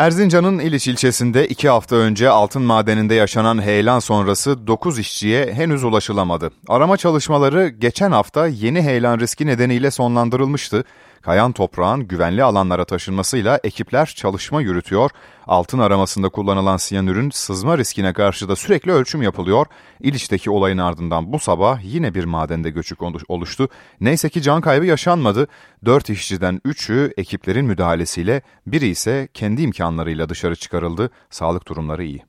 Erzincan'ın 0.00 0.58
İliç 0.58 0.88
ilçesinde 0.88 1.48
iki 1.48 1.68
hafta 1.68 1.96
önce 1.96 2.28
altın 2.28 2.62
madeninde 2.62 3.14
yaşanan 3.14 3.62
heyelan 3.62 3.98
sonrası 3.98 4.66
9 4.66 4.98
işçiye 4.98 5.52
henüz 5.52 5.84
ulaşılamadı. 5.84 6.50
Arama 6.68 6.96
çalışmaları 6.96 7.68
geçen 7.68 8.10
hafta 8.10 8.46
yeni 8.46 8.82
heyelan 8.82 9.18
riski 9.18 9.46
nedeniyle 9.46 9.90
sonlandırılmıştı. 9.90 10.84
Kayan 11.22 11.52
toprağın 11.52 12.08
güvenli 12.08 12.42
alanlara 12.42 12.84
taşınmasıyla 12.84 13.60
ekipler 13.64 14.06
çalışma 14.06 14.62
yürütüyor. 14.62 15.10
Altın 15.46 15.78
aramasında 15.78 16.28
kullanılan 16.28 16.76
siyanürün 16.76 17.30
sızma 17.30 17.78
riskine 17.78 18.12
karşı 18.12 18.48
da 18.48 18.56
sürekli 18.56 18.92
ölçüm 18.92 19.22
yapılıyor. 19.22 19.66
İliç'teki 20.00 20.50
olayın 20.50 20.78
ardından 20.78 21.32
bu 21.32 21.38
sabah 21.38 21.80
yine 21.82 22.14
bir 22.14 22.24
madende 22.24 22.70
göçük 22.70 22.98
oluştu. 23.28 23.68
Neyse 24.00 24.28
ki 24.28 24.42
can 24.42 24.60
kaybı 24.60 24.86
yaşanmadı. 24.86 25.48
Dört 25.84 26.10
işçiden 26.10 26.60
üçü 26.64 27.14
ekiplerin 27.16 27.66
müdahalesiyle, 27.66 28.42
biri 28.66 28.86
ise 28.86 29.28
kendi 29.34 29.62
imkanlarıyla 29.62 30.28
dışarı 30.28 30.56
çıkarıldı. 30.56 31.10
Sağlık 31.30 31.68
durumları 31.68 32.04
iyi. 32.04 32.22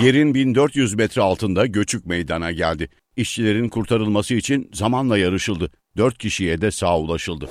Yerin 0.00 0.34
1400 0.34 0.94
metre 0.94 1.22
altında 1.22 1.66
göçük 1.66 2.06
meydana 2.06 2.52
geldi. 2.52 2.88
İşçilerin 3.16 3.68
kurtarılması 3.68 4.34
için 4.34 4.70
zamanla 4.72 5.18
yarışıldı. 5.18 5.70
4 5.96 6.18
kişiye 6.18 6.60
de 6.60 6.70
sağ 6.70 6.98
ulaşıldı. 6.98 7.48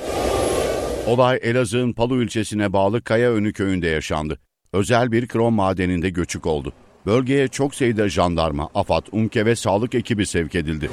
Olay 1.08 1.39
Elazığ'ın 1.44 1.94
Palu 1.94 2.23
ilçesine 2.23 2.73
bağlı 2.73 3.02
Kayaönü 3.02 3.53
köyünde 3.53 3.88
yaşandı. 3.88 4.39
Özel 4.73 5.12
bir 5.12 5.27
krom 5.27 5.53
madeninde 5.53 6.09
göçük 6.09 6.45
oldu. 6.45 6.73
Bölgeye 7.05 7.48
çok 7.48 7.76
sayıda 7.76 8.09
jandarma, 8.09 8.70
AFAD, 8.76 9.05
UMKE 9.12 9.45
ve 9.45 9.55
sağlık 9.55 9.95
ekibi 9.95 10.26
sevk 10.26 10.55
edildi. 10.55 10.89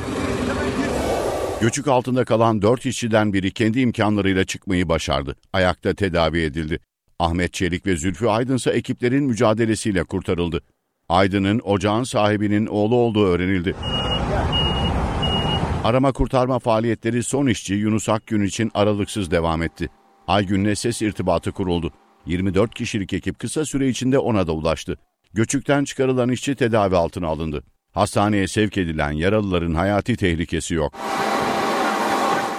Göçük 1.60 1.88
altında 1.88 2.24
kalan 2.24 2.62
4 2.62 2.86
işçiden 2.86 3.32
biri 3.32 3.50
kendi 3.50 3.80
imkanlarıyla 3.80 4.44
çıkmayı 4.44 4.88
başardı. 4.88 5.36
Ayakta 5.52 5.94
tedavi 5.94 6.40
edildi. 6.40 6.80
Ahmet 7.18 7.52
Çelik 7.52 7.86
ve 7.86 7.96
Zülfü 7.96 8.26
Aydın 8.26 8.56
ise 8.56 8.70
ekiplerin 8.70 9.24
mücadelesiyle 9.24 10.04
kurtarıldı. 10.04 10.60
Aydın'ın 11.08 11.58
ocağın 11.58 12.04
sahibinin 12.04 12.66
oğlu 12.66 12.96
olduğu 12.96 13.26
öğrenildi. 13.26 13.74
Arama 15.84 16.12
kurtarma 16.12 16.58
faaliyetleri 16.58 17.22
son 17.22 17.46
işçi 17.46 17.74
Yunus 17.74 18.08
Akgün 18.08 18.42
için 18.42 18.70
aralıksız 18.74 19.30
devam 19.30 19.62
etti. 19.62 19.88
Aygün'le 20.28 20.74
ses 20.74 21.02
irtibatı 21.02 21.52
kuruldu. 21.52 21.92
24 22.26 22.74
kişilik 22.74 23.12
ekip 23.12 23.38
kısa 23.38 23.64
süre 23.64 23.88
içinde 23.88 24.18
ona 24.18 24.46
da 24.46 24.52
ulaştı. 24.52 24.98
Göçükten 25.32 25.84
çıkarılan 25.84 26.28
işçi 26.28 26.54
tedavi 26.54 26.96
altına 26.96 27.26
alındı. 27.26 27.64
Hastaneye 27.92 28.48
sevk 28.48 28.78
edilen 28.78 29.12
yaralıların 29.12 29.74
hayati 29.74 30.16
tehlikesi 30.16 30.74
yok. 30.74 30.94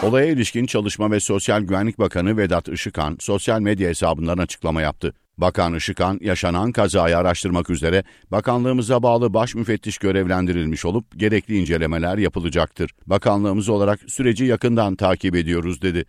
Olaya 0.04 0.26
ilişkin 0.26 0.66
Çalışma 0.66 1.12
ve 1.12 1.20
Sosyal 1.20 1.62
Güvenlik 1.62 2.00
Bakanı 2.00 2.38
Vedat 2.38 2.68
Işıkhan 2.68 3.18
sosyal 3.20 3.60
medya 3.60 3.90
hesabından 3.90 4.38
açıklama 4.38 4.82
yaptı. 4.82 5.14
Bakan 5.42 5.76
Işıkhan 5.76 6.20
yaşanan 6.22 6.72
kazayı 6.72 7.18
araştırmak 7.18 7.70
üzere 7.70 8.04
bakanlığımıza 8.32 9.04
bağlı 9.04 9.34
baş 9.34 9.56
müfettiş 9.56 9.98
görevlendirilmiş 9.98 10.86
olup 10.86 11.20
gerekli 11.20 11.58
incelemeler 11.58 12.18
yapılacaktır. 12.18 12.92
Bakanlığımız 13.08 13.70
olarak 13.70 14.00
süreci 14.08 14.46
yakından 14.46 14.96
takip 14.96 15.36
ediyoruz 15.36 15.82
dedi. 15.82 16.06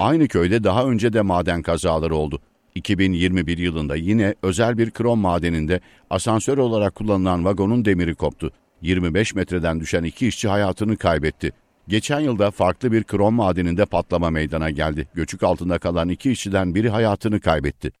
Aynı 0.00 0.28
köyde 0.28 0.64
daha 0.64 0.84
önce 0.84 1.12
de 1.12 1.22
maden 1.22 1.62
kazaları 1.62 2.14
oldu. 2.14 2.40
2021 2.74 3.58
yılında 3.58 3.96
yine 3.96 4.34
özel 4.42 4.78
bir 4.78 4.90
krom 4.90 5.18
madeninde 5.18 5.80
asansör 6.10 6.58
olarak 6.58 6.94
kullanılan 6.94 7.44
vagonun 7.44 7.84
demiri 7.84 8.14
koptu. 8.14 8.52
25 8.82 9.34
metreden 9.34 9.80
düşen 9.80 10.04
iki 10.04 10.28
işçi 10.28 10.48
hayatını 10.48 10.96
kaybetti. 10.96 11.52
Geçen 11.92 12.20
yılda 12.20 12.50
farklı 12.50 12.92
bir 12.92 13.04
krom 13.04 13.34
madeninde 13.34 13.86
patlama 13.86 14.30
meydana 14.30 14.70
geldi. 14.70 15.08
Göçük 15.14 15.42
altında 15.42 15.78
kalan 15.78 16.08
iki 16.08 16.30
işçiden 16.30 16.74
biri 16.74 16.90
hayatını 16.90 17.40
kaybetti. 17.40 17.92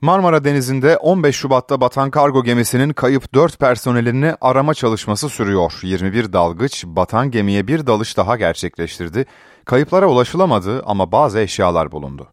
Marmara 0.00 0.44
Denizi'nde 0.44 0.96
15 0.96 1.36
Şubat'ta 1.36 1.80
batan 1.80 2.10
kargo 2.10 2.44
gemisinin 2.44 2.92
kayıp 2.92 3.34
4 3.34 3.58
personelini 3.58 4.34
arama 4.40 4.74
çalışması 4.74 5.28
sürüyor. 5.28 5.72
21 5.82 6.32
dalgıç 6.32 6.84
batan 6.86 7.30
gemiye 7.30 7.66
bir 7.66 7.86
dalış 7.86 8.16
daha 8.16 8.36
gerçekleştirdi. 8.36 9.26
Kayıplara 9.64 10.06
ulaşılamadı 10.06 10.82
ama 10.82 11.12
bazı 11.12 11.40
eşyalar 11.40 11.92
bulundu. 11.92 12.28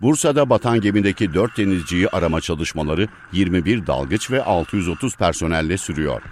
Bursa'da 0.00 0.50
batan 0.50 0.80
gemideki 0.80 1.34
4 1.34 1.58
denizciyi 1.58 2.08
arama 2.08 2.40
çalışmaları 2.40 3.08
21 3.32 3.86
dalgıç 3.86 4.30
ve 4.30 4.44
630 4.44 5.16
personelle 5.16 5.78
sürüyor. 5.78 6.22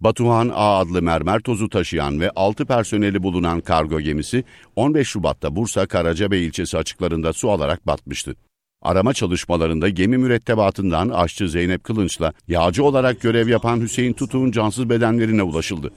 Batuhan 0.00 0.50
A 0.54 0.78
adlı 0.78 1.02
mermer 1.02 1.40
tozu 1.40 1.68
taşıyan 1.68 2.20
ve 2.20 2.30
6 2.30 2.66
personeli 2.66 3.22
bulunan 3.22 3.60
kargo 3.60 4.00
gemisi 4.00 4.44
15 4.76 5.08
Şubat'ta 5.08 5.56
Bursa 5.56 5.86
Karacabey 5.86 6.46
ilçesi 6.46 6.78
açıklarında 6.78 7.32
su 7.32 7.50
alarak 7.50 7.86
batmıştı. 7.86 8.36
Arama 8.82 9.14
çalışmalarında 9.14 9.88
gemi 9.88 10.18
mürettebatından 10.18 11.08
aşçı 11.08 11.48
Zeynep 11.48 11.84
Kılınç'la 11.84 12.32
yağcı 12.48 12.84
olarak 12.84 13.20
görev 13.20 13.48
yapan 13.48 13.80
Hüseyin 13.80 14.12
Tutuk'un 14.12 14.50
cansız 14.50 14.90
bedenlerine 14.90 15.42
ulaşıldı. 15.42 15.92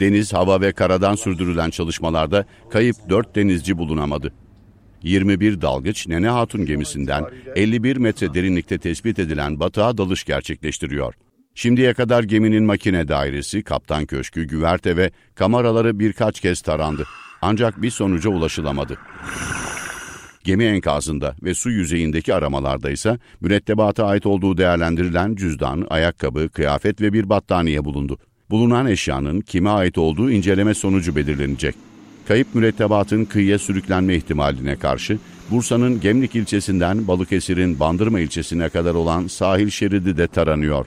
Deniz, 0.00 0.32
hava 0.32 0.60
ve 0.60 0.72
karadan 0.72 1.14
sürdürülen 1.14 1.70
çalışmalarda 1.70 2.44
kayıp 2.70 2.96
4 3.08 3.36
denizci 3.36 3.78
bulunamadı. 3.78 4.32
21 5.02 5.60
dalgıç 5.60 6.08
Nene 6.08 6.28
Hatun 6.28 6.66
gemisinden 6.66 7.24
51 7.56 7.96
metre 7.96 8.34
derinlikte 8.34 8.78
tespit 8.78 9.18
edilen 9.18 9.60
batığa 9.60 9.98
dalış 9.98 10.24
gerçekleştiriyor. 10.24 11.14
Şimdiye 11.58 11.94
kadar 11.94 12.22
geminin 12.22 12.64
makine 12.64 13.08
dairesi, 13.08 13.62
kaptan 13.62 14.06
köşkü, 14.06 14.44
güverte 14.44 14.96
ve 14.96 15.10
kameraları 15.34 15.98
birkaç 15.98 16.40
kez 16.40 16.60
tarandı. 16.60 17.06
Ancak 17.42 17.82
bir 17.82 17.90
sonuca 17.90 18.30
ulaşılamadı. 18.30 18.98
Gemi 20.44 20.64
enkazında 20.64 21.34
ve 21.42 21.54
su 21.54 21.70
yüzeyindeki 21.70 22.34
aramalarda 22.34 22.90
ise 22.90 23.18
mürettebata 23.40 24.06
ait 24.06 24.26
olduğu 24.26 24.56
değerlendirilen 24.56 25.34
cüzdan, 25.34 25.86
ayakkabı, 25.90 26.48
kıyafet 26.48 27.00
ve 27.00 27.12
bir 27.12 27.28
battaniye 27.28 27.84
bulundu. 27.84 28.18
Bulunan 28.50 28.86
eşyanın 28.86 29.40
kime 29.40 29.70
ait 29.70 29.98
olduğu 29.98 30.30
inceleme 30.30 30.74
sonucu 30.74 31.16
belirlenecek. 31.16 31.74
Kayıp 32.28 32.54
mürettebatın 32.54 33.24
kıyıya 33.24 33.58
sürüklenme 33.58 34.16
ihtimaline 34.16 34.76
karşı 34.76 35.18
Bursa'nın 35.50 36.00
Gemlik 36.00 36.34
ilçesinden 36.34 37.08
Balıkesir'in 37.08 37.80
Bandırma 37.80 38.20
ilçesine 38.20 38.68
kadar 38.68 38.94
olan 38.94 39.26
sahil 39.26 39.70
şeridi 39.70 40.16
de 40.16 40.26
taranıyor. 40.26 40.86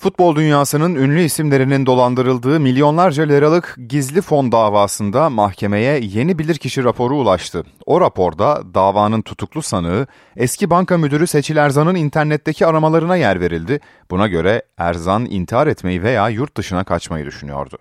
Futbol 0.00 0.36
dünyasının 0.36 0.94
ünlü 0.94 1.22
isimlerinin 1.22 1.86
dolandırıldığı 1.86 2.60
milyonlarca 2.60 3.22
liralık 3.22 3.76
gizli 3.88 4.20
fon 4.20 4.52
davasında 4.52 5.30
mahkemeye 5.30 6.00
yeni 6.02 6.38
bilirkişi 6.38 6.84
raporu 6.84 7.16
ulaştı. 7.16 7.64
O 7.86 8.00
raporda 8.00 8.62
davanın 8.74 9.22
tutuklu 9.22 9.62
sanığı 9.62 10.06
eski 10.36 10.70
banka 10.70 10.98
müdürü 10.98 11.26
Seçil 11.26 11.56
Erzan'ın 11.56 11.94
internetteki 11.94 12.66
aramalarına 12.66 13.16
yer 13.16 13.40
verildi. 13.40 13.80
Buna 14.10 14.26
göre 14.26 14.62
Erzan 14.78 15.26
intihar 15.26 15.66
etmeyi 15.66 16.02
veya 16.02 16.28
yurt 16.28 16.56
dışına 16.56 16.84
kaçmayı 16.84 17.26
düşünüyordu. 17.26 17.78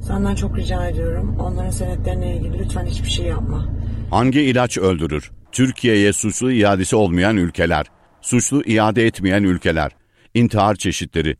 Senden 0.00 0.34
çok 0.34 0.56
rica 0.56 0.86
ediyorum. 0.86 1.36
Onların 1.40 1.70
senetlerine 1.70 2.36
ilgili 2.36 2.58
lütfen 2.58 2.86
hiçbir 2.86 3.10
şey 3.10 3.26
yapma. 3.26 3.68
Hangi 4.10 4.40
ilaç 4.40 4.78
öldürür? 4.78 5.30
Türkiye'ye 5.52 6.12
suçlu 6.12 6.52
iadesi 6.52 6.96
olmayan 6.96 7.36
ülkeler, 7.36 7.86
suçlu 8.20 8.62
iade 8.62 9.06
etmeyen 9.06 9.42
ülkeler, 9.42 9.99
intihar 10.34 10.74
çeşitleri. 10.74 11.36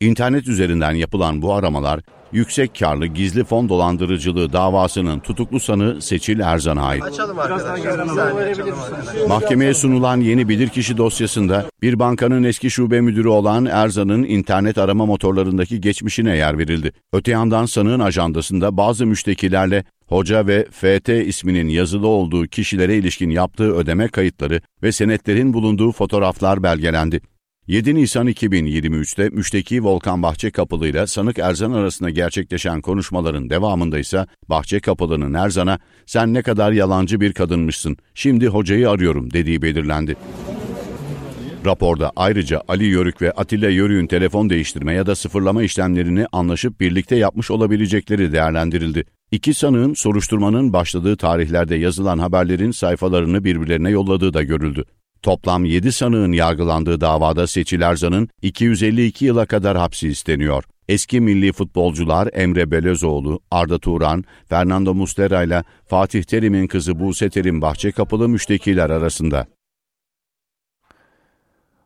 İnternet 0.00 0.48
üzerinden 0.48 0.92
yapılan 0.92 1.42
bu 1.42 1.54
aramalar, 1.54 2.00
yüksek 2.32 2.78
karlı 2.78 3.06
gizli 3.06 3.44
fon 3.44 3.68
dolandırıcılığı 3.68 4.52
davasının 4.52 5.18
tutuklu 5.18 5.60
sanığı 5.60 6.02
Seçil 6.02 6.40
Erzan'a 6.40 6.82
ait. 6.82 7.04
Mahkemeye 9.28 9.74
sunulan 9.74 10.20
yeni 10.20 10.48
bilirkişi 10.48 10.96
dosyasında 10.96 11.66
bir 11.82 11.98
bankanın 11.98 12.42
eski 12.42 12.70
şube 12.70 13.00
müdürü 13.00 13.28
olan 13.28 13.64
Erzan'ın 13.64 14.22
internet 14.22 14.78
arama 14.78 15.06
motorlarındaki 15.06 15.80
geçmişine 15.80 16.36
yer 16.36 16.58
verildi. 16.58 16.92
Öte 17.12 17.30
yandan 17.30 17.66
sanığın 17.66 18.00
ajandasında 18.00 18.76
bazı 18.76 19.06
müştekilerle 19.06 19.84
Hoca 20.06 20.46
ve 20.46 20.66
FT 20.70 21.08
isminin 21.08 21.68
yazılı 21.68 22.06
olduğu 22.06 22.46
kişilere 22.46 22.96
ilişkin 22.96 23.30
yaptığı 23.30 23.74
ödeme 23.74 24.08
kayıtları 24.08 24.60
ve 24.82 24.92
senetlerin 24.92 25.54
bulunduğu 25.54 25.92
fotoğraflar 25.92 26.62
belgelendi. 26.62 27.20
7 27.66 27.94
Nisan 27.94 28.28
2023'te 28.28 29.28
müşteki 29.28 29.84
Volkan 29.84 30.22
Bahçekapılı 30.22 30.88
ile 30.88 31.06
sanık 31.06 31.38
Erzan 31.38 31.72
arasında 31.72 32.10
gerçekleşen 32.10 32.80
konuşmaların 32.80 33.50
devamında 33.50 33.98
ise 33.98 34.26
Bahçekapılı'nın 34.48 35.34
Erzan'a 35.34 35.78
sen 36.06 36.34
ne 36.34 36.42
kadar 36.42 36.72
yalancı 36.72 37.20
bir 37.20 37.32
kadınmışsın, 37.32 37.96
şimdi 38.14 38.48
hocayı 38.48 38.90
arıyorum 38.90 39.32
dediği 39.32 39.62
belirlendi. 39.62 40.16
Raporda 41.66 42.12
ayrıca 42.16 42.62
Ali 42.68 42.84
Yörük 42.84 43.22
ve 43.22 43.32
Atilla 43.32 43.68
Yörük'ün 43.68 44.06
telefon 44.06 44.50
değiştirme 44.50 44.92
ya 44.92 45.06
da 45.06 45.14
sıfırlama 45.14 45.62
işlemlerini 45.62 46.26
anlaşıp 46.32 46.80
birlikte 46.80 47.16
yapmış 47.16 47.50
olabilecekleri 47.50 48.32
değerlendirildi. 48.32 49.04
İki 49.30 49.54
sanığın 49.54 49.94
soruşturmanın 49.94 50.72
başladığı 50.72 51.16
tarihlerde 51.16 51.74
yazılan 51.76 52.18
haberlerin 52.18 52.70
sayfalarını 52.70 53.44
birbirlerine 53.44 53.90
yolladığı 53.90 54.34
da 54.34 54.42
görüldü. 54.42 54.84
Toplam 55.22 55.64
7 55.64 55.92
sanığın 55.92 56.32
yargılandığı 56.32 57.00
davada 57.00 57.46
Seçil 57.46 57.80
Erzan'ın 57.80 58.28
252 58.42 59.24
yıla 59.24 59.46
kadar 59.46 59.76
hapsi 59.76 60.08
isteniyor. 60.08 60.64
Eski 60.88 61.20
milli 61.20 61.52
futbolcular 61.52 62.28
Emre 62.32 62.70
Belözoğlu, 62.70 63.40
Arda 63.50 63.78
Turan, 63.78 64.24
Fernando 64.48 64.94
Muslera 64.94 65.42
ile 65.42 65.64
Fatih 65.86 66.22
Terim'in 66.22 66.66
kızı 66.66 67.00
Buse 67.00 67.30
Terim 67.30 67.62
Bahçekapılı 67.62 68.28
müştekiler 68.28 68.90
arasında. 68.90 69.46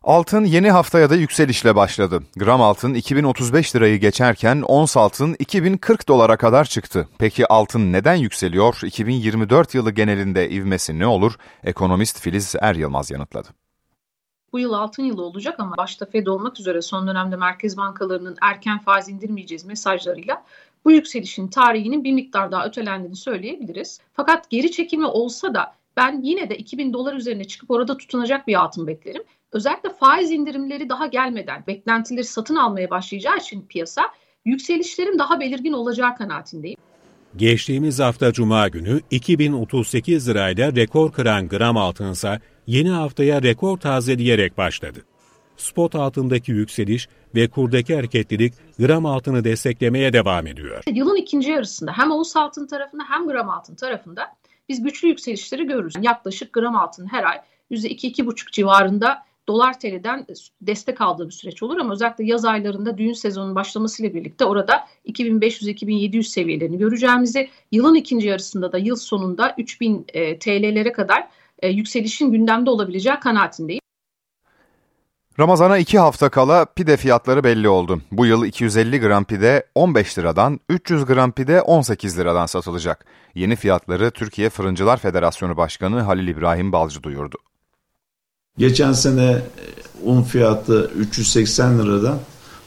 Altın 0.07 0.45
yeni 0.45 0.71
haftaya 0.71 1.11
da 1.11 1.15
yükselişle 1.15 1.77
başladı. 1.77 2.23
Gram 2.37 2.63
altın 2.63 2.95
2035 2.95 3.77
lirayı 3.77 4.01
geçerken 4.01 4.63
ons 4.63 4.97
altın 4.97 5.37
2040 5.39 6.09
dolara 6.09 6.37
kadar 6.37 6.65
çıktı. 6.65 7.09
Peki 7.19 7.47
altın 7.47 7.93
neden 7.93 8.15
yükseliyor? 8.15 8.81
2024 8.85 9.75
yılı 9.75 9.91
genelinde 9.91 10.51
ivmesi 10.51 10.99
ne 10.99 11.07
olur? 11.07 11.33
Ekonomist 11.65 12.21
Filiz 12.21 12.55
Er 12.61 12.75
Yılmaz 12.75 13.11
yanıtladı. 13.11 13.49
Bu 14.53 14.59
yıl 14.59 14.73
altın 14.73 15.03
yılı 15.03 15.23
olacak 15.23 15.61
ama 15.61 15.77
başta 15.77 16.07
Fed 16.07 16.27
olmak 16.27 16.61
üzere 16.61 16.83
son 16.83 17.07
dönemde 17.07 17.37
merkez 17.37 17.77
bankalarının 17.77 18.37
erken 18.43 18.79
faiz 18.79 19.09
indirmeyeceğiz 19.09 19.65
mesajlarıyla 19.65 20.45
bu 20.85 20.91
yükselişin 20.93 21.49
tarihinin 21.49 22.05
bir 22.05 22.13
miktar 22.13 22.53
daha 22.53 22.67
ötelendiğini 22.67 23.17
söyleyebiliriz. 23.17 24.01
Fakat 24.13 24.51
geri 24.51 24.71
çekimi 24.71 25.07
olsa 25.07 25.55
da 25.55 25.75
ben 25.97 26.21
yine 26.23 26.51
de 26.51 26.57
2000 26.57 26.93
dolar 26.93 27.15
üzerine 27.15 27.45
çıkıp 27.45 27.71
orada 27.71 27.97
tutunacak 27.97 28.47
bir 28.47 28.55
altın 28.55 28.87
beklerim. 28.87 29.23
Özellikle 29.57 29.91
faiz 29.91 30.31
indirimleri 30.31 30.89
daha 30.89 31.07
gelmeden 31.07 31.65
beklentileri 31.67 32.25
satın 32.25 32.57
almaya 32.57 32.91
başlayacağı 32.91 33.37
için 33.37 33.63
piyasa 33.63 34.03
yükselişlerin 34.45 35.19
daha 35.19 35.41
belirgin 35.41 35.73
olacağı 35.73 36.17
kanaatindeyim. 36.17 36.79
Geçtiğimiz 37.37 38.01
hafta 38.01 38.33
Cuma 38.33 38.69
günü 38.69 39.01
2038 39.11 40.29
lirayla 40.29 40.77
rekor 40.77 41.13
kıran 41.13 41.49
gram 41.49 41.77
altınsa 41.77 42.41
yeni 42.67 42.91
haftaya 42.91 43.43
rekor 43.43 43.79
tazeleyerek 43.79 44.59
başladı. 44.59 44.99
Spot 45.57 45.95
altındaki 45.95 46.53
yükseliş 46.53 47.09
ve 47.35 47.49
kurdaki 47.49 47.95
hareketlilik 47.95 48.55
gram 48.79 49.07
altını 49.07 49.45
desteklemeye 49.45 50.13
devam 50.13 50.47
ediyor. 50.47 50.83
Yılın 50.93 51.17
ikinci 51.17 51.51
yarısında 51.51 51.93
hem 51.93 52.11
ons 52.11 52.37
altın 52.37 52.67
tarafında 52.67 53.03
hem 53.09 53.29
gram 53.29 53.51
altın 53.51 53.75
tarafında 53.75 54.23
biz 54.69 54.83
güçlü 54.83 55.09
yükselişleri 55.09 55.67
görürüz. 55.67 55.95
Yaklaşık 56.01 56.53
gram 56.53 56.77
altın 56.77 57.07
her 57.07 57.25
ay 57.25 57.41
%2-2,5 57.71 58.53
civarında 58.53 59.26
dolar 59.49 59.81
TL'den 59.81 60.27
destek 60.61 61.01
aldığı 61.01 61.27
bir 61.27 61.33
süreç 61.33 61.63
olur 61.63 61.79
ama 61.79 61.93
özellikle 61.93 62.25
yaz 62.25 62.45
aylarında 62.45 62.99
düğün 62.99 63.13
sezonunun 63.13 63.55
başlamasıyla 63.55 64.15
birlikte 64.15 64.45
orada 64.45 64.87
2500-2700 65.07 66.23
seviyelerini 66.23 66.79
göreceğimizi, 66.79 67.49
yılın 67.73 67.95
ikinci 67.95 68.29
yarısında 68.29 68.73
da 68.73 68.79
yıl 68.79 68.97
sonunda 68.97 69.55
3000 69.59 70.07
e, 70.13 70.39
TL'lere 70.39 70.93
kadar 70.93 71.29
e, 71.63 71.69
yükselişin 71.69 72.33
gündemde 72.33 72.71
olabileceği 72.71 73.21
kanaatindeyim. 73.21 73.81
Ramazana 75.39 75.79
2 75.79 75.99
hafta 75.99 76.29
kala 76.29 76.65
pide 76.65 76.97
fiyatları 76.97 77.45
belli 77.45 77.69
oldu. 77.69 78.01
Bu 78.13 78.27
yıl 78.27 78.45
250 78.45 79.01
gram 79.01 79.25
pide 79.25 79.67
15 79.75 80.19
liradan, 80.19 80.61
300 80.69 81.05
gram 81.05 81.33
pide 81.33 81.63
18 81.63 82.19
liradan 82.19 82.47
satılacak. 82.47 83.07
Yeni 83.35 83.57
fiyatları 83.57 84.11
Türkiye 84.11 84.51
Fırıncılar 84.51 84.97
Federasyonu 84.97 85.57
Başkanı 85.57 86.01
Halil 86.01 86.29
İbrahim 86.29 86.73
Balcı 86.73 87.03
duyurdu. 87.03 87.37
Geçen 88.59 88.93
sene 88.93 89.37
un 90.05 90.23
fiyatı 90.23 90.91
380 90.99 91.79
liradan 91.79 92.19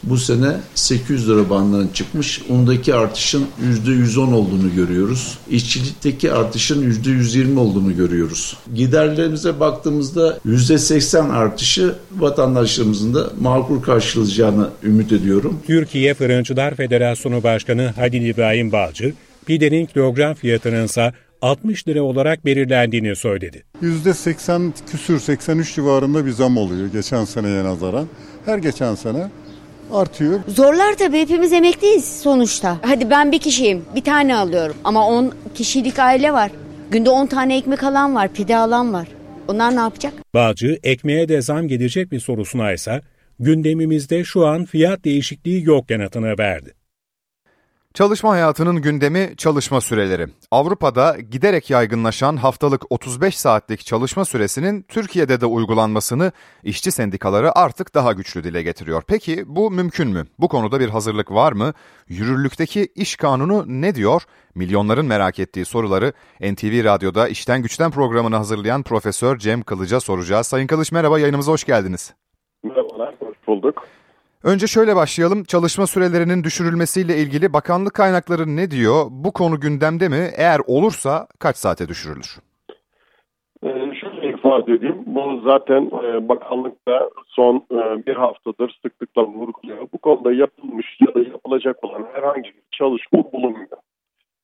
bu 0.04 0.18
sene 0.18 0.56
800 0.76 1.30
lira 1.30 1.50
bandına 1.50 1.94
çıkmış. 1.94 2.42
Undaki 2.50 2.96
artışın 2.96 3.48
%110 3.86 4.34
olduğunu 4.34 4.76
görüyoruz. 4.76 5.38
İşçilikteki 5.50 6.32
artışın 6.32 6.92
%120 6.92 7.60
olduğunu 7.60 7.96
görüyoruz. 7.96 8.58
Giderlerimize 8.76 9.60
baktığımızda 9.60 10.40
%80 10.46 11.32
artışı 11.32 11.96
vatandaşlarımızın 12.18 13.14
da 13.14 13.30
makul 13.42 13.82
karşılayacağını 13.82 14.70
ümit 14.84 15.12
ediyorum. 15.12 15.60
Türkiye 15.68 16.14
Fırıncılar 16.14 16.76
Federasyonu 16.76 17.44
Başkanı 17.44 17.94
Halil 17.96 18.26
İbrahim 18.26 18.72
Balcı, 18.72 19.14
pidenin 19.46 19.86
kilogram 19.86 20.34
fiyatının 20.34 20.86
ise 20.86 21.14
60 21.42 21.88
lira 21.88 22.02
olarak 22.02 22.46
belirlendiğini 22.46 23.16
söyledi. 23.16 23.64
%80 23.82 24.72
küsür 24.92 25.20
83 25.20 25.76
civarında 25.76 26.26
bir 26.26 26.32
zam 26.32 26.58
oluyor 26.58 26.88
geçen 26.88 27.26
seneye 27.26 27.64
nazaran. 27.64 28.08
Her 28.46 28.58
geçen 28.58 28.96
sene 28.96 29.28
artıyor. 29.94 30.40
Zorlar 30.48 30.94
tabii 30.98 31.20
hepimiz 31.20 31.54
emekliyiz 31.54 32.22
sonuçta. 32.22 32.78
Hadi 32.82 33.10
ben 33.10 33.32
bir 33.32 33.40
kişiyim 33.40 33.86
bir 33.96 34.04
tane 34.04 34.36
alıyorum 34.36 34.76
ama 34.84 35.08
10 35.08 35.34
kişilik 35.56 36.00
aile 36.00 36.34
var. 36.34 36.52
Günde 36.92 37.10
10 37.10 37.26
tane 37.26 37.58
ekmek 37.58 37.84
alan 37.84 38.16
var 38.16 38.34
pide 38.34 38.58
alan 38.58 38.94
var. 38.94 39.08
Onlar 39.48 39.76
ne 39.76 39.80
yapacak? 39.80 40.14
Bağcı 40.34 40.80
ekmeğe 40.84 41.30
de 41.30 41.42
zam 41.42 41.68
gelecek 41.68 42.12
bir 42.12 42.20
sorusuna 42.20 42.74
ise 42.74 43.02
gündemimizde 43.40 44.24
şu 44.24 44.46
an 44.48 44.66
fiyat 44.66 45.04
değişikliği 45.06 45.64
yok 45.64 45.92
yanıtını 45.92 46.38
verdi. 46.40 46.74
Çalışma 47.94 48.30
hayatının 48.30 48.82
gündemi 48.82 49.34
çalışma 49.38 49.82
süreleri. 49.82 50.28
Avrupa'da 50.52 51.18
giderek 51.32 51.70
yaygınlaşan 51.70 52.38
haftalık 52.38 52.92
35 52.92 53.38
saatlik 53.38 53.86
çalışma 53.86 54.26
süresinin 54.26 54.82
Türkiye'de 54.82 55.42
de 55.42 55.46
uygulanmasını 55.46 56.32
işçi 56.64 56.92
sendikaları 56.92 57.58
artık 57.58 57.96
daha 57.96 58.14
güçlü 58.14 58.44
dile 58.44 58.64
getiriyor. 58.64 59.04
Peki 59.08 59.44
bu 59.48 59.72
mümkün 59.72 60.08
mü? 60.10 60.26
Bu 60.40 60.48
konuda 60.48 60.80
bir 60.80 60.90
hazırlık 60.90 61.32
var 61.32 61.52
mı? 61.52 61.74
Yürürlükteki 62.08 62.88
iş 62.96 63.16
kanunu 63.16 63.64
ne 63.68 63.96
diyor? 63.96 64.22
Milyonların 64.56 65.06
merak 65.06 65.40
ettiği 65.40 65.66
soruları 65.66 66.14
NTV 66.42 66.84
Radyo'da 66.84 67.28
İşten 67.28 67.62
Güçten 67.62 67.92
programını 67.92 68.36
hazırlayan 68.36 68.84
Profesör 68.84 69.38
Cem 69.38 69.62
Kılıç'a 69.62 70.00
soracağız. 70.00 70.48
Sayın 70.48 70.68
Kılıç 70.68 70.92
merhaba 70.92 71.20
yayınımıza 71.20 71.52
hoş 71.52 71.64
geldiniz. 71.64 72.14
Merhabalar, 72.64 73.16
hoş 73.20 73.38
bulduk. 73.48 73.84
Önce 74.44 74.68
şöyle 74.68 74.96
başlayalım. 74.96 75.44
Çalışma 75.44 75.88
sürelerinin 75.88 76.44
düşürülmesiyle 76.44 77.18
ilgili 77.18 77.54
bakanlık 77.54 77.94
kaynakları 77.94 78.56
ne 78.56 78.72
diyor? 78.72 79.06
Bu 79.12 79.34
konu 79.34 79.60
gündemde 79.60 80.10
mi? 80.10 80.30
Eğer 80.38 80.60
olursa 80.68 81.28
kaç 81.40 81.56
saate 81.56 81.88
düşürülür? 81.88 82.40
Ee, 83.64 83.70
şöyle 84.02 84.30
ifade 84.30 84.74
edeyim. 84.74 85.04
Bu 85.06 85.42
zaten 85.46 85.92
e, 86.04 86.30
bakanlıkta 86.30 87.10
son 87.28 87.56
e, 87.72 88.06
bir 88.06 88.16
haftadır 88.16 88.80
sıklıkla 88.82 89.24
vurguluyor. 89.28 89.88
Bu 89.94 89.98
konuda 89.98 90.34
yapılmış 90.34 90.98
ya 91.08 91.14
da 91.16 91.20
yapılacak 91.20 91.84
olan 91.84 92.08
herhangi 92.14 92.50
bir 92.50 92.64
çalışma 92.72 93.32
bulunmuyor. 93.32 93.78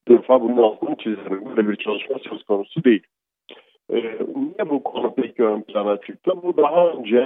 Bir 0.07 0.18
defa 0.18 0.42
bunun 0.42 0.63
altını 0.63 0.95
çizelim. 0.95 1.45
Böyle 1.45 1.69
bir 1.69 1.75
çalışma 1.75 2.15
söz 2.30 2.44
konusu 2.44 2.83
değil. 2.83 3.03
E, 3.89 3.95
niye 4.36 4.69
bu 4.69 4.83
konu 4.83 5.13
peki 5.15 5.44
ön 5.44 5.62
plana 5.62 5.97
çıktı? 5.97 6.31
Bu 6.44 6.57
daha 6.57 6.88
önce 6.88 7.18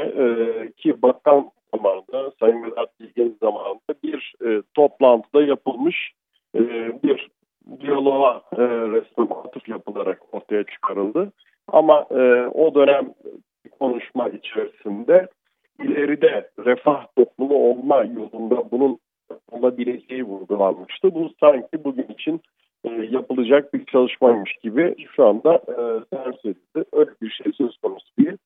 e, 0.86 1.01
bakan 1.01 1.51
zamanında 1.75 2.31
Sayın 2.39 2.63
Vedat 2.63 3.00
Bilgin 3.00 3.38
zamanında 3.42 3.94
bir 4.04 4.33
e, 4.45 4.62
toplantıda 4.74 5.44
yapılmış 5.44 6.12
e, 6.56 6.62
bir 7.04 7.30
diyaloğa 7.80 8.42
e, 8.57 8.62
resmen 8.68 9.27
atıf 9.36 9.69
yapılarak 9.69 10.21
ortaya 10.31 10.63
çıkarıldı. 10.63 11.31
Ama 11.68 12.06
e, 12.11 12.47
o 12.47 12.76
dönem 12.76 13.14
konuşma 13.80 14.30
içerisinde 14.30 15.28
ileride 15.83 16.49
refah 16.66 17.06
toplumu 17.16 17.56
olma 17.56 18.04
yolunda 18.04 18.71
bunun 18.71 18.99
olabileceği 19.52 20.23
vurgulanmıştı. 20.23 21.16
Bu 21.16 21.31
sanki 21.40 21.83
bugün 21.83 22.07
için 22.07 22.42
e, 22.83 22.90
yapılacak 22.90 23.73
bir 23.73 23.85
çalışmaymış 23.85 24.54
gibi 24.64 24.95
şu 25.16 25.26
anda 25.26 25.56
e, 25.56 25.76
servis 26.16 26.45
edildi. 26.45 26.85
Öyle 26.94 27.11
bir 27.21 27.30
şey 27.30 27.52
söz 27.54 27.78
konusu 27.78 28.07
değil. 28.19 28.38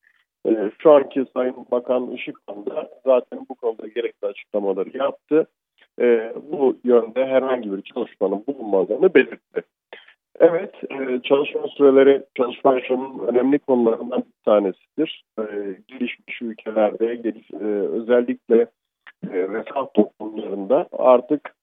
E, 0.48 0.70
şu 0.78 0.92
anki 0.92 1.24
Sayın 1.34 1.66
Bakan 1.70 2.10
Işıkhan 2.10 2.66
da 2.66 2.90
zaten 3.04 3.46
bu 3.48 3.54
konuda 3.54 3.86
gerekli 3.88 4.26
açıklamaları 4.26 4.96
yaptı. 4.96 5.46
E, 6.00 6.34
bu 6.52 6.76
yönde 6.84 7.26
herhangi 7.26 7.72
bir 7.72 7.82
çalışmanın 7.82 8.44
bulunmadığını 8.46 9.14
belirtti. 9.14 9.62
Evet, 10.40 10.74
e, 10.90 11.20
çalışma 11.22 11.68
süreleri 11.68 12.22
çalışma 12.34 12.74
yaşamının 12.74 13.26
önemli 13.26 13.58
konularından 13.58 14.20
bir 14.20 14.44
tanesidir. 14.44 15.24
E, 15.38 15.44
gelişmiş 15.88 16.42
ülkelerde, 16.42 17.06
e, 17.52 17.64
özellikle 17.66 18.60
e, 19.30 19.48
refah 19.48 19.86
toplumlarında 19.94 20.88
artık 20.92 21.54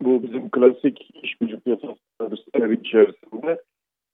bu 0.00 0.22
bizim 0.22 0.50
klasik 0.50 1.10
iş 1.22 1.34
gücü 1.34 1.60
piyasası 1.60 1.94
içerisinde 2.80 3.62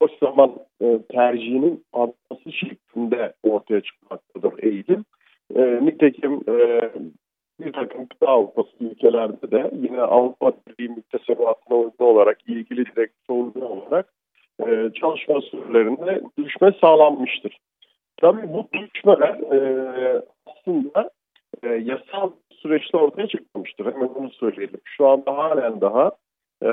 boş 0.01 0.11
zaman 0.23 0.55
e, 0.81 0.99
tercihinin 1.11 1.85
artması 1.93 2.51
şeklinde 2.51 3.33
ortaya 3.43 3.81
çıkmaktadır 3.81 4.63
eğilim. 4.63 5.05
E, 5.55 5.85
nitekim 5.85 6.41
e, 6.47 6.81
bir 7.59 7.73
takım 7.73 8.05
kıta 8.05 8.27
Avrupası 8.27 8.69
ülkelerde 8.79 9.51
de 9.51 9.71
yine 9.73 10.01
Avrupa 10.01 10.51
Birliği 10.51 10.89
müktesebatına 10.89 11.77
uygun 11.77 12.05
olarak 12.05 12.37
ilgili 12.47 12.85
uygun 13.29 13.61
olarak 13.61 14.13
e, 14.67 14.89
çalışma 14.93 15.41
sürelerinde 15.41 16.21
düşme 16.37 16.71
sağlanmıştır. 16.81 17.57
Tabii 18.17 18.53
bu 18.53 18.67
düşmeler 18.73 19.35
e, 19.55 20.21
aslında 20.45 21.09
e, 21.63 21.67
yasal 21.67 22.31
süreçte 22.51 22.97
ortaya 22.97 23.27
çıkmamıştır. 23.27 23.85
Hemen 23.85 24.07
onu 24.07 24.29
söyleyelim. 24.29 24.79
Şu 24.83 25.07
anda 25.07 25.37
halen 25.37 25.81
daha 25.81 26.11
e, 26.61 26.67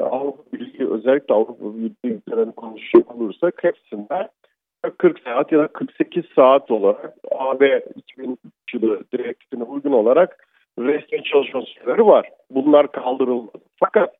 Avrupa 0.00 0.42
Birliği 0.52 0.90
özellikle 0.90 1.34
Avrupa 1.34 1.74
Birliği 1.74 1.94
ülkelerini 2.04 2.52
konuşacak 2.52 3.16
olursak 3.16 3.64
hepsinde 3.64 4.28
40 4.98 5.20
saat 5.20 5.52
ya 5.52 5.58
da 5.58 5.68
48 5.68 6.24
saat 6.34 6.70
olarak 6.70 7.14
AB 7.30 7.84
2003 7.96 8.38
yılı 8.74 9.04
direktifine 9.12 9.62
uygun 9.62 9.92
olarak 9.92 10.48
resmi 10.78 11.24
çalışma 11.24 11.62
süreleri 11.62 12.06
var. 12.06 12.30
Bunlar 12.50 12.92
kaldırılmadı. 12.92 13.58
Fakat 13.80 14.14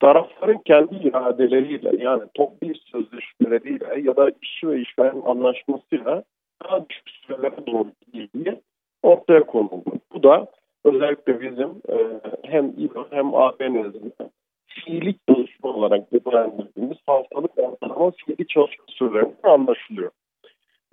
tarafların 0.00 0.58
kendi 0.58 0.94
iradeleriyle 0.94 2.04
yani 2.04 2.22
toplu 2.34 2.72
iş 2.72 2.78
sözleşmeleriyle 2.92 4.00
ya 4.00 4.16
da 4.16 4.30
işçi 4.42 4.68
ve 4.68 4.80
işveren 4.80 5.22
anlaşmasıyla 5.26 6.22
daha 6.64 6.88
düşük 6.88 7.08
sürelere 7.08 7.66
doğru 7.66 7.88
gidildiği 8.06 8.60
ortaya 9.02 9.46
konuldu. 9.46 9.92
Bu 10.12 10.22
da 10.22 10.46
özellikle 10.84 11.40
bizim 11.40 11.68
e, 11.68 11.96
hem 12.42 12.74
İBA 12.78 13.06
hem 13.10 13.34
AB 13.34 13.72
nezdinde 13.72 14.30
fiili 14.68 15.14
çalışma 15.28 15.70
olarak 15.70 16.12
değerlendirdiğimiz 16.12 16.98
haftalık 17.06 17.58
ortalama 17.58 18.10
fiili 18.10 18.46
çalışma 18.46 18.84
sürelerinde 18.88 19.48
anlaşılıyor. 19.48 20.10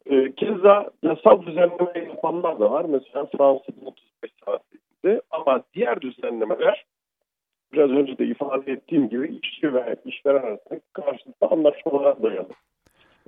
E, 0.06 0.32
keza 0.36 0.92
yasal 1.04 1.46
düzenleme 1.46 2.08
yapanlar 2.10 2.60
da 2.60 2.72
var. 2.72 2.86
Mesela 2.86 3.26
Fransa'da 3.26 3.84
35 3.86 4.32
saatinde 4.46 5.22
ama 5.32 5.64
diğer 5.74 6.02
düzenlemeler 6.02 6.86
biraz 7.74 7.90
önce 7.90 8.18
de 8.18 8.26
ifade 8.26 8.72
ettiğim 8.72 9.10
gibi 9.10 9.40
işçi 9.44 9.74
ve 9.74 9.96
işveren 10.06 10.44
arasında 10.44 10.80
karşılıklı 10.94 11.48
anlaşmalara 11.48 12.24
dayalı. 12.24 12.54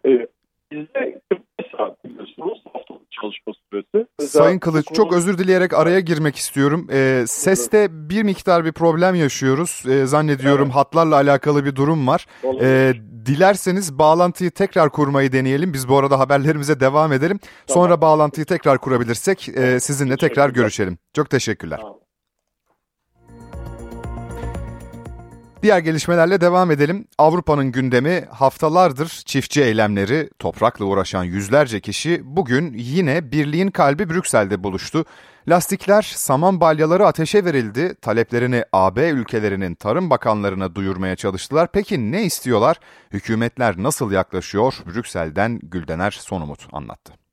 E, 0.05 0.27
bizde 0.71 1.21
45 1.29 1.56
saat 1.77 2.03
biliyorsunuz 2.05 2.63
haftalık 2.73 3.11
çalışma 3.11 3.53
süresi. 3.53 4.07
Mesela 4.19 4.43
Sayın 4.43 4.59
Kılıç 4.59 4.85
konu... 4.85 4.95
çok 4.97 5.13
özür 5.13 5.37
dileyerek 5.37 5.73
araya 5.73 5.99
girmek 5.99 6.35
istiyorum. 6.35 6.87
E, 6.91 7.23
seste 7.27 7.87
bir 8.09 8.23
miktar 8.23 8.65
bir 8.65 8.71
problem 8.71 9.15
yaşıyoruz. 9.15 9.83
E, 9.87 10.05
zannediyorum 10.05 10.65
evet. 10.65 10.75
hatlarla 10.75 11.15
alakalı 11.15 11.65
bir 11.65 11.75
durum 11.75 12.07
var. 12.07 12.25
E, 12.61 12.93
dilerseniz 13.25 13.99
bağlantıyı 13.99 14.51
tekrar 14.51 14.89
kurmayı 14.89 15.31
deneyelim. 15.31 15.73
Biz 15.73 15.89
bu 15.89 15.97
arada 15.97 16.19
haberlerimize 16.19 16.79
devam 16.79 17.13
edelim. 17.13 17.39
Tamam. 17.39 17.83
Sonra 17.83 18.01
bağlantıyı 18.01 18.45
tekrar 18.45 18.77
kurabilirsek 18.77 19.49
e, 19.49 19.79
sizinle 19.79 20.17
tekrar 20.17 20.49
görüşelim. 20.49 20.97
Çok 21.13 21.29
teşekkürler. 21.29 21.79
Tamam. 21.81 22.06
Diğer 25.63 25.79
gelişmelerle 25.79 26.41
devam 26.41 26.71
edelim. 26.71 27.07
Avrupa'nın 27.17 27.71
gündemi 27.71 28.25
haftalardır 28.31 29.07
çiftçi 29.07 29.63
eylemleri, 29.63 30.29
toprakla 30.39 30.85
uğraşan 30.85 31.23
yüzlerce 31.23 31.79
kişi 31.79 32.21
bugün 32.23 32.73
yine 32.73 33.31
birliğin 33.31 33.67
kalbi 33.67 34.09
Brüksel'de 34.09 34.63
buluştu. 34.63 35.05
Lastikler, 35.47 36.13
saman 36.15 36.61
balyaları 36.61 37.07
ateşe 37.07 37.45
verildi. 37.45 37.95
Taleplerini 38.01 38.63
AB 38.73 39.09
ülkelerinin 39.09 39.75
tarım 39.75 40.09
bakanlarına 40.09 40.75
duyurmaya 40.75 41.15
çalıştılar. 41.15 41.71
Peki 41.71 42.11
ne 42.11 42.23
istiyorlar? 42.23 42.79
Hükümetler 43.11 43.75
nasıl 43.77 44.11
yaklaşıyor? 44.11 44.73
Brüksel'den 44.85 45.59
Güldener 45.63 46.11
Sonumut 46.11 46.67
anlattı. 46.71 47.26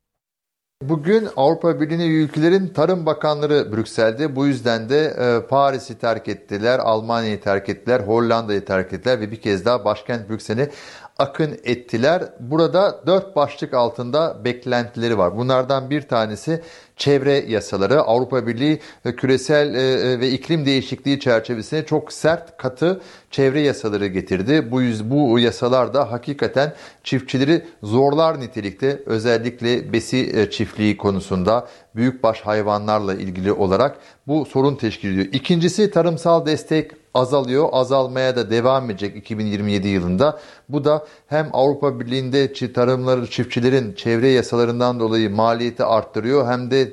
Bugün 0.88 1.28
Avrupa 1.36 1.80
Birliği 1.80 2.24
ülkelerin 2.24 2.68
tarım 2.68 3.06
bakanları 3.06 3.72
Brüksel'de. 3.72 4.36
Bu 4.36 4.46
yüzden 4.46 4.88
de 4.88 5.04
e, 5.04 5.46
Paris'i 5.48 5.98
terk 5.98 6.28
ettiler, 6.28 6.78
Almanya'yı 6.78 7.40
terk 7.40 7.68
ettiler, 7.68 8.00
Hollanda'yı 8.00 8.64
terk 8.64 8.92
ettiler 8.92 9.20
ve 9.20 9.30
bir 9.30 9.40
kez 9.40 9.64
daha 9.64 9.84
başkent 9.84 10.30
Brüksel'i 10.30 10.70
akın 11.18 11.58
ettiler. 11.64 12.22
Burada 12.40 13.06
dört 13.06 13.36
başlık 13.36 13.74
altında 13.74 14.44
beklentileri 14.44 15.18
var. 15.18 15.36
Bunlardan 15.36 15.90
bir 15.90 16.02
tanesi 16.02 16.62
çevre 16.96 17.44
yasaları. 17.48 18.02
Avrupa 18.02 18.46
Birliği 18.46 18.80
e, 19.04 19.16
küresel 19.16 19.74
e, 19.74 19.80
e, 19.80 20.20
ve 20.20 20.30
iklim 20.30 20.66
değişikliği 20.66 21.20
çerçevesine 21.20 21.86
çok 21.86 22.12
sert, 22.12 22.56
katı 22.56 23.00
çevre 23.30 23.60
yasaları 23.60 24.06
getirdi. 24.06 24.70
Bu 24.70 24.82
yüz, 24.82 25.10
bu 25.10 25.38
yasalar 25.38 25.94
da 25.94 26.12
hakikaten 26.12 26.72
çiftçileri 27.04 27.64
zorlar 27.82 28.40
nitelikte. 28.40 29.02
Özellikle 29.06 29.92
besi 29.92 30.48
çiftliği 30.52 30.96
konusunda 30.96 31.68
büyükbaş 31.96 32.40
hayvanlarla 32.40 33.14
ilgili 33.14 33.52
olarak 33.52 33.98
bu 34.26 34.44
sorun 34.44 34.76
teşkil 34.76 35.12
ediyor. 35.12 35.26
İkincisi 35.32 35.90
tarımsal 35.90 36.46
destek 36.46 36.90
azalıyor. 37.14 37.68
Azalmaya 37.72 38.36
da 38.36 38.50
devam 38.50 38.90
edecek 38.90 39.16
2027 39.16 39.88
yılında. 39.88 40.40
Bu 40.68 40.84
da 40.84 41.06
hem 41.26 41.50
Avrupa 41.52 42.00
Birliği'nde 42.00 42.52
tarımları 42.72 43.30
çiftçilerin 43.30 43.92
çevre 43.94 44.28
yasalarından 44.28 45.00
dolayı 45.00 45.30
maliyeti 45.30 45.84
arttırıyor 45.84 46.46
hem 46.46 46.70
de 46.70 46.83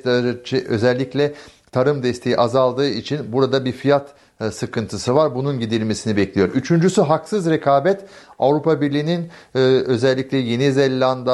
özellikle 0.70 1.34
tarım 1.72 2.04
desteği 2.04 2.38
azaldığı 2.38 2.90
için 2.90 3.34
burada 3.34 3.66
bir 3.66 3.72
fiyat 3.72 4.14
e, 4.42 4.52
sıkıntısı 4.52 5.16
var. 5.16 5.36
Bunun 5.36 5.60
gidilmesini 5.60 6.18
bekliyor. 6.18 6.50
Üçüncüsü 6.50 7.02
haksız 7.02 7.50
rekabet. 7.50 8.06
Avrupa 8.40 8.82
Birliği'nin 8.82 9.30
e, 9.56 9.60
özellikle 9.60 10.38
Yeni 10.38 10.72
Zelanda, 10.72 11.34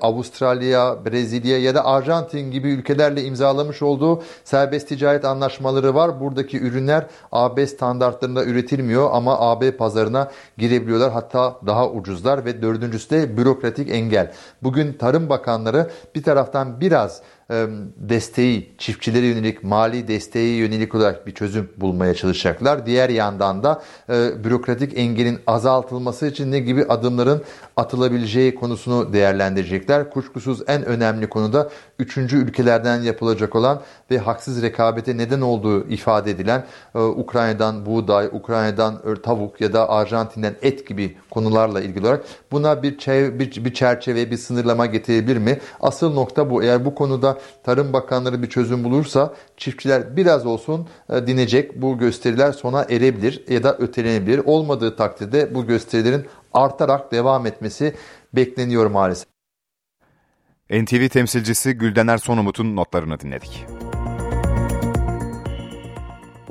Avustralya, 0.00 0.96
Brezilya 1.04 1.58
ya 1.58 1.74
da 1.74 1.84
Arjantin 1.84 2.50
gibi 2.50 2.70
ülkelerle 2.70 3.24
imzalamış 3.24 3.82
olduğu 3.82 4.22
serbest 4.44 4.88
ticaret 4.88 5.24
anlaşmaları 5.24 5.94
var. 5.94 6.20
Buradaki 6.20 6.60
ürünler 6.60 7.06
AB 7.32 7.66
standartlarında 7.66 8.44
üretilmiyor 8.44 9.10
ama 9.12 9.40
AB 9.40 9.76
pazarına 9.76 10.30
girebiliyorlar. 10.58 11.12
Hatta 11.12 11.56
daha 11.66 11.90
ucuzlar 11.90 12.44
ve 12.44 12.62
dördüncüsü 12.62 13.10
de 13.10 13.36
bürokratik 13.36 13.90
engel. 13.90 14.32
Bugün 14.62 14.92
Tarım 14.92 15.28
Bakanları 15.28 15.90
bir 16.14 16.22
taraftan 16.22 16.80
biraz 16.80 17.22
desteği, 17.96 18.74
çiftçilere 18.78 19.26
yönelik 19.26 19.64
mali 19.64 20.08
desteği 20.08 20.56
yönelik 20.56 20.94
olarak 20.94 21.26
bir 21.26 21.34
çözüm 21.34 21.68
bulmaya 21.76 22.14
çalışacaklar. 22.14 22.86
Diğer 22.86 23.08
yandan 23.08 23.62
da 23.62 23.82
e, 24.10 24.44
bürokratik 24.44 24.98
engelin 24.98 25.38
azaltılması 25.46 26.26
için 26.26 26.52
ne 26.52 26.58
gibi 26.58 26.84
adımların 26.84 27.42
atılabileceği 27.76 28.54
konusunu 28.54 29.12
değerlendirecekler. 29.12 30.10
Kuşkusuz 30.10 30.62
en 30.66 30.84
önemli 30.84 31.28
konuda 31.28 31.70
üçüncü 31.98 32.36
ülkelerden 32.36 33.02
yapılacak 33.02 33.56
olan 33.56 33.80
ve 34.10 34.18
haksız 34.18 34.62
rekabete 34.62 35.16
neden 35.16 35.40
olduğu 35.40 35.88
ifade 35.88 36.30
edilen 36.30 36.64
e, 36.94 36.98
Ukrayna'dan 36.98 37.86
buğday, 37.86 38.26
Ukrayna'dan 38.32 39.00
tavuk 39.22 39.60
ya 39.60 39.72
da 39.72 39.90
Arjantin'den 39.90 40.54
et 40.62 40.86
gibi 40.88 41.16
konularla 41.30 41.80
ilgili 41.80 42.06
olarak 42.06 42.24
buna 42.52 42.82
bir, 42.82 42.98
bir, 43.38 43.64
bir 43.64 43.74
çerçeve, 43.74 44.30
bir 44.30 44.36
sınırlama 44.36 44.86
getirebilir 44.86 45.36
mi? 45.36 45.58
Asıl 45.80 46.14
nokta 46.14 46.50
bu. 46.50 46.62
Eğer 46.62 46.84
bu 46.84 46.94
konuda 46.94 47.38
Tarım 47.64 47.92
Bakanları 47.92 48.42
bir 48.42 48.48
çözüm 48.48 48.84
bulursa 48.84 49.34
çiftçiler 49.56 50.16
biraz 50.16 50.46
olsun 50.46 50.88
e, 51.10 51.26
dinecek. 51.26 51.82
Bu 51.82 51.98
gösteriler 51.98 52.52
sona 52.52 52.82
erebilir 52.82 53.44
ya 53.48 53.62
da 53.62 53.76
ötelenebilir. 53.76 54.38
Olmadığı 54.44 54.96
takdirde 54.96 55.54
bu 55.54 55.66
gösterilerin 55.66 56.26
artarak 56.52 57.12
devam 57.12 57.46
etmesi 57.46 57.94
bekleniyor 58.32 58.86
maalesef. 58.86 59.28
NTV 60.70 61.08
temsilcisi 61.08 61.72
Güldener 61.72 62.18
Sonumut'un 62.18 62.76
notlarını 62.76 63.20
dinledik. 63.20 63.66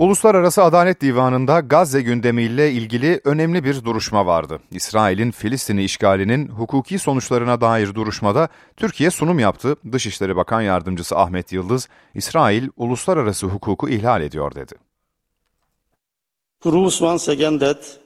Uluslararası 0.02 0.64
Adalet 0.64 1.02
Divanı'nda 1.02 1.60
Gazze 1.60 2.02
gündemiyle 2.02 2.72
ilgili 2.72 3.22
önemli 3.24 3.64
bir 3.64 3.84
duruşma 3.84 4.26
vardı. 4.26 4.60
İsrail'in 4.72 5.32
Filistin'i 5.32 5.84
işgalinin 5.84 6.48
hukuki 6.48 7.00
sonuçlarına 7.00 7.62
dair 7.62 7.96
duruşmada 7.96 8.48
Türkiye 8.78 9.12
sunum 9.12 9.40
yaptı. 9.40 9.76
Dışişleri 9.92 10.36
Bakan 10.36 10.62
Yardımcısı 10.62 11.18
Ahmet 11.18 11.52
Yıldız, 11.52 11.90
İsrail 12.16 12.68
uluslararası 12.78 13.48
hukuku 13.48 13.90
ihlal 13.90 14.22
ediyor 14.22 14.56
dedi. 14.56 14.74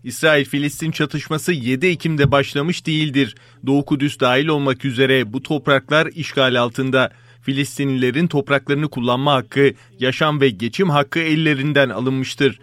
İsrail-Filistin 0.04 0.92
çatışması 0.92 1.54
7 1.54 1.88
Ekim'de 1.88 2.32
başlamış 2.32 2.86
değildir. 2.86 3.36
Doğu 3.66 3.86
Kudüs 3.86 4.20
dahil 4.20 4.48
olmak 4.48 4.86
üzere 4.86 5.34
bu 5.34 5.44
topraklar 5.44 6.08
işgal 6.08 6.62
altında. 6.62 7.12
Filistinlilerin 7.46 8.28
topraklarını 8.28 8.90
kullanma 8.90 9.34
hakkı, 9.34 9.74
yaşam 10.00 10.42
ve 10.42 10.50
geçim 10.50 10.90
hakkı 10.90 11.20
ellerinden 11.20 11.90
alınmıştır. 11.90 12.60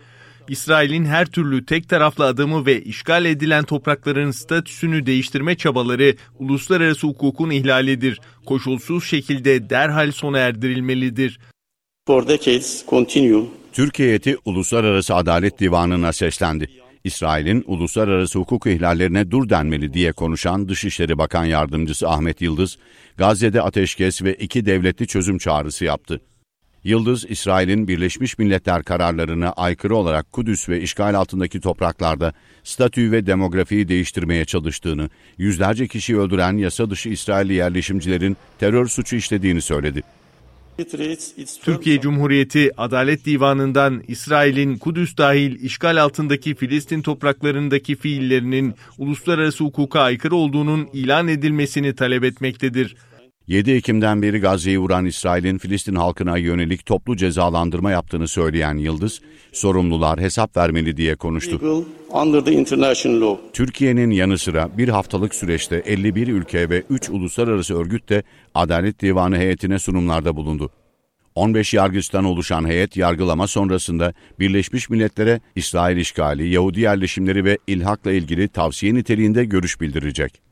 İsrail'in 0.49 1.05
her 1.05 1.27
türlü 1.27 1.67
tek 1.67 1.89
taraflı 1.89 2.25
adımı 2.27 2.67
ve 2.67 2.83
işgal 2.83 3.25
edilen 3.25 3.65
toprakların 3.65 4.31
statüsünü 4.31 5.07
değiştirme 5.07 5.57
çabaları 5.57 6.17
uluslararası 6.39 7.07
hukukun 7.07 7.51
ihlalidir. 7.51 8.21
Koşulsuz 8.47 9.05
şekilde 9.05 9.71
derhal 9.71 10.13
sona 10.13 10.39
erdirilmelidir. 10.39 11.39
Türkiye 13.73 14.09
heyeti 14.09 14.37
Uluslararası 14.45 15.15
Adalet 15.15 15.61
Divanı'na 15.61 16.13
seslendi. 16.13 16.82
İsrail'in 17.05 17.65
uluslararası 17.67 18.39
hukuk 18.39 18.67
ihlallerine 18.67 19.31
dur 19.31 19.49
denmeli 19.49 19.93
diye 19.95 20.13
konuşan 20.13 20.69
Dışişleri 20.69 21.19
Bakan 21.19 21.45
Yardımcısı 21.45 22.09
Ahmet 22.09 22.41
Yıldız, 22.41 22.79
Gazze'de 23.17 23.63
ateşkes 23.63 24.23
ve 24.23 24.35
iki 24.35 24.67
devletli 24.67 25.07
çözüm 25.07 25.39
çağrısı 25.39 25.85
yaptı. 25.85 26.21
Yıldız, 26.85 27.25
İsrail'in 27.29 27.89
Birleşmiş 27.89 28.39
Milletler 28.39 28.83
kararlarına 28.83 29.53
aykırı 29.53 29.97
olarak 29.97 30.33
Kudüs 30.33 30.69
ve 30.69 30.81
işgal 30.81 31.15
altındaki 31.15 31.61
topraklarda 31.61 32.33
statü 32.65 33.13
ve 33.13 33.27
demografiyi 33.27 33.89
değiştirmeye 33.89 34.45
çalıştığını, 34.45 35.11
yüzlerce 35.39 35.89
kişi 35.89 36.19
öldüren 36.19 36.57
yasa 36.57 36.91
dışı 36.91 37.09
İsrailli 37.09 37.55
yerleşimcilerin 37.55 38.37
terör 38.59 38.87
suçu 38.87 39.17
işlediğini 39.17 39.61
söyledi. 39.61 40.03
Türkiye 41.65 42.01
Cumhuriyeti 42.01 42.71
Adalet 42.77 43.25
Divanı'ndan 43.27 44.03
İsrail'in 44.09 44.79
Kudüs 44.79 45.17
dahil 45.17 45.63
işgal 45.63 46.03
altındaki 46.03 46.55
Filistin 46.55 47.03
topraklarındaki 47.03 47.97
fiillerinin 47.97 48.75
uluslararası 48.99 49.65
hukuka 49.65 50.01
aykırı 50.01 50.37
olduğunun 50.37 50.89
ilan 50.93 51.29
edilmesini 51.29 51.95
talep 51.95 52.25
etmektedir. 52.25 52.97
7 53.47 53.71
Ekim'den 53.71 54.23
beri 54.23 54.39
Gazze'yi 54.39 54.79
vuran 54.79 55.05
İsrail'in 55.05 55.59
Filistin 55.59 55.95
halkına 55.95 56.37
yönelik 56.37 56.87
toplu 56.87 57.17
cezalandırma 57.17 57.91
yaptığını 57.91 58.29
söyleyen 58.29 58.77
Yıldız, 58.77 59.21
sorumlular 59.53 60.21
hesap 60.21 60.57
vermeli 60.57 60.97
diye 60.97 61.15
konuştu. 61.15 61.61
Türkiye'nin 63.53 64.11
yanı 64.11 64.39
sıra 64.39 64.79
bir 64.79 64.89
haftalık 64.89 65.35
süreçte 65.35 65.77
51 65.77 66.29
ülke 66.29 66.71
ve 66.71 66.83
3 66.91 67.11
uluslararası 67.11 67.75
örgüt 67.75 68.09
de 68.09 68.23
Adalet 68.55 69.03
Divanı 69.03 69.37
heyetine 69.39 69.79
sunumlarda 69.79 70.37
bulundu. 70.37 70.71
15 71.35 71.75
yargıçtan 71.75 72.25
oluşan 72.25 72.69
heyet 72.69 72.97
yargılama 72.97 73.47
sonrasında 73.47 74.15
Birleşmiş 74.39 74.91
Milletler'e 74.91 75.41
İsrail 75.57 75.97
işgali, 75.97 76.49
Yahudi 76.49 76.81
yerleşimleri 76.81 77.45
ve 77.45 77.59
ilhakla 77.67 78.13
ilgili 78.13 78.49
tavsiye 78.49 78.95
niteliğinde 78.95 79.45
görüş 79.45 79.81
bildirecek. 79.81 80.43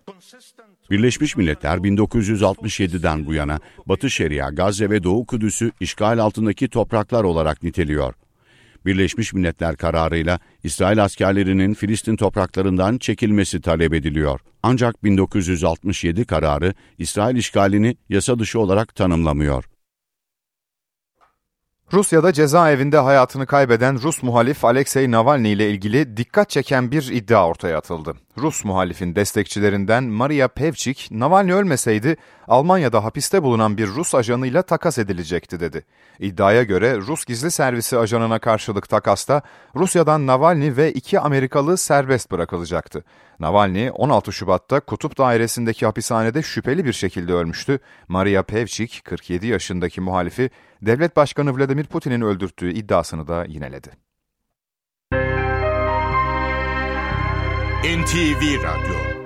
Birleşmiş 0.91 1.37
Milletler 1.37 1.79
1967'den 1.79 3.27
bu 3.27 3.35
yana 3.35 3.59
Batı 3.87 4.11
Şeria, 4.11 4.51
Gazze 4.51 4.91
ve 4.91 5.03
Doğu 5.03 5.27
Kudüs'ü 5.27 5.73
işgal 5.81 6.19
altındaki 6.19 6.69
topraklar 6.69 7.25
olarak 7.25 7.63
niteliyor. 7.63 8.15
Birleşmiş 8.87 9.33
Milletler 9.33 9.77
kararıyla 9.77 10.41
İsrail 10.65 11.05
askerlerinin 11.05 11.75
Filistin 11.75 12.17
topraklarından 12.17 12.99
çekilmesi 12.99 13.61
talep 13.61 13.95
ediliyor. 13.95 14.41
Ancak 14.63 15.05
1967 15.05 16.25
kararı 16.25 16.75
İsrail 16.99 17.37
işgalini 17.37 17.97
yasa 18.09 18.39
dışı 18.39 18.61
olarak 18.61 18.95
tanımlamıyor. 18.95 19.65
Rusya'da 21.93 22.33
cezaevinde 22.33 22.99
hayatını 22.99 23.47
kaybeden 23.47 24.03
Rus 24.03 24.23
muhalif 24.23 24.65
Alexei 24.65 25.11
Navalny 25.11 25.53
ile 25.53 25.71
ilgili 25.71 26.17
dikkat 26.17 26.51
çeken 26.51 26.91
bir 26.91 27.09
iddia 27.13 27.49
ortaya 27.49 27.79
atıldı. 27.79 28.15
Rus 28.39 28.65
muhalifin 28.65 29.15
destekçilerinden 29.15 30.05
Maria 30.05 30.49
Pevchik, 30.49 31.09
Navalny 31.11 31.53
ölmeseydi 31.53 32.17
Almanya'da 32.49 33.05
hapiste 33.05 33.43
bulunan 33.43 33.79
bir 33.79 33.87
Rus 33.87 34.15
ajanıyla 34.15 34.63
takas 34.63 34.99
edilecekti 34.99 35.61
dedi. 35.61 35.85
İddiaya 36.19 36.63
göre 36.63 36.97
Rus 36.97 37.25
gizli 37.25 37.51
servisi 37.51 37.99
ajanına 37.99 38.39
karşılık 38.39 38.89
takasta 38.89 39.43
Rusya'dan 39.77 40.27
Navalny 40.27 40.77
ve 40.77 40.93
iki 40.93 41.21
Amerikalı 41.21 41.77
serbest 41.77 42.31
bırakılacaktı. 42.31 43.05
Navalny 43.41 43.91
16 43.95 44.33
Şubat'ta 44.33 44.81
Kutup 44.81 45.19
Dairesi'ndeki 45.19 45.87
hapishanede 45.87 46.43
şüpheli 46.43 46.85
bir 46.85 46.93
şekilde 46.93 47.33
ölmüştü. 47.33 47.79
Maria 48.09 48.43
Pevchik, 48.43 49.03
47 49.05 49.47
yaşındaki 49.47 50.01
muhalifi, 50.01 50.51
devlet 50.83 51.17
başkanı 51.17 51.59
Vladimir 51.59 51.85
Putin'in 51.85 52.21
öldürttüğü 52.21 52.73
iddiasını 52.73 53.29
da 53.29 53.45
yineledi. 53.45 53.91
NTV 57.85 58.63
Radyo 58.63 59.21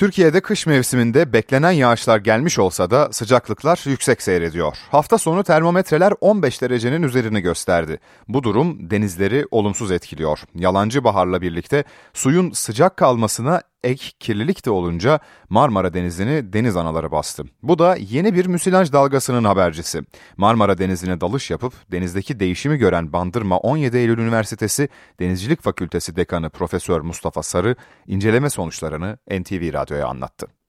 Türkiye'de 0.00 0.40
kış 0.40 0.66
mevsiminde 0.66 1.32
beklenen 1.32 1.70
yağışlar 1.70 2.18
gelmiş 2.18 2.58
olsa 2.58 2.90
da 2.90 3.12
sıcaklıklar 3.12 3.82
yüksek 3.86 4.22
seyrediyor. 4.22 4.76
Hafta 4.90 5.18
sonu 5.18 5.44
termometreler 5.44 6.12
15 6.20 6.62
derecenin 6.62 7.02
üzerini 7.02 7.40
gösterdi. 7.40 8.00
Bu 8.28 8.42
durum 8.42 8.90
denizleri 8.90 9.46
olumsuz 9.50 9.90
etkiliyor. 9.92 10.40
Yalancı 10.54 11.04
baharla 11.04 11.42
birlikte 11.42 11.84
suyun 12.14 12.50
sıcak 12.50 12.96
kalmasına 12.96 13.62
ek 13.84 14.12
kirlilik 14.20 14.66
de 14.66 14.70
olunca 14.70 15.20
Marmara 15.48 15.94
Denizi'ni 15.94 16.52
deniz 16.52 16.76
anaları 16.76 17.12
bastı. 17.12 17.44
Bu 17.62 17.78
da 17.78 17.96
yeni 17.96 18.34
bir 18.34 18.46
müsilaj 18.46 18.92
dalgasının 18.92 19.44
habercisi. 19.44 20.02
Marmara 20.36 20.78
Denizi'ne 20.78 21.20
dalış 21.20 21.50
yapıp 21.50 21.72
denizdeki 21.92 22.40
değişimi 22.40 22.76
gören 22.76 23.12
Bandırma 23.12 23.58
17 23.58 23.96
Eylül 23.96 24.18
Üniversitesi 24.18 24.88
Denizcilik 25.20 25.62
Fakültesi 25.62 26.16
Dekanı 26.16 26.50
Profesör 26.50 27.00
Mustafa 27.00 27.42
Sarı 27.42 27.76
inceleme 28.06 28.50
sonuçlarını 28.50 29.18
NTV 29.30 29.72
Radyo'ya 29.72 30.06
anlattı. 30.06 30.59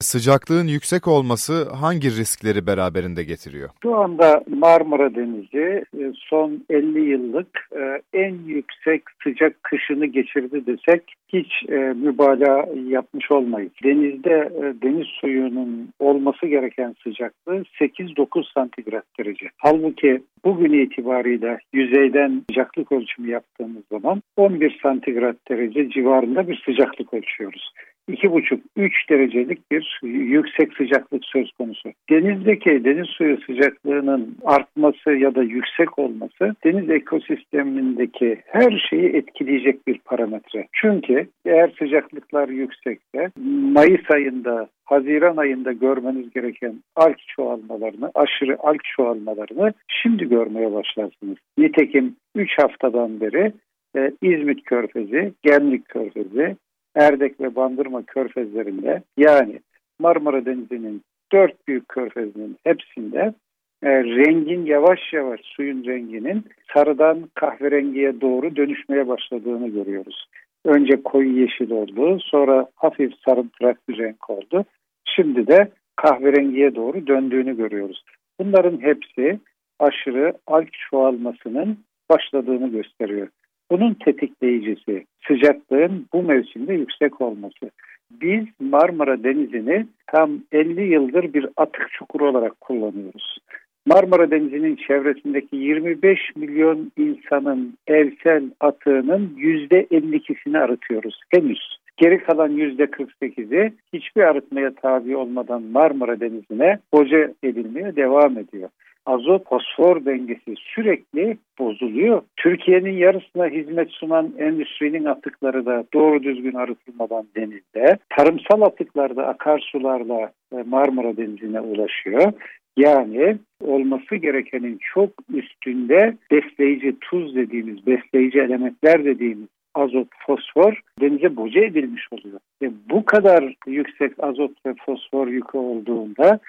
Sıcaklığın 0.00 0.66
yüksek 0.66 1.08
olması 1.08 1.68
hangi 1.74 2.08
riskleri 2.08 2.66
beraberinde 2.66 3.24
getiriyor? 3.24 3.70
Şu 3.82 3.96
anda 3.96 4.44
Marmara 4.48 5.14
Denizi 5.14 5.84
e, 5.98 6.12
son 6.16 6.64
50 6.70 7.10
yıllık 7.10 7.68
e, 7.76 8.02
en 8.12 8.34
yüksek 8.46 9.02
sıcak 9.24 9.62
kışını 9.62 10.06
geçirdi 10.06 10.66
desek 10.66 11.02
hiç 11.28 11.52
e, 11.68 11.74
mübalağa 11.76 12.66
yapmış 12.88 13.30
olmayız. 13.30 13.72
Denizde 13.84 14.50
deniz 14.82 15.06
suyunun 15.06 15.88
olması 15.98 16.46
gereken 16.46 16.94
sıcaklığı 17.04 17.62
8-9 17.80 18.52
santigrat 18.54 19.04
derece. 19.18 19.46
Halbuki 19.56 20.22
bugün 20.44 20.72
itibariyle 20.72 21.58
yüzeyden 21.72 22.42
sıcaklık 22.50 22.92
ölçümü 22.92 23.30
yaptığımız 23.30 23.82
zaman 23.92 24.22
11 24.36 24.78
santigrat 24.82 25.36
derece 25.50 25.90
civarında 25.90 26.48
bir 26.48 26.62
sıcaklık 26.66 27.14
ölçüyoruz. 27.14 27.72
2,5-3 28.12 29.10
derecelik 29.10 29.70
bir 29.70 30.00
yüksek 30.02 30.72
sıcaklık 30.76 31.24
söz 31.24 31.52
konusu. 31.52 31.92
Denizdeki 32.10 32.84
deniz 32.84 33.06
suyu 33.06 33.38
sıcaklığının 33.46 34.36
artması 34.44 35.10
ya 35.10 35.34
da 35.34 35.42
yüksek 35.42 35.98
olması 35.98 36.54
deniz 36.64 36.90
ekosistemindeki 36.90 38.38
her 38.46 38.86
şeyi 38.90 39.08
etkileyecek 39.08 39.86
bir 39.86 39.98
parametre. 39.98 40.66
Çünkü 40.72 41.26
eğer 41.44 41.72
sıcaklıklar 41.78 42.48
yüksekse 42.48 43.30
Mayıs 43.74 44.10
ayında 44.10 44.68
Haziran 44.84 45.36
ayında 45.36 45.72
görmeniz 45.72 46.30
gereken 46.30 46.74
alg 46.96 47.16
çoğalmalarını, 47.36 48.10
aşırı 48.14 48.56
alg 48.60 48.80
çoğalmalarını 48.96 49.72
şimdi 49.88 50.28
görmeye 50.28 50.72
başlarsınız. 50.72 51.36
Nitekim 51.58 52.16
3 52.34 52.58
haftadan 52.58 53.20
beri 53.20 53.52
e, 53.96 54.12
İzmit 54.22 54.64
Körfezi, 54.64 55.32
Gemlik 55.42 55.88
Körfezi, 55.88 56.56
Erdek 56.94 57.40
ve 57.40 57.56
Bandırma 57.56 58.02
körfezlerinde 58.02 59.02
yani 59.16 59.60
Marmara 59.98 60.46
Denizi'nin 60.46 61.02
dört 61.32 61.68
büyük 61.68 61.88
körfezinin 61.88 62.56
hepsinde 62.64 63.34
e, 63.82 64.04
rengin 64.04 64.66
yavaş 64.66 65.12
yavaş 65.12 65.40
suyun 65.44 65.84
renginin 65.84 66.44
sarıdan 66.74 67.30
kahverengiye 67.34 68.20
doğru 68.20 68.56
dönüşmeye 68.56 69.08
başladığını 69.08 69.68
görüyoruz. 69.68 70.26
Önce 70.64 71.02
koyu 71.02 71.40
yeşil 71.40 71.70
oldu, 71.70 72.18
sonra 72.20 72.66
hafif 72.74 73.12
sarımtırak 73.28 73.88
bir 73.88 73.98
renk 73.98 74.30
oldu. 74.30 74.64
Şimdi 75.04 75.46
de 75.46 75.70
kahverengiye 75.96 76.74
doğru 76.74 77.06
döndüğünü 77.06 77.56
görüyoruz. 77.56 78.04
Bunların 78.40 78.80
hepsi 78.80 79.40
aşırı 79.78 80.32
alg 80.46 80.68
çoğalmasının 80.90 81.78
başladığını 82.10 82.68
gösteriyor. 82.68 83.28
Bunun 83.70 83.94
tetikleyicisi 83.94 85.04
sıcaklığın 85.28 86.06
bu 86.12 86.22
mevsimde 86.22 86.74
yüksek 86.74 87.20
olması. 87.20 87.70
Biz 88.10 88.44
Marmara 88.60 89.24
Denizi'ni 89.24 89.86
tam 90.06 90.30
50 90.52 90.92
yıldır 90.92 91.34
bir 91.34 91.46
atık 91.56 91.88
çukuru 91.92 92.28
olarak 92.28 92.60
kullanıyoruz. 92.60 93.38
Marmara 93.86 94.30
Denizi'nin 94.30 94.76
çevresindeki 94.76 95.56
25 95.56 96.36
milyon 96.36 96.92
insanın 96.96 97.74
evsel 97.86 98.42
atığının 98.60 99.36
%52'sini 99.38 100.58
arıtıyoruz 100.58 101.20
henüz. 101.30 101.78
Geri 101.96 102.18
kalan 102.18 102.50
%48'i 102.50 103.72
hiçbir 103.92 104.22
arıtmaya 104.22 104.74
tabi 104.74 105.16
olmadan 105.16 105.62
Marmara 105.62 106.20
Denizi'ne 106.20 106.78
boca 106.92 107.32
edilmeye 107.42 107.96
devam 107.96 108.38
ediyor 108.38 108.68
azot 109.06 109.48
fosfor 109.48 110.04
dengesi 110.04 110.54
sürekli 110.56 111.36
bozuluyor. 111.58 112.22
Türkiye'nin 112.36 112.96
yarısına 112.96 113.46
hizmet 113.46 113.90
sunan 113.90 114.32
endüstrinin 114.38 115.04
atıkları 115.04 115.66
da 115.66 115.84
doğru 115.94 116.22
düzgün 116.22 116.54
arıtılmadan 116.54 117.26
denizde. 117.36 117.98
Tarımsal 118.16 118.62
atıklar 118.62 119.16
da 119.16 119.26
akarsularla 119.26 120.32
e, 120.52 120.56
Marmara 120.62 121.16
Denizi'ne 121.16 121.60
ulaşıyor. 121.60 122.32
Yani 122.76 123.38
olması 123.64 124.16
gerekenin 124.16 124.78
çok 124.94 125.10
üstünde 125.34 126.16
besleyici 126.30 126.96
tuz 127.00 127.36
dediğimiz, 127.36 127.86
besleyici 127.86 128.38
elementler 128.38 129.04
dediğimiz 129.04 129.48
azot, 129.74 130.08
fosfor 130.26 130.80
denize 131.00 131.36
boca 131.36 131.64
edilmiş 131.64 132.02
oluyor. 132.12 132.40
Ve 132.62 132.70
bu 132.90 133.04
kadar 133.04 133.54
yüksek 133.66 134.12
azot 134.18 134.66
ve 134.66 134.74
fosfor 134.86 135.28
yükü 135.28 135.58
olduğunda 135.58 136.40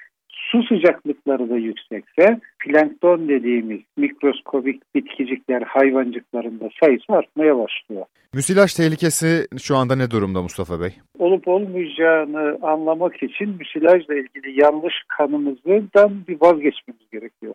su 0.51 0.63
sıcaklıkları 0.63 1.49
da 1.49 1.57
yüksekse 1.57 2.39
plankton 2.59 3.29
dediğimiz 3.29 3.81
mikroskobik 3.97 4.95
bitkicikler 4.95 5.61
hayvancıklarında 5.61 6.69
sayısı 6.83 7.13
artmaya 7.13 7.57
başlıyor. 7.57 8.05
Müsilaj 8.33 8.73
tehlikesi 8.73 9.47
şu 9.61 9.75
anda 9.75 9.95
ne 9.95 10.11
durumda 10.11 10.41
Mustafa 10.41 10.81
Bey? 10.81 10.89
Olup 11.19 11.47
olmayacağını 11.47 12.59
anlamak 12.61 13.23
için 13.23 13.49
müsilajla 13.59 14.15
ilgili 14.15 14.61
yanlış 14.61 14.93
kanımızdan 15.07 16.11
bir 16.27 16.37
vazgeçmemiz 16.41 17.09
gerekiyor. 17.11 17.53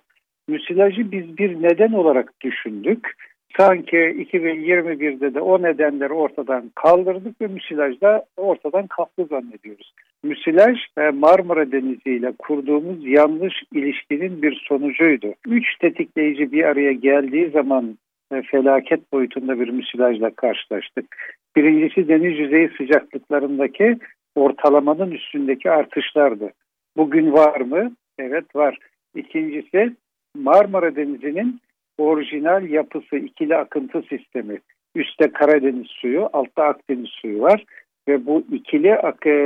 Müsilajı 0.49 1.13
biz 1.13 1.39
bir 1.39 1.63
neden 1.63 1.93
olarak 1.93 2.33
düşündük. 2.41 3.13
Sanki 3.59 3.97
2021'de 3.97 5.35
de 5.35 5.41
o 5.41 5.63
nedenleri 5.63 6.13
ortadan 6.13 6.71
kaldırdık 6.75 7.41
ve 7.41 7.47
müsilajda 7.47 8.25
ortadan 8.37 8.87
kalktı 8.87 9.25
zannediyoruz. 9.31 9.93
Müsilaj 10.23 10.79
Marmara 11.15 11.73
Denizi 11.73 12.11
ile 12.11 12.33
kurduğumuz 12.39 13.07
yanlış 13.07 13.55
ilişkinin 13.73 14.43
bir 14.43 14.65
sonucuydu. 14.69 15.35
Üç 15.47 15.79
tetikleyici 15.79 16.53
bir 16.53 16.65
araya 16.65 16.93
geldiği 16.93 17.51
zaman 17.51 17.99
e, 18.33 18.43
felaket 18.43 19.13
boyutunda 19.13 19.61
bir 19.61 19.69
müsilajla 19.69 20.31
karşılaştık. 20.31 21.17
Birincisi 21.57 22.09
deniz 22.09 22.39
yüzeyi 22.39 22.71
sıcaklıklarındaki 22.79 23.99
ortalamanın 24.35 25.11
üstündeki 25.11 25.71
artışlardı. 25.71 26.51
Bugün 26.97 27.33
var 27.33 27.61
mı? 27.61 27.93
Evet 28.19 28.57
var. 28.57 28.79
İkincisi 29.15 29.93
Marmara 30.35 30.97
Denizi'nin 30.97 31.61
orijinal 31.99 32.71
yapısı 32.71 33.17
ikili 33.17 33.57
akıntı 33.57 34.03
sistemi. 34.03 34.59
Üstte 34.95 35.33
Karadeniz 35.33 35.87
suyu, 35.87 36.29
altta 36.33 36.65
Akdeniz 36.65 37.09
suyu 37.09 37.41
var 37.41 37.65
ve 38.09 38.27
bu 38.27 38.45
ikili 38.53 38.97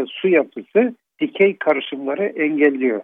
su 0.08 0.28
yapısı 0.28 0.94
dikey 1.20 1.56
karışımları 1.56 2.24
engelliyor. 2.24 3.02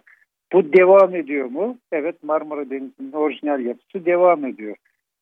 Bu 0.53 0.73
devam 0.73 1.15
ediyor 1.15 1.45
mu? 1.45 1.77
Evet 1.91 2.23
Marmara 2.23 2.69
Denizi'nin 2.69 3.11
orijinal 3.11 3.65
yapısı 3.65 4.05
devam 4.05 4.45
ediyor. 4.45 4.75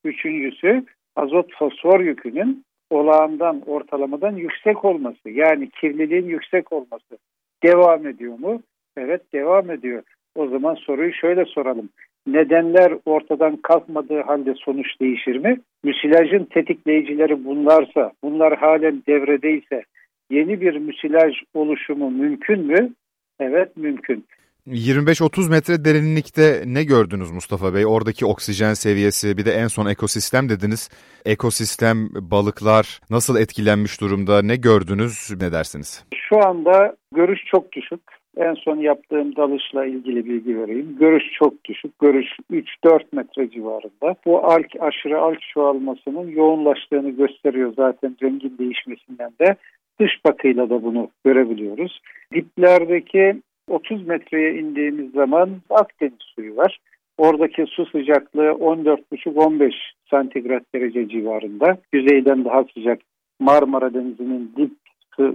Üçüncüsü 0.03 0.83
azot 1.15 1.53
fosfor 1.53 1.99
yükünün 1.99 2.63
olağandan 2.89 3.61
ortalamadan 3.65 4.35
yüksek 4.35 4.85
olması 4.85 5.29
yani 5.29 5.69
kirliliğin 5.69 6.25
yüksek 6.25 6.73
olması 6.73 7.17
devam 7.63 8.07
ediyor 8.07 8.39
mu? 8.39 8.61
Evet 8.97 9.33
devam 9.33 9.71
ediyor. 9.71 10.03
O 10.35 10.47
zaman 10.47 10.75
soruyu 10.75 11.13
şöyle 11.13 11.45
soralım. 11.45 11.89
Nedenler 12.27 12.93
ortadan 13.05 13.57
kalkmadığı 13.57 14.21
halde 14.21 14.53
sonuç 14.53 14.99
değişir 15.01 15.35
mi? 15.35 15.59
Müsilajın 15.83 16.43
tetikleyicileri 16.43 17.45
bunlarsa, 17.45 18.11
bunlar 18.23 18.57
halen 18.57 19.03
devredeyse 19.07 19.83
yeni 20.29 20.61
bir 20.61 20.77
müsilaj 20.77 21.33
oluşumu 21.53 22.11
mümkün 22.11 22.59
mü? 22.59 22.93
Evet 23.39 23.77
mümkün. 23.77 24.25
25-30 24.67 25.49
metre 25.49 25.85
derinlikte 25.85 26.63
ne 26.65 26.83
gördünüz 26.83 27.31
Mustafa 27.31 27.73
Bey? 27.73 27.85
Oradaki 27.85 28.25
oksijen 28.25 28.73
seviyesi 28.73 29.37
bir 29.37 29.45
de 29.45 29.51
en 29.51 29.67
son 29.67 29.85
ekosistem 29.85 30.49
dediniz. 30.49 30.89
Ekosistem, 31.25 31.97
balıklar 32.13 32.99
nasıl 33.09 33.39
etkilenmiş 33.39 34.01
durumda? 34.01 34.41
Ne 34.41 34.55
gördünüz? 34.55 35.31
Ne 35.41 35.51
dersiniz? 35.51 36.05
Şu 36.29 36.47
anda 36.47 36.95
görüş 37.15 37.39
çok 37.45 37.71
düşük. 37.71 38.01
En 38.37 38.53
son 38.53 38.75
yaptığım 38.75 39.35
dalışla 39.35 39.85
ilgili 39.85 40.25
bilgi 40.25 40.59
vereyim. 40.59 40.97
Görüş 40.99 41.23
çok 41.39 41.65
düşük. 41.65 41.99
Görüş 41.99 42.27
3-4 42.51 42.99
metre 43.11 43.49
civarında. 43.49 44.15
Bu 44.25 44.45
alk 44.45 44.67
aşırı 44.79 45.21
alk 45.21 45.41
çoğalmasının 45.53 46.27
yoğunlaştığını 46.27 47.09
gösteriyor 47.09 47.73
zaten 47.75 48.15
rengin 48.23 48.57
değişmesinden 48.57 49.31
de. 49.41 49.55
Dış 49.99 50.25
batıyla 50.25 50.69
da 50.69 50.83
bunu 50.83 51.09
görebiliyoruz. 51.25 51.99
Diplerdeki 52.33 53.41
30 53.69 54.07
metreye 54.07 54.53
indiğimiz 54.53 55.11
zaman 55.11 55.49
Akdeniz 55.69 56.13
suyu 56.35 56.57
var. 56.57 56.79
Oradaki 57.17 57.65
su 57.65 57.85
sıcaklığı 57.85 58.49
14,5-15 58.49 59.73
santigrat 60.09 60.63
derece 60.75 61.09
civarında. 61.09 61.77
Yüzeyden 61.93 62.45
daha 62.45 62.63
sıcak 62.73 62.99
Marmara 63.39 63.93
Denizi'nin 63.93 64.51
dip 64.57 64.71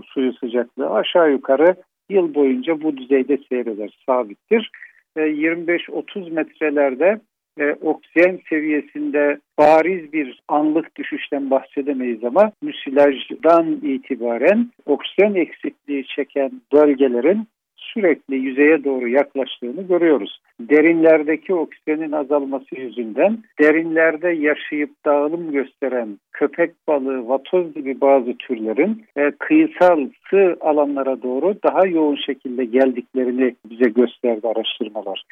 suyu 0.05 0.33
sıcaklığı 0.33 0.91
aşağı 0.91 1.31
yukarı 1.31 1.77
yıl 2.11 2.35
boyunca 2.35 2.83
bu 2.83 2.97
düzeyde 2.97 3.39
seyreder, 3.49 3.99
sabittir. 4.07 4.71
25-30 5.17 6.27
e, 6.27 6.31
metrelerde 6.31 7.21
e, 7.59 7.73
oksijen 7.73 8.41
seviyesinde 8.49 9.39
bariz 9.59 10.13
bir 10.13 10.43
anlık 10.49 10.97
düşüşten 10.97 11.51
bahsedemeyiz 11.51 12.25
ama 12.25 12.53
müsilajdan 12.63 13.81
itibaren 13.83 14.71
oksijen 14.87 15.35
eksikliği 15.35 16.07
çeken 16.07 16.53
bölgelerin 16.73 17.47
sürekli 17.95 18.37
yüzeye 18.37 18.85
doğru 18.85 19.09
yaklaştığını 19.09 19.83
görüyoruz. 19.83 20.41
Derinlerdeki 20.61 21.55
oksijenin 21.55 22.13
azalması 22.13 22.75
yüzünden 22.75 23.39
derinlerde 23.61 24.29
yaşayıp 24.29 24.91
dağılım 25.05 25.53
gösteren 25.53 26.19
köpek 26.33 26.71
balığı, 26.89 27.29
vatoz 27.29 27.75
gibi 27.75 28.01
bazı 28.01 28.37
türlerin 28.37 29.05
e, 29.17 29.31
kıyısal 29.31 30.09
sığ 30.31 30.57
alanlara 30.61 31.23
doğru 31.23 31.57
daha 31.65 31.87
yoğun 31.87 32.17
şekilde 32.17 32.65
geldiklerini 32.65 33.55
bize 33.71 33.91
gösterdi 33.91 34.49
araştırmalar. 34.49 35.23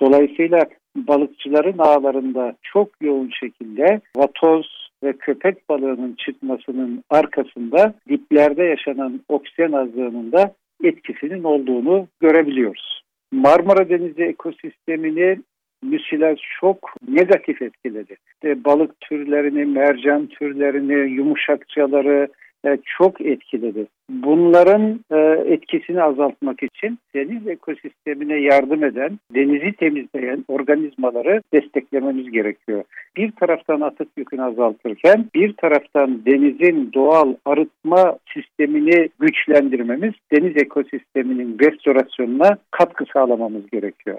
Dolayısıyla 0.00 0.60
balıkçıların 0.96 1.78
ağlarında 1.78 2.54
çok 2.62 2.88
yoğun 3.00 3.30
şekilde 3.40 4.00
vatoz 4.16 4.88
ve 5.02 5.12
köpek 5.12 5.68
balığının 5.68 6.14
çıkmasının 6.18 7.04
arkasında 7.10 7.94
diplerde 8.08 8.64
yaşanan 8.64 9.20
oksijen 9.28 9.72
azlığının 9.72 10.32
da 10.32 10.54
etkisinin 10.84 11.44
olduğunu 11.44 12.06
görebiliyoruz. 12.20 13.02
Marmara 13.32 13.88
Denizi 13.88 14.22
ekosistemini 14.22 15.38
müsilaj 15.82 16.38
çok 16.60 16.78
negatif 17.08 17.62
etkiledi. 17.62 18.16
İşte 18.34 18.64
balık 18.64 19.00
türlerini, 19.00 19.64
mercan 19.64 20.26
türlerini, 20.26 21.10
yumuşakçaları, 21.10 22.28
e, 22.66 22.78
çok 22.98 23.20
etkiledi. 23.20 23.86
Bunların 24.10 25.04
e, 25.10 25.16
etkisini 25.54 26.02
azaltmak 26.02 26.62
için 26.62 26.98
deniz 27.14 27.48
ekosistemine 27.48 28.40
yardım 28.40 28.84
eden, 28.84 29.18
denizi 29.34 29.72
temizleyen 29.72 30.44
organizmaları 30.48 31.42
desteklememiz 31.52 32.30
gerekiyor. 32.30 32.84
Bir 33.16 33.32
taraftan 33.32 33.80
atık 33.80 34.08
yükünü 34.16 34.42
azaltırken 34.42 35.24
bir 35.34 35.56
taraftan 35.56 36.26
denizin 36.26 36.90
doğal 36.94 37.34
arıtma 37.44 38.18
sistemini 38.34 39.08
güçlendirmemiz, 39.18 40.14
deniz 40.32 40.56
ekosisteminin 40.56 41.58
restorasyonuna 41.58 42.58
katkı 42.70 43.04
sağlamamız 43.12 43.70
gerekiyor. 43.70 44.18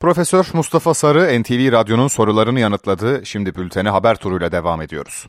Profesör 0.00 0.44
Mustafa 0.54 0.94
Sarı 0.94 1.40
NTV 1.40 1.72
Radyo'nun 1.72 2.06
sorularını 2.06 2.60
yanıtladı. 2.60 3.20
Şimdi 3.24 3.54
bültene 3.54 3.88
haber 3.88 4.14
turuyla 4.14 4.52
devam 4.52 4.82
ediyoruz. 4.82 5.26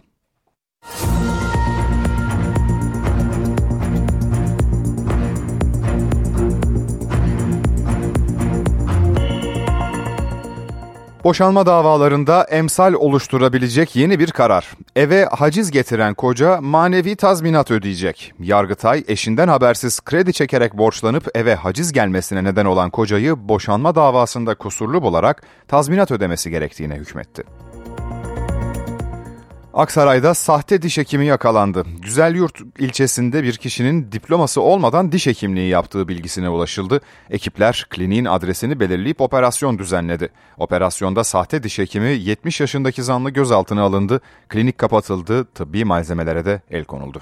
Boşanma 11.23 11.65
davalarında 11.65 12.43
emsal 12.43 12.93
oluşturabilecek 12.93 13.95
yeni 13.95 14.19
bir 14.19 14.31
karar. 14.31 14.71
Eve 14.95 15.25
haciz 15.25 15.71
getiren 15.71 16.13
koca 16.13 16.61
manevi 16.61 17.15
tazminat 17.15 17.71
ödeyecek. 17.71 18.33
Yargıtay 18.39 19.03
eşinden 19.07 19.47
habersiz 19.47 20.01
kredi 20.01 20.33
çekerek 20.33 20.77
borçlanıp 20.77 21.27
eve 21.35 21.55
haciz 21.55 21.91
gelmesine 21.91 22.43
neden 22.43 22.65
olan 22.65 22.89
kocayı 22.89 23.49
boşanma 23.49 23.95
davasında 23.95 24.55
kusurlu 24.55 25.01
bularak 25.01 25.43
tazminat 25.67 26.11
ödemesi 26.11 26.49
gerektiğine 26.49 26.95
hükmetti. 26.95 27.43
Aksaray'da 29.73 30.33
sahte 30.33 30.81
diş 30.81 30.97
hekimi 30.97 31.25
yakalandı. 31.25 31.85
Güzelyurt 32.01 32.61
ilçesinde 32.79 33.43
bir 33.43 33.57
kişinin 33.57 34.11
diploması 34.11 34.61
olmadan 34.61 35.11
diş 35.11 35.27
hekimliği 35.27 35.69
yaptığı 35.69 36.07
bilgisine 36.07 36.49
ulaşıldı. 36.49 37.01
Ekipler 37.29 37.87
kliniğin 37.89 38.25
adresini 38.25 38.79
belirleyip 38.79 39.21
operasyon 39.21 39.79
düzenledi. 39.79 40.29
Operasyonda 40.57 41.23
sahte 41.23 41.63
diş 41.63 41.79
hekimi 41.79 42.09
70 42.09 42.59
yaşındaki 42.59 43.03
zanlı 43.03 43.29
gözaltına 43.29 43.81
alındı. 43.81 44.21
Klinik 44.49 44.77
kapatıldı, 44.77 45.45
tıbbi 45.45 45.85
malzemelere 45.85 46.45
de 46.45 46.61
el 46.71 46.83
konuldu. 46.83 47.21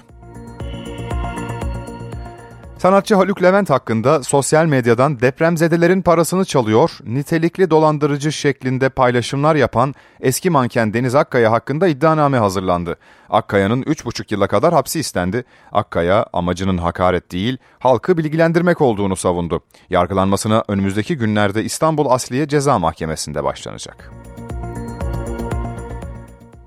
Sanatçı 2.82 3.14
Haluk 3.14 3.42
Levent 3.42 3.70
hakkında 3.70 4.22
sosyal 4.22 4.66
medyadan 4.66 5.20
depremzedelerin 5.20 6.02
parasını 6.02 6.44
çalıyor, 6.44 6.98
nitelikli 7.04 7.70
dolandırıcı 7.70 8.32
şeklinde 8.32 8.88
paylaşımlar 8.88 9.54
yapan 9.54 9.94
eski 10.20 10.50
manken 10.50 10.94
Deniz 10.94 11.14
Akkaya 11.14 11.52
hakkında 11.52 11.88
iddianame 11.88 12.38
hazırlandı. 12.38 12.96
Akkaya'nın 13.30 13.82
3,5 13.82 14.34
yıla 14.34 14.46
kadar 14.46 14.74
hapsi 14.74 15.00
istendi. 15.00 15.44
Akkaya 15.72 16.26
amacının 16.32 16.78
hakaret 16.78 17.32
değil, 17.32 17.58
halkı 17.78 18.18
bilgilendirmek 18.18 18.80
olduğunu 18.80 19.16
savundu. 19.16 19.60
Yargılanmasına 19.90 20.64
önümüzdeki 20.68 21.16
günlerde 21.16 21.64
İstanbul 21.64 22.10
Asliye 22.10 22.48
Ceza 22.48 22.78
Mahkemesi'nde 22.78 23.44
başlanacak. 23.44 24.12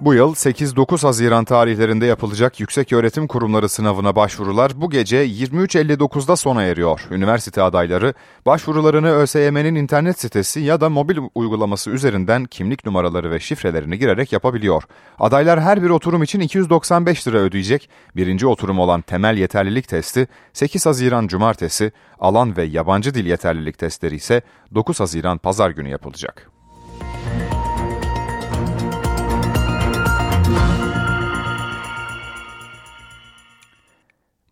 Bu 0.05 0.13
yıl 0.13 0.33
8-9 0.33 1.01
Haziran 1.01 1.45
tarihlerinde 1.45 2.05
yapılacak 2.05 2.59
Yüksek 2.59 2.93
Öğretim 2.93 3.27
Kurumları 3.27 3.69
sınavına 3.69 4.15
başvurular 4.15 4.71
bu 4.75 4.89
gece 4.89 5.25
23.59'da 5.25 6.35
sona 6.35 6.63
eriyor. 6.63 7.07
Üniversite 7.11 7.61
adayları 7.61 8.13
başvurularını 8.45 9.11
ÖSYM'nin 9.11 9.75
internet 9.75 10.19
sitesi 10.19 10.59
ya 10.59 10.81
da 10.81 10.89
mobil 10.89 11.17
uygulaması 11.35 11.89
üzerinden 11.89 12.45
kimlik 12.45 12.85
numaraları 12.85 13.31
ve 13.31 13.39
şifrelerini 13.39 13.99
girerek 13.99 14.33
yapabiliyor. 14.33 14.83
Adaylar 15.19 15.61
her 15.61 15.83
bir 15.83 15.89
oturum 15.89 16.23
için 16.23 16.39
295 16.39 17.27
lira 17.27 17.37
ödeyecek. 17.37 17.89
Birinci 18.15 18.47
oturum 18.47 18.79
olan 18.79 19.01
temel 19.01 19.37
yeterlilik 19.37 19.87
testi 19.87 20.27
8 20.53 20.85
Haziran 20.85 21.27
Cumartesi, 21.27 21.91
alan 22.19 22.57
ve 22.57 22.63
yabancı 22.63 23.13
dil 23.13 23.25
yeterlilik 23.25 23.77
testleri 23.77 24.15
ise 24.15 24.41
9 24.75 24.99
Haziran 24.99 25.37
Pazar 25.37 25.69
günü 25.69 25.89
yapılacak. 25.89 26.54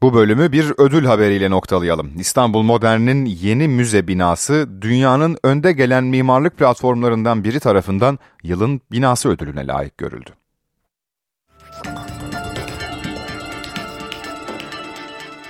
Bu 0.03 0.13
bölümü 0.13 0.51
bir 0.51 0.73
ödül 0.77 1.05
haberiyle 1.05 1.49
noktalayalım. 1.49 2.11
İstanbul 2.19 2.61
Modern'in 2.61 3.25
yeni 3.25 3.67
müze 3.67 4.07
binası 4.07 4.69
dünyanın 4.81 5.37
önde 5.43 5.71
gelen 5.71 6.03
mimarlık 6.03 6.57
platformlarından 6.57 7.43
biri 7.43 7.59
tarafından 7.59 8.19
yılın 8.43 8.81
binası 8.91 9.29
ödülüne 9.29 9.67
layık 9.67 9.97
görüldü. 9.97 10.29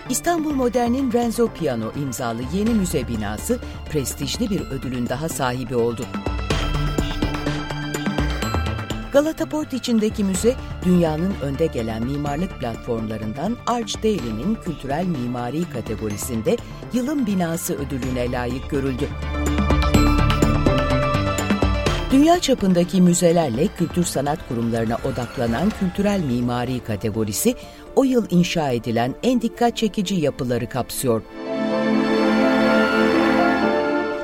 İstanbul 0.10 0.54
Modern'in 0.54 1.13
Renzo 1.13 1.48
Piano 1.48 1.92
imzalı 2.02 2.42
yeni 2.54 2.70
müze 2.70 3.08
binası 3.08 3.60
prestijli 3.92 4.50
bir 4.50 4.62
ödülün 4.62 5.10
daha 5.10 5.30
sahibi 5.30 5.76
oldu. 5.76 6.06
Galata 9.13 9.45
Port 9.45 9.73
içindeki 9.73 10.23
müze, 10.23 10.56
dünyanın 10.86 11.34
önde 11.41 11.65
gelen 11.65 12.04
mimarlık 12.04 12.60
platformlarından 12.60 13.58
Archdale'nin 13.67 14.56
kültürel 14.56 15.06
mimari 15.06 15.69
kategorisinde 15.69 16.58
yılın 16.93 17.28
binası 17.28 17.76
ödülüne 17.76 18.32
layık 18.32 18.69
görüldü. 18.69 19.08
Dünya 22.12 22.39
çapındaki 22.39 23.02
müzelerle 23.02 23.67
kültür 23.67 24.04
sanat 24.04 24.47
kurumlarına 24.47 24.97
odaklanan 25.06 25.71
kültürel 25.80 26.19
mimari 26.19 26.80
kategorisi, 26.80 27.56
o 27.95 28.04
yıl 28.04 28.26
inşa 28.30 28.69
edilen 28.69 29.15
en 29.23 29.41
dikkat 29.41 29.78
çekici 29.78 30.15
yapıları 30.15 30.69
kapsıyor. 30.69 31.21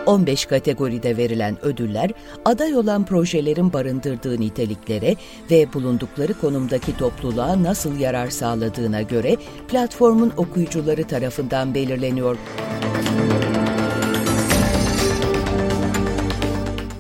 15 0.10 0.46
kategoride 0.46 1.18
verilen 1.18 1.66
ödüller 1.66 2.12
aday 2.46 2.76
olan 2.76 3.06
projelerin 3.06 3.74
barındırdığı 3.74 4.42
niteliklere 4.42 5.16
ve 5.52 5.74
bulundukları 5.74 6.34
konumdaki 6.34 6.98
topluluğa 6.98 7.64
nasıl 7.64 8.00
yarar 8.00 8.30
sağladığına 8.30 9.02
göre 9.02 9.38
platformun 9.68 10.34
okuyucuları 10.38 11.04
tarafından 11.04 11.74
belirleniyor. 11.74 12.38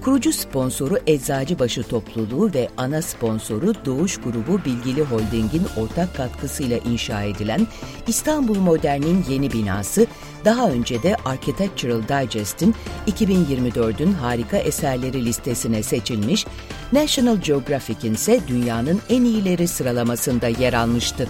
Kurucu 0.10 0.34
sponsoru 0.34 0.98
Eczacıbaşı 1.08 1.84
Topluluğu 1.84 2.54
ve 2.54 2.69
ana 2.78 3.02
sponsoru 3.02 3.74
Doğuş 3.86 4.17
Grubu 4.17 4.65
Bilgili 4.65 5.02
Holding'in 5.02 5.63
ortak 5.78 6.15
katkısıyla 6.15 6.78
inşa 6.78 7.24
edilen 7.24 7.67
İstanbul 8.08 8.58
Modern'in 8.58 9.26
yeni 9.30 9.52
binası, 9.52 10.08
daha 10.45 10.69
önce 10.69 11.04
de 11.04 11.15
Architectural 11.25 12.02
Digest'in 12.02 12.75
2024'ün 13.08 14.13
harika 14.13 14.58
eserleri 14.58 15.25
listesine 15.25 15.84
seçilmiş, 15.84 16.45
National 16.93 17.38
Geographic'in 17.38 18.13
ise 18.13 18.39
dünyanın 18.47 19.02
en 19.10 19.23
iyileri 19.23 19.67
sıralamasında 19.67 20.47
yer 20.47 20.73
almıştı. 20.73 21.28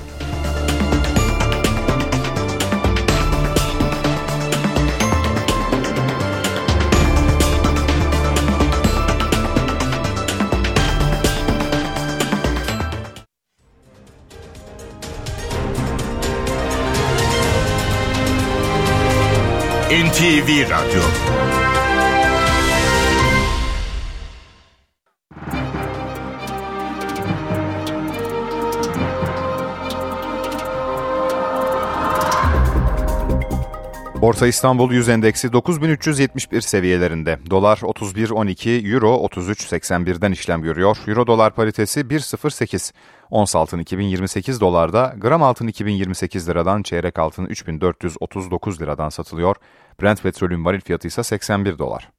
NTV 20.19 20.67
Radyo 20.67 21.48
Borsa 34.21 34.47
İstanbul 34.47 34.91
Yüz 34.91 35.09
Endeksi 35.09 35.53
9371 35.53 36.61
seviyelerinde. 36.61 37.39
Dolar 37.49 37.77
31.12, 37.77 38.93
Euro 38.93 39.27
33.81'den 39.27 40.31
işlem 40.31 40.61
görüyor. 40.61 40.97
Euro 41.07 41.27
dolar 41.27 41.55
paritesi 41.55 41.99
1.08. 41.99 42.93
Ons 43.29 43.55
altın 43.55 43.79
2028 43.79 44.61
dolarda, 44.61 45.15
gram 45.17 45.43
altın 45.43 45.67
2028 45.67 46.49
liradan, 46.49 46.83
çeyrek 46.83 47.19
altın 47.19 47.45
3439 47.45 48.81
liradan 48.81 49.09
satılıyor. 49.09 49.55
Brent 50.01 50.23
petrolün 50.23 50.65
varil 50.65 50.81
fiyatı 50.81 51.07
ise 51.07 51.23
81 51.23 51.77
dolar. 51.77 52.09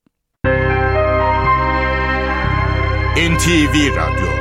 NTV 3.17 3.97
Radyo 3.97 4.40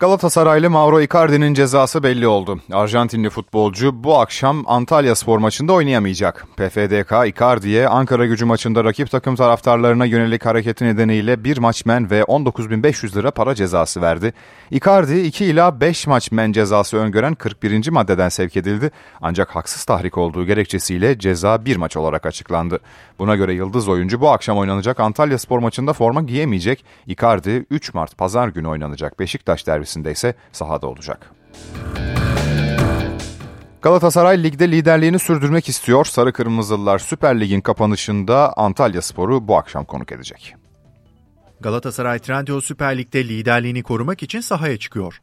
Galatasaraylı 0.00 0.70
Mauro 0.70 1.00
Icardi'nin 1.00 1.54
cezası 1.54 2.02
belli 2.02 2.26
oldu. 2.26 2.60
Arjantinli 2.72 3.30
futbolcu 3.30 4.04
bu 4.04 4.18
akşam 4.18 4.64
Antalya 4.66 5.14
spor 5.14 5.38
maçında 5.38 5.72
oynayamayacak. 5.72 6.46
PFDK 6.56 7.12
Icardi'ye 7.26 7.88
Ankara 7.88 8.26
gücü 8.26 8.44
maçında 8.44 8.84
rakip 8.84 9.10
takım 9.10 9.36
taraftarlarına 9.36 10.04
yönelik 10.04 10.46
hareketi 10.46 10.84
nedeniyle 10.84 11.44
bir 11.44 11.58
maç 11.58 11.86
men 11.86 12.10
ve 12.10 12.20
19.500 12.20 13.16
lira 13.16 13.30
para 13.30 13.54
cezası 13.54 14.02
verdi. 14.02 14.32
Icardi 14.70 15.20
2 15.20 15.44
ila 15.44 15.80
5 15.80 16.06
maç 16.06 16.32
men 16.32 16.52
cezası 16.52 16.96
öngören 16.96 17.34
41. 17.34 17.90
maddeden 17.90 18.28
sevk 18.28 18.56
edildi. 18.56 18.90
Ancak 19.20 19.56
haksız 19.56 19.84
tahrik 19.84 20.18
olduğu 20.18 20.46
gerekçesiyle 20.46 21.18
ceza 21.18 21.64
bir 21.64 21.76
maç 21.76 21.96
olarak 21.96 22.26
açıklandı. 22.26 22.80
Buna 23.18 23.36
göre 23.36 23.54
yıldız 23.54 23.88
oyuncu 23.88 24.20
bu 24.20 24.30
akşam 24.30 24.58
oynanacak 24.58 25.00
Antalya 25.00 25.38
spor 25.38 25.58
maçında 25.58 25.92
forma 25.92 26.22
giyemeyecek. 26.22 26.84
Icardi 27.06 27.66
3 27.70 27.94
Mart 27.94 28.18
pazar 28.18 28.48
günü 28.48 28.68
oynanacak 28.68 29.20
Beşiktaş 29.20 29.66
derbisinde 29.88 30.12
ise 30.12 30.34
sahada 30.52 30.86
olacak. 30.86 31.30
Galatasaray 33.82 34.42
ligde 34.42 34.70
liderliğini 34.70 35.18
sürdürmek 35.18 35.68
istiyor. 35.68 36.04
Sarı 36.04 36.32
Kırmızılılar 36.32 36.98
Süper 36.98 37.40
Lig'in 37.40 37.60
kapanışında 37.60 38.52
Antalya 38.56 39.02
Sporu 39.02 39.48
bu 39.48 39.56
akşam 39.56 39.84
konuk 39.84 40.12
edecek. 40.12 40.54
Galatasaray 41.60 42.18
Trendyol 42.18 42.60
Süper 42.60 42.98
Lig'de 42.98 43.28
liderliğini 43.28 43.82
korumak 43.82 44.22
için 44.22 44.40
sahaya 44.40 44.76
çıkıyor. 44.78 45.20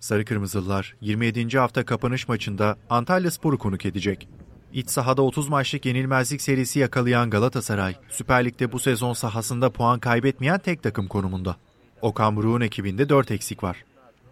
Sarı 0.00 0.24
Kırmızılılar 0.24 0.94
27. 1.00 1.58
hafta 1.58 1.84
kapanış 1.84 2.28
maçında 2.28 2.76
Antalya 2.90 3.30
Sporu 3.30 3.58
konuk 3.58 3.86
edecek. 3.86 4.28
İç 4.72 4.90
sahada 4.90 5.22
30 5.22 5.48
maçlık 5.48 5.86
yenilmezlik 5.86 6.42
serisi 6.42 6.78
yakalayan 6.78 7.30
Galatasaray, 7.30 7.96
Süper 8.08 8.44
Lig'de 8.44 8.72
bu 8.72 8.78
sezon 8.78 9.12
sahasında 9.12 9.70
puan 9.70 9.98
kaybetmeyen 10.00 10.58
tek 10.58 10.82
takım 10.82 11.08
konumunda. 11.08 11.56
Okan 12.02 12.36
Buruk'un 12.36 12.60
ekibinde 12.60 13.08
4 13.08 13.30
eksik 13.30 13.62
var. 13.62 13.84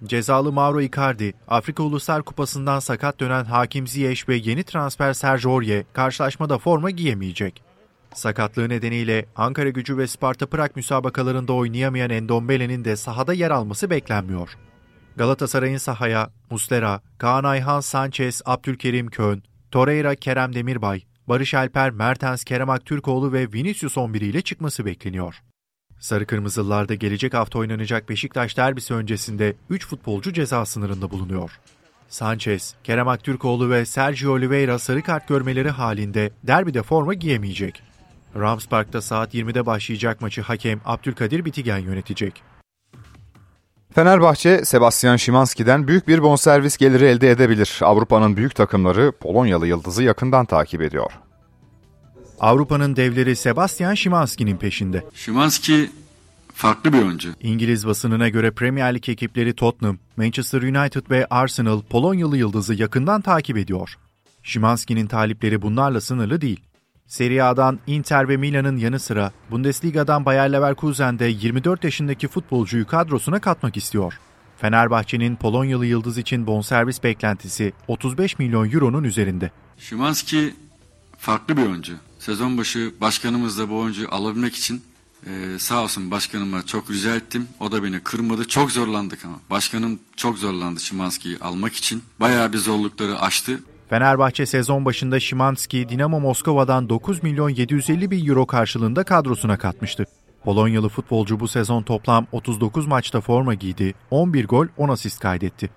Cezalı 0.05 0.53
Mauro 0.53 0.81
Icardi, 0.81 1.35
Afrika 1.49 1.83
Uluslar 1.83 2.23
Kupası'ndan 2.23 2.79
sakat 2.79 3.21
dönen 3.21 3.45
Hakim 3.45 3.87
Ziyech 3.87 4.29
ve 4.29 4.37
yeni 4.37 4.65
transfer 4.65 5.13
Serge 5.13 5.49
Aurier 5.49 5.85
karşılaşmada 5.93 6.59
forma 6.59 6.91
giyemeyecek. 6.91 7.63
Sakatlığı 8.15 8.69
nedeniyle 8.69 9.27
Ankara 9.37 9.69
gücü 9.69 9.99
ve 9.99 10.07
Sparta 10.07 10.47
Prag 10.47 10.71
müsabakalarında 10.77 11.53
oynayamayan 11.53 12.11
Endombele'nin 12.11 12.85
de 12.85 12.97
sahada 12.97 13.33
yer 13.33 13.51
alması 13.51 13.91
beklenmiyor. 13.91 14.49
Galatasaray'ın 15.17 15.77
sahaya 15.77 16.31
Muslera, 16.51 17.01
Kaan 17.19 17.45
Ayhan 17.45 17.81
Sanchez, 17.81 18.43
Abdülkerim 18.45 19.09
Kön, 19.09 19.43
Torreira 19.71 20.15
Kerem 20.15 20.55
Demirbay, 20.55 21.03
Barış 21.29 21.55
Alper 21.55 21.91
Mertens 21.91 22.45
Kerem 22.45 22.71
Aktürkoğlu 22.71 23.33
ve 23.33 23.53
Vinicius 23.53 23.99
11 23.99 24.21
ile 24.21 24.43
çıkması 24.43 24.85
bekleniyor. 24.87 25.43
Sarı 26.01 26.27
Kırmızılılarda 26.27 26.95
gelecek 26.95 27.35
hafta 27.35 27.59
oynanacak 27.59 28.09
Beşiktaş 28.09 28.57
derbisi 28.57 28.95
öncesinde 28.95 29.55
3 29.71 29.87
futbolcu 29.87 30.33
ceza 30.33 30.67
sınırında 30.67 31.11
bulunuyor. 31.11 31.61
Sanchez, 32.09 32.75
Kerem 32.85 33.09
Aktürkoğlu 33.09 33.71
ve 33.71 33.87
Sergio 33.87 34.33
Oliveira 34.33 34.79
sarı 34.79 35.03
kart 35.03 35.29
görmeleri 35.29 35.71
halinde 35.71 36.31
derbide 36.43 36.83
forma 36.83 37.15
giyemeyecek. 37.15 37.83
Rams 38.37 38.67
Park'ta 38.67 39.03
saat 39.03 39.35
20'de 39.35 39.67
başlayacak 39.67 40.21
maçı 40.21 40.43
hakem 40.43 40.81
Abdülkadir 40.85 41.45
Bitigen 41.45 41.79
yönetecek. 41.79 42.43
Fenerbahçe, 43.95 44.65
Sebastian 44.65 45.17
Szymanski'den 45.17 45.89
büyük 45.89 46.09
bir 46.09 46.23
bonservis 46.23 46.77
geliri 46.77 47.05
elde 47.05 47.31
edebilir. 47.31 47.79
Avrupa'nın 47.83 48.37
büyük 48.37 48.55
takımları 48.55 49.13
Polonyalı 49.21 49.67
yıldızı 49.67 50.03
yakından 50.03 50.47
takip 50.47 50.83
ediyor. 50.83 51.13
Avrupa'nın 52.41 52.97
devleri 52.97 53.37
Sebastian 53.37 53.95
Szymanski'nin 53.95 54.57
peşinde. 54.57 55.05
Szymanski 55.15 55.91
farklı 56.55 56.93
bir 56.93 56.99
oyuncu. 56.99 57.35
İngiliz 57.41 57.87
basınına 57.87 58.29
göre 58.29 58.51
Premier 58.51 58.95
Lig 58.95 59.09
ekipleri 59.09 59.55
Tottenham, 59.55 59.99
Manchester 60.17 60.63
United 60.63 61.11
ve 61.11 61.27
Arsenal 61.31 61.83
Polonyalı 61.83 62.39
yıldızı 62.39 62.75
yakından 62.75 63.21
takip 63.21 63.57
ediyor. 63.57 63.95
Szymanski'nin 64.45 65.07
talipleri 65.07 65.63
bunlarla 65.63 66.01
sınırlı 66.01 66.41
değil. 66.41 66.61
Serie 67.07 67.41
A'dan 67.41 67.79
Inter 67.87 68.29
ve 68.29 68.37
Milan'ın 68.37 68.77
yanı 68.77 69.01
sıra 69.01 69.33
Bundesliga'dan 69.51 70.25
Bayer 70.25 70.53
Leverkusen'de 70.53 71.25
24 71.25 71.85
yaşındaki 71.85 72.29
futbolcuyu 72.29 72.87
kadrosuna 72.87 73.41
katmak 73.41 73.77
istiyor. 73.77 74.19
Fenerbahçe'nin 74.57 75.37
Polonyalı 75.37 75.87
yıldız 75.87 76.19
için 76.19 76.47
bonservis 76.47 77.03
beklentisi 77.03 77.73
35 77.89 78.39
milyon 78.39 78.71
euronun 78.71 79.05
üzerinde. 79.05 79.51
Szymanski 79.79 80.55
farklı 81.19 81.57
bir 81.57 81.63
oyuncu. 81.63 81.93
Sezon 82.27 82.59
başı 82.59 82.93
başkanımız 83.01 83.59
da 83.59 83.71
bu 83.71 83.79
oyuncuyu 83.79 84.09
alabilmek 84.11 84.57
için 84.57 84.83
ee, 85.27 85.59
sağ 85.59 85.83
olsun 85.83 86.11
başkanıma 86.11 86.67
çok 86.67 86.91
rica 86.91 87.17
ettim. 87.17 87.49
O 87.61 87.73
da 87.73 87.83
beni 87.83 88.01
kırmadı. 88.01 88.49
Çok 88.49 88.71
zorlandık 88.71 89.25
ama. 89.25 89.35
Başkanım 89.51 89.99
çok 90.17 90.39
zorlandı 90.39 90.81
Şimanski'yi 90.81 91.39
almak 91.39 91.75
için. 91.75 92.03
Bayağı 92.21 92.53
bir 92.53 92.59
zorlukları 92.59 93.21
aştı. 93.21 93.61
Fenerbahçe 93.89 94.47
sezon 94.47 94.85
başında 94.85 95.21
Şimanski, 95.21 95.89
Dinamo 95.89 96.21
Moskova'dan 96.21 96.89
9 96.89 97.23
milyon 97.23 97.49
750 97.49 98.11
bin 98.11 98.27
euro 98.27 98.47
karşılığında 98.47 99.05
kadrosuna 99.05 99.59
katmıştı. 99.59 100.05
Polonyalı 100.45 100.89
futbolcu 100.89 101.41
bu 101.41 101.49
sezon 101.49 101.83
toplam 101.83 102.27
39 102.33 102.87
maçta 102.87 103.21
forma 103.21 103.55
giydi, 103.55 103.95
11 104.11 104.47
gol 104.47 104.67
10 104.77 104.89
asist 104.89 105.21
kaydetti. 105.21 105.71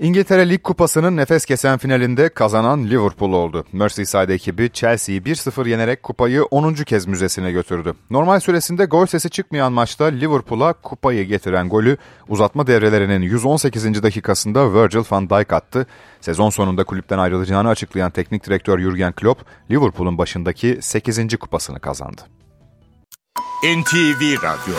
İngiltere 0.00 0.48
Lig 0.48 0.62
Kupası'nın 0.62 1.16
nefes 1.16 1.44
kesen 1.44 1.78
finalinde 1.78 2.28
kazanan 2.28 2.84
Liverpool 2.84 3.32
oldu. 3.32 3.64
Merseyside 3.72 4.34
ekibi 4.34 4.70
Chelsea'yi 4.72 5.22
1-0 5.22 5.68
yenerek 5.68 6.02
kupayı 6.02 6.44
10. 6.44 6.74
kez 6.74 7.06
müzesine 7.06 7.52
götürdü. 7.52 7.94
Normal 8.10 8.40
süresinde 8.40 8.84
gol 8.84 9.06
sesi 9.06 9.30
çıkmayan 9.30 9.72
maçta 9.72 10.04
Liverpool'a 10.04 10.72
kupayı 10.72 11.24
getiren 11.24 11.68
golü 11.68 11.96
uzatma 12.28 12.66
devrelerinin 12.66 13.22
118. 13.22 14.02
dakikasında 14.02 14.74
Virgil 14.74 15.02
van 15.10 15.30
Dijk 15.30 15.52
attı. 15.52 15.86
Sezon 16.20 16.50
sonunda 16.50 16.84
kulüpten 16.84 17.18
ayrılacağını 17.18 17.68
açıklayan 17.68 18.10
teknik 18.10 18.46
direktör 18.46 18.78
Jurgen 18.78 19.12
Klopp, 19.12 19.44
Liverpool'un 19.70 20.18
başındaki 20.18 20.78
8. 20.80 21.36
kupasını 21.36 21.80
kazandı. 21.80 22.22
NTV 23.64 24.42
Radyo 24.42 24.74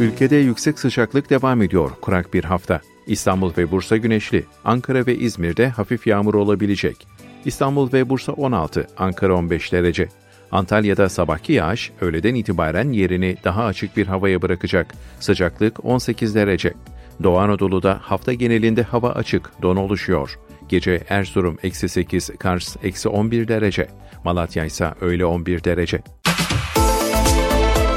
Ülkede 0.00 0.36
yüksek 0.36 0.78
sıcaklık 0.78 1.30
devam 1.30 1.62
ediyor. 1.62 1.90
Kurak 2.00 2.34
bir 2.34 2.44
hafta. 2.44 2.80
İstanbul 3.06 3.52
ve 3.58 3.70
Bursa 3.70 3.96
güneşli. 3.96 4.44
Ankara 4.64 5.06
ve 5.06 5.16
İzmir'de 5.16 5.68
hafif 5.68 6.06
yağmur 6.06 6.34
olabilecek. 6.34 7.06
İstanbul 7.44 7.92
ve 7.92 8.08
Bursa 8.08 8.32
16, 8.32 8.86
Ankara 8.96 9.34
15 9.34 9.72
derece. 9.72 10.08
Antalya'da 10.52 11.08
sabahki 11.08 11.52
yağış 11.52 11.92
öğleden 12.00 12.34
itibaren 12.34 12.92
yerini 12.92 13.36
daha 13.44 13.64
açık 13.64 13.96
bir 13.96 14.06
havaya 14.06 14.42
bırakacak. 14.42 14.94
Sıcaklık 15.20 15.84
18 15.84 16.34
derece. 16.34 16.74
Doğu 17.22 17.38
Anadolu'da 17.38 17.98
hafta 18.02 18.32
genelinde 18.32 18.82
hava 18.82 19.10
açık, 19.10 19.50
don 19.62 19.76
oluşuyor. 19.76 20.38
Gece 20.68 21.00
Erzurum 21.08 21.58
eksi 21.62 21.88
8, 21.88 22.30
Kars 22.38 22.76
eksi 22.82 23.08
11 23.08 23.48
derece. 23.48 23.88
Malatya 24.24 24.64
ise 24.64 24.94
öğle 25.00 25.24
11 25.24 25.64
derece. 25.64 25.98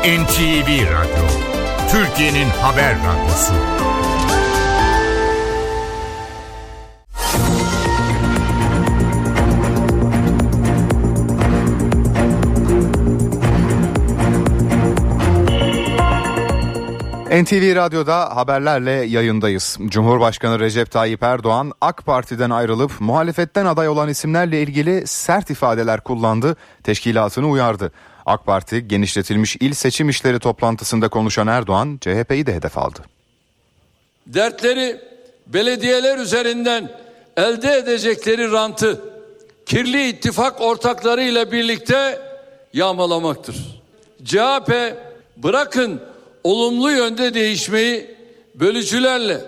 NTV 0.04 0.68
Radyo 0.92 1.51
Türkiye'nin 1.92 2.50
haber 2.50 2.96
radyosu. 2.96 3.54
NTV 17.32 17.76
Radyo'da 17.76 18.36
haberlerle 18.36 18.92
yayındayız. 18.92 19.78
Cumhurbaşkanı 19.86 20.60
Recep 20.60 20.92
Tayyip 20.92 21.24
Erdoğan 21.24 21.72
AK 21.82 22.06
Parti'den 22.06 22.50
ayrılıp 22.50 22.92
muhalefetten 23.00 23.66
aday 23.66 23.88
olan 23.90 24.10
isimlerle 24.10 24.62
ilgili 24.62 25.08
sert 25.08 25.50
ifadeler 25.50 26.02
kullandı, 26.02 26.56
teşkilatını 26.84 27.50
uyardı. 27.50 27.92
AK 28.26 28.46
Parti 28.46 28.88
genişletilmiş 28.88 29.58
il 29.60 29.74
seçim 29.74 30.10
işleri 30.10 30.40
toplantısında 30.40 31.10
konuşan 31.10 31.48
Erdoğan 31.48 32.00
CHP'yi 32.02 32.46
de 32.46 32.54
hedef 32.54 32.78
aldı. 32.78 33.00
Dertleri 34.28 35.02
belediyeler 35.48 36.18
üzerinden 36.18 36.90
elde 37.38 37.74
edecekleri 37.78 38.52
rantı 38.52 39.02
kirli 39.66 40.10
ittifak 40.10 40.62
ortaklarıyla 40.62 41.52
birlikte 41.52 42.22
yağmalamaktır. 42.74 43.56
CHP 44.26 44.72
bırakın 45.38 46.02
olumlu 46.44 46.92
yönde 46.92 47.34
değişmeyi 47.34 48.16
bölücülerle 48.56 49.42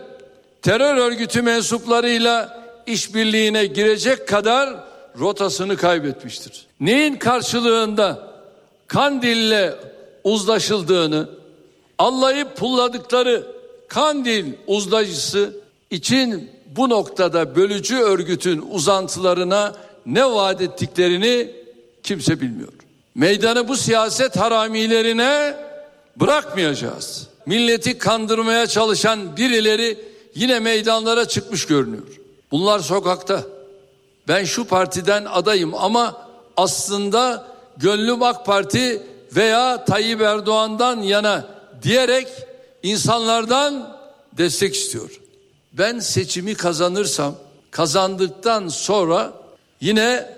terör 0.62 0.96
örgütü 0.96 1.42
mensuplarıyla 1.42 2.64
işbirliğine 2.86 3.66
girecek 3.66 4.28
kadar 4.28 4.84
rotasını 5.20 5.78
kaybetmiştir. 5.78 6.66
Neyin 6.80 7.16
karşılığında 7.16 8.33
Kandil'le 8.94 9.74
uzlaşıldığını, 10.24 11.30
anlayıp 11.98 12.58
pulladıkları 12.58 13.48
Kandil 13.88 14.54
uzlaşısı 14.68 15.54
için 15.92 16.52
bu 16.76 16.90
noktada 16.90 17.56
bölücü 17.56 17.98
örgütün 17.98 18.66
uzantılarına 18.72 19.76
ne 20.06 20.26
vaat 20.26 20.62
ettiklerini 20.62 21.52
kimse 22.04 22.42
bilmiyor. 22.42 22.74
Meydanı 23.16 23.68
bu 23.68 23.78
siyaset 23.78 24.36
haramilerine 24.36 25.56
bırakmayacağız. 26.16 27.28
Milleti 27.46 27.98
kandırmaya 27.98 28.68
çalışan 28.68 29.38
birileri 29.38 29.98
yine 30.36 30.60
meydanlara 30.60 31.28
çıkmış 31.28 31.66
görünüyor. 31.66 32.20
Bunlar 32.52 32.80
sokakta. 32.80 33.44
Ben 34.28 34.44
şu 34.44 34.66
partiden 34.66 35.26
adayım 35.26 35.74
ama 35.76 36.28
aslında 36.58 37.53
gönlüm 37.78 38.24
AK 38.24 38.46
Parti 38.46 39.02
veya 39.36 39.86
Tayyip 39.86 40.22
Erdoğan'dan 40.22 41.02
yana 41.02 41.46
diyerek 41.84 42.28
insanlardan 42.84 43.98
destek 44.38 44.76
istiyor. 44.76 45.20
Ben 45.74 46.00
seçimi 46.00 46.56
kazanırsam 46.56 47.36
kazandıktan 47.72 48.68
sonra 48.68 49.34
yine 49.82 50.30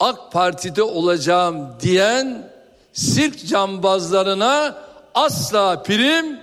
AK 0.00 0.32
Parti'de 0.32 0.82
olacağım 0.82 1.68
diyen 1.80 2.50
sirk 2.92 3.46
cambazlarına 3.46 4.78
asla 5.14 5.82
prim 5.82 6.40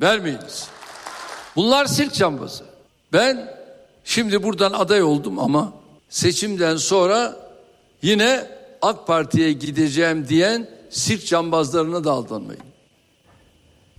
vermeyiniz. 0.00 0.68
Bunlar 1.56 1.86
sirk 1.86 2.14
cambazı. 2.14 2.64
Ben 3.12 3.54
şimdi 4.04 4.42
buradan 4.42 4.72
aday 4.72 5.02
oldum 5.02 5.38
ama 5.38 5.72
seçimden 6.08 6.76
sonra 6.76 7.36
yine 8.02 8.53
AK 8.84 9.06
Parti'ye 9.06 9.52
gideceğim 9.52 10.28
diyen 10.28 10.68
sirk 10.90 11.26
cambazlarına 11.26 12.04
da 12.04 12.12
aldanmayın. 12.12 12.62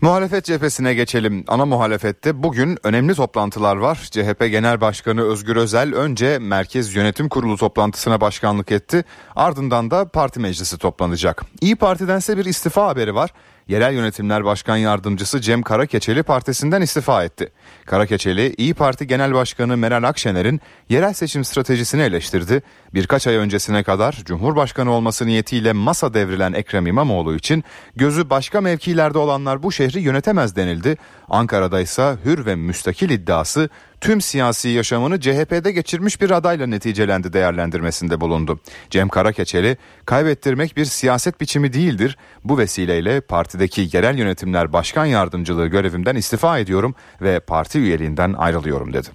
Muhalefet 0.01 0.45
cephesine 0.45 0.93
geçelim. 0.93 1.43
Ana 1.47 1.65
muhalefette 1.65 2.43
bugün 2.43 2.77
önemli 2.83 3.15
toplantılar 3.15 3.75
var. 3.75 4.07
CHP 4.11 4.39
Genel 4.39 4.81
Başkanı 4.81 5.21
Özgür 5.21 5.55
Özel 5.55 5.95
önce 5.95 6.39
Merkez 6.39 6.95
Yönetim 6.95 7.29
Kurulu 7.29 7.57
toplantısına 7.57 8.21
başkanlık 8.21 8.71
etti. 8.71 9.05
Ardından 9.35 9.91
da 9.91 10.07
parti 10.07 10.39
meclisi 10.39 10.77
toplanacak. 10.77 11.43
İyi 11.61 11.75
Parti'dense 11.75 12.37
bir 12.37 12.45
istifa 12.45 12.87
haberi 12.87 13.15
var. 13.15 13.31
Yerel 13.67 13.93
Yönetimler 13.93 14.45
Başkan 14.45 14.77
Yardımcısı 14.77 15.41
Cem 15.41 15.63
Karakeçeli 15.63 16.23
partisinden 16.23 16.81
istifa 16.81 17.23
etti. 17.23 17.51
Karakeçeli, 17.85 18.53
İyi 18.57 18.73
Parti 18.73 19.07
Genel 19.07 19.33
Başkanı 19.33 19.77
Meral 19.77 20.03
Akşener'in 20.03 20.61
yerel 20.89 21.13
seçim 21.13 21.45
stratejisini 21.45 22.01
eleştirdi. 22.01 22.61
Birkaç 22.93 23.27
ay 23.27 23.35
öncesine 23.35 23.83
kadar 23.83 24.21
Cumhurbaşkanı 24.25 24.91
olması 24.91 25.27
niyetiyle 25.27 25.73
masa 25.73 26.13
devrilen 26.13 26.53
Ekrem 26.53 26.87
İmamoğlu 26.87 27.35
için 27.35 27.63
gözü 27.95 28.29
başka 28.29 28.61
mevkilerde 28.61 29.17
olanlar 29.17 29.63
bu 29.63 29.71
şehri 29.71 29.99
yönetemez 29.99 30.55
denildi. 30.55 30.97
Ankara'da 31.29 31.81
ise 31.81 32.15
hür 32.25 32.45
ve 32.45 32.55
müstakil 32.55 33.09
iddiası 33.09 33.69
tüm 34.05 34.21
siyasi 34.21 34.69
yaşamını 34.69 35.19
CHP'de 35.19 35.71
geçirmiş 35.71 36.21
bir 36.21 36.31
adayla 36.31 36.67
neticelendi 36.67 37.33
değerlendirmesinde 37.33 38.21
bulundu. 38.21 38.59
Cem 38.89 39.09
Karakeçeli, 39.09 39.77
kaybettirmek 40.05 40.77
bir 40.77 40.85
siyaset 40.85 41.41
biçimi 41.41 41.73
değildir. 41.73 42.17
Bu 42.43 42.57
vesileyle 42.57 43.21
partideki 43.21 43.89
yerel 43.93 44.17
yönetimler 44.17 44.73
başkan 44.73 45.05
yardımcılığı 45.05 45.67
görevimden 45.67 46.15
istifa 46.15 46.59
ediyorum 46.59 46.95
ve 47.21 47.39
parti 47.39 47.79
üyeliğinden 47.79 48.33
ayrılıyorum 48.33 48.93
dedi. 48.93 49.07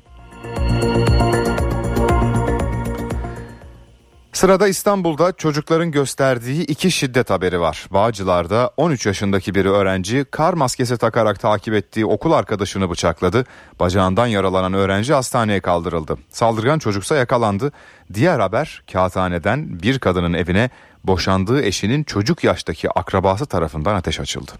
Sırada 4.33 4.69
İstanbul'da 4.69 5.33
çocukların 5.33 5.91
gösterdiği 5.91 6.63
iki 6.63 6.91
şiddet 6.91 7.31
haberi 7.31 7.61
var. 7.61 7.87
Bağcılar'da 7.91 8.71
13 8.77 9.07
yaşındaki 9.07 9.55
bir 9.55 9.65
öğrenci 9.65 10.25
kar 10.31 10.55
maskesi 10.55 10.99
takarak 10.99 11.41
takip 11.41 11.75
ettiği 11.75 12.07
okul 12.07 12.33
arkadaşını 12.33 12.91
bıçakladı. 12.91 13.45
Bacağından 13.81 14.27
yaralanan 14.27 14.75
öğrenci 14.75 15.13
hastaneye 15.13 15.61
kaldırıldı. 15.61 16.17
Saldırgan 16.29 16.79
çocuksa 16.79 17.17
yakalandı. 17.17 17.73
Diğer 18.15 18.41
haber 18.41 18.83
kağıthaneden 18.93 19.83
bir 19.83 19.99
kadının 19.99 20.33
evine 20.33 20.71
boşandığı 21.05 21.63
eşinin 21.63 22.05
çocuk 22.05 22.45
yaştaki 22.45 22.91
akrabası 22.91 23.47
tarafından 23.47 23.95
ateş 23.95 24.21
açıldı. 24.21 24.53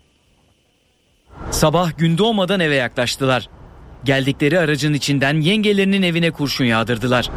Sabah 1.51 1.99
gün 1.99 2.19
doğmadan 2.19 2.61
eve 2.61 2.75
yaklaştılar. 2.75 3.49
Geldikleri 4.05 4.59
aracın 4.59 4.95
içinden 4.95 5.41
yengelerinin 5.41 6.03
evine 6.03 6.31
kurşun 6.31 6.65
yağdırdılar. 6.65 7.31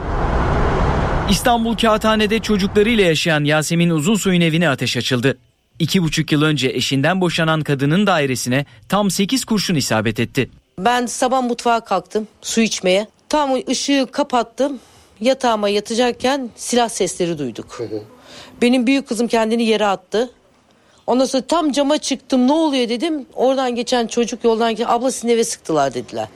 İstanbul 1.29 1.75
Kağıthane'de 1.77 2.39
çocuklarıyla 2.39 3.03
yaşayan 3.03 3.43
Yasemin 3.43 3.89
Uzunsoy'un 3.89 4.41
evine 4.41 4.69
ateş 4.69 4.97
açıldı. 4.97 5.37
İki 5.79 6.03
buçuk 6.03 6.31
yıl 6.31 6.41
önce 6.41 6.69
eşinden 6.69 7.21
boşanan 7.21 7.61
kadının 7.61 8.07
dairesine 8.07 8.65
tam 8.89 9.11
sekiz 9.11 9.45
kurşun 9.45 9.75
isabet 9.75 10.19
etti. 10.19 10.49
Ben 10.79 11.05
sabah 11.05 11.41
mutfağa 11.43 11.79
kalktım 11.79 12.27
su 12.41 12.61
içmeye. 12.61 13.07
Tam 13.29 13.51
ışığı 13.69 14.07
kapattım. 14.11 14.79
Yatağıma 15.21 15.69
yatacakken 15.69 16.49
silah 16.55 16.89
sesleri 16.89 17.37
duyduk. 17.37 17.81
Benim 18.61 18.87
büyük 18.87 19.07
kızım 19.07 19.27
kendini 19.27 19.63
yere 19.63 19.85
attı. 19.85 20.29
Ondan 21.07 21.25
sonra 21.25 21.43
tam 21.43 21.71
cama 21.71 21.97
çıktım 21.97 22.47
ne 22.47 22.53
oluyor 22.53 22.89
dedim. 22.89 23.25
Oradan 23.33 23.75
geçen 23.75 24.07
çocuk 24.07 24.43
yoldan 24.43 24.75
geçen 24.75 24.89
abla 24.89 25.11
sizin 25.11 25.27
eve 25.29 25.43
sıktılar 25.43 25.93
dediler. 25.93 26.27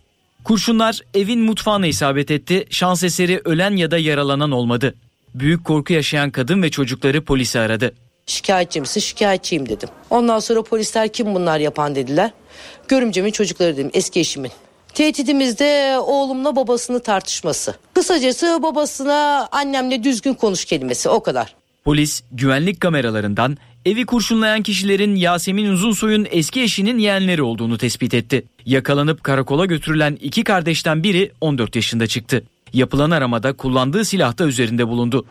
Kurşunlar 0.48 1.02
evin 1.14 1.40
mutfağına 1.40 1.88
isabet 1.88 2.32
etti. 2.32 2.66
Şans 2.70 3.04
eseri 3.04 3.42
ölen 3.46 3.76
ya 3.76 3.92
da 3.92 3.98
yaralanan 3.98 4.52
olmadı. 4.52 4.96
Büyük 5.36 5.66
korku 5.66 5.94
yaşayan 5.94 6.32
kadın 6.32 6.64
ve 6.64 6.70
çocukları 6.70 7.22
polisi 7.24 7.60
aradı. 7.60 7.96
Şikayetçi 8.26 8.82
misin? 8.82 9.02
Şikayetçiyim 9.02 9.70
dedim. 9.70 9.90
Ondan 10.10 10.40
sonra 10.40 10.62
polisler 10.62 11.14
kim 11.14 11.36
bunlar 11.36 11.60
yapan 11.60 11.96
dediler. 11.96 12.32
Görümcemin 12.88 13.32
çocukları 13.32 13.78
dedim 13.78 13.92
eski 13.94 14.20
eşimin. 14.20 14.52
Tehdidimiz 14.94 15.60
de 15.60 15.98
oğlumla 16.00 16.56
babasını 16.56 17.00
tartışması. 17.00 17.76
Kısacası 17.94 18.60
babasına 18.64 19.48
annemle 19.52 20.04
düzgün 20.04 20.34
konuş 20.34 20.66
kelimesi 20.66 21.10
o 21.10 21.24
kadar. 21.24 21.56
Polis 21.86 22.24
güvenlik 22.32 22.82
kameralarından 22.82 23.58
evi 23.88 24.06
kurşunlayan 24.06 24.62
kişilerin 24.62 25.16
Yasemin 25.16 25.72
Uzunsoy'un 25.72 26.28
eski 26.32 26.62
eşinin 26.62 26.98
yeğenleri 26.98 27.42
olduğunu 27.42 27.78
tespit 27.78 28.14
etti. 28.14 28.46
Yakalanıp 28.66 29.24
karakola 29.24 29.66
götürülen 29.66 30.18
iki 30.22 30.44
kardeşten 30.44 31.04
biri 31.04 31.32
14 31.42 31.76
yaşında 31.76 32.08
çıktı. 32.08 32.44
Yapılan 32.74 33.12
aramada 33.12 33.54
kullandığı 33.54 34.06
silah 34.06 34.38
da 34.38 34.46
üzerinde 34.46 34.88
bulundu. 34.88 35.26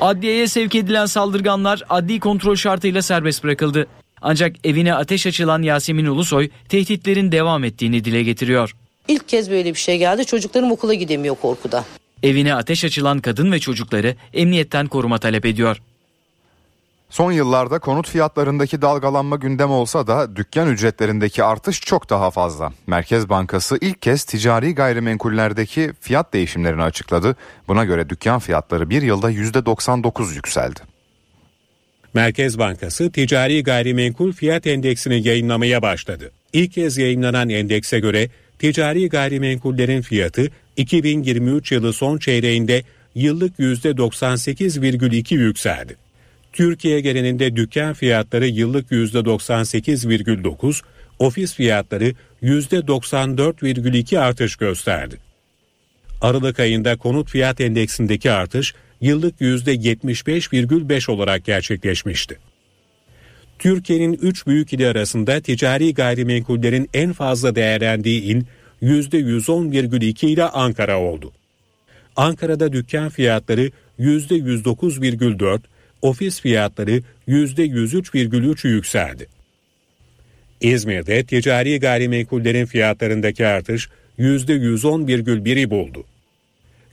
Adliyeye 0.00 0.46
sevk 0.46 0.74
edilen 0.74 1.06
saldırganlar 1.06 1.82
adli 1.88 2.20
kontrol 2.20 2.56
şartıyla 2.56 3.02
serbest 3.02 3.44
bırakıldı. 3.44 3.86
Ancak 4.22 4.56
evine 4.64 4.94
ateş 4.94 5.26
açılan 5.26 5.62
Yasemin 5.62 6.06
Ulusoy 6.06 6.48
tehditlerin 6.68 7.32
devam 7.32 7.64
ettiğini 7.64 8.04
dile 8.04 8.22
getiriyor. 8.22 8.74
İlk 9.08 9.28
kez 9.28 9.50
böyle 9.50 9.74
bir 9.74 9.78
şey 9.78 9.98
geldi. 9.98 10.26
Çocuklarım 10.26 10.72
okula 10.72 10.94
gidemiyor 10.94 11.36
korkuda. 11.42 11.84
Evine 12.22 12.54
ateş 12.54 12.84
açılan 12.84 13.18
kadın 13.18 13.52
ve 13.52 13.58
çocukları 13.58 14.14
emniyetten 14.34 14.86
koruma 14.86 15.18
talep 15.18 15.46
ediyor. 15.46 15.80
Son 17.10 17.32
yıllarda 17.32 17.78
konut 17.78 18.08
fiyatlarındaki 18.08 18.82
dalgalanma 18.82 19.36
gündem 19.36 19.70
olsa 19.70 20.06
da 20.06 20.36
dükkan 20.36 20.68
ücretlerindeki 20.68 21.44
artış 21.44 21.80
çok 21.80 22.10
daha 22.10 22.30
fazla. 22.30 22.72
Merkez 22.86 23.28
Bankası 23.28 23.78
ilk 23.80 24.02
kez 24.02 24.24
ticari 24.24 24.74
gayrimenkullerdeki 24.74 25.92
fiyat 26.00 26.32
değişimlerini 26.32 26.82
açıkladı. 26.82 27.36
Buna 27.68 27.84
göre 27.84 28.08
dükkan 28.08 28.38
fiyatları 28.38 28.90
bir 28.90 29.02
yılda 29.02 29.30
%99 29.32 30.34
yükseldi. 30.34 30.80
Merkez 32.14 32.58
Bankası 32.58 33.12
ticari 33.12 33.62
gayrimenkul 33.62 34.32
fiyat 34.32 34.66
endeksini 34.66 35.28
yayınlamaya 35.28 35.82
başladı. 35.82 36.30
İlk 36.52 36.72
kez 36.72 36.98
yayınlanan 36.98 37.48
endekse 37.48 38.00
göre 38.00 38.28
ticari 38.58 39.08
gayrimenkullerin 39.08 40.02
fiyatı 40.02 40.50
2023 40.76 41.72
yılı 41.72 41.92
son 41.92 42.18
çeyreğinde 42.18 42.82
yıllık 43.14 43.58
%98,2 43.58 45.34
yükseldi. 45.34 46.07
Türkiye 46.58 47.00
genelinde 47.00 47.56
dükkan 47.56 47.94
fiyatları 47.94 48.46
yıllık 48.46 48.90
%98,9, 48.90 50.82
ofis 51.18 51.54
fiyatları 51.54 52.14
%94,2 52.42 54.18
artış 54.18 54.56
gösterdi. 54.56 55.16
Aralık 56.20 56.60
ayında 56.60 56.96
konut 56.96 57.30
fiyat 57.30 57.60
endeksindeki 57.60 58.30
artış 58.30 58.74
yıllık 59.00 59.40
%75,5 59.40 61.10
olarak 61.10 61.44
gerçekleşmişti. 61.44 62.38
Türkiye'nin 63.58 64.12
3 64.22 64.46
büyük 64.46 64.72
ili 64.72 64.86
arasında 64.86 65.40
ticari 65.40 65.94
gayrimenkullerin 65.94 66.90
en 66.94 67.12
fazla 67.12 67.54
değerlendiği 67.54 68.22
il 68.22 68.42
%110,2 68.82 70.26
ile 70.26 70.44
Ankara 70.44 71.00
oldu. 71.00 71.32
Ankara'da 72.16 72.72
dükkan 72.72 73.08
fiyatları 73.08 73.70
%109,4, 73.98 75.60
ofis 76.02 76.40
fiyatları 76.40 77.02
%103,3 77.28 78.68
yükseldi. 78.68 79.26
İzmir'de 80.60 81.24
ticari 81.24 81.80
gayrimenkullerin 81.80 82.66
fiyatlarındaki 82.66 83.46
artış 83.46 83.88
%110,1'i 84.18 85.70
buldu. 85.70 86.04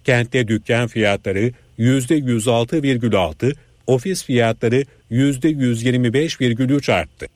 Kentte 0.04 0.48
dükkan 0.48 0.88
fiyatları 0.88 1.52
%106,6, 1.80 3.54
ofis 3.88 4.24
fiyatları 4.24 4.86
%125,3 5.12 6.92
arttı. 6.92 7.28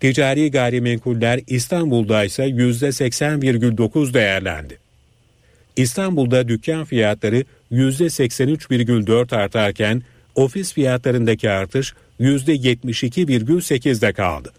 Ticari 0.00 0.50
gayrimenkuller 0.50 1.40
İstanbul'da 1.46 2.24
ise 2.24 2.44
%80,9 2.44 4.14
değerlendi. 4.14 4.78
İstanbul'da 5.76 6.48
dükkan 6.48 6.84
fiyatları 6.84 7.44
%83,4 7.72 9.36
artarken 9.36 10.02
ofis 10.38 10.72
fiyatlarındaki 10.72 11.50
artış 11.50 11.94
%72,8'de 12.20 14.12
kaldı. 14.12 14.52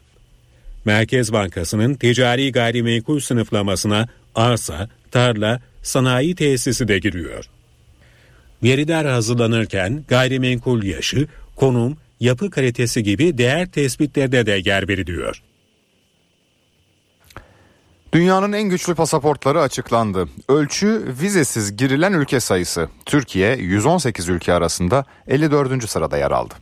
Merkez 0.86 1.34
Bankası'nın 1.34 1.94
ticari 1.94 2.52
gayrimenkul 2.52 3.20
sınıflamasına 3.20 4.08
arsa, 4.36 4.90
tarla, 5.12 5.62
sanayi 5.84 6.36
tesisi 6.36 6.88
de 6.88 7.00
giriyor. 7.00 7.46
Veriler 8.64 9.06
hazırlanırken 9.06 10.04
gayrimenkul 10.08 10.84
yaşı, 10.84 11.28
konum, 11.56 11.98
yapı 12.20 12.50
kalitesi 12.50 13.04
gibi 13.04 13.38
değer 13.38 13.72
tespitlerde 13.72 14.46
de 14.46 14.62
yer 14.66 14.88
veriliyor. 14.88 15.42
Dünyanın 18.14 18.54
en 18.54 18.70
güçlü 18.70 18.96
pasaportları 18.96 19.62
açıklandı. 19.62 20.28
Ölçü 20.48 21.04
vizesiz 21.22 21.78
girilen 21.78 22.14
ülke 22.14 22.40
sayısı. 22.40 22.90
Türkiye 23.06 23.56
118 23.56 24.30
ülke 24.30 24.54
arasında 24.54 25.06
54. 25.28 25.90
sırada 25.90 26.18
yer 26.18 26.32
aldı. 26.32 26.54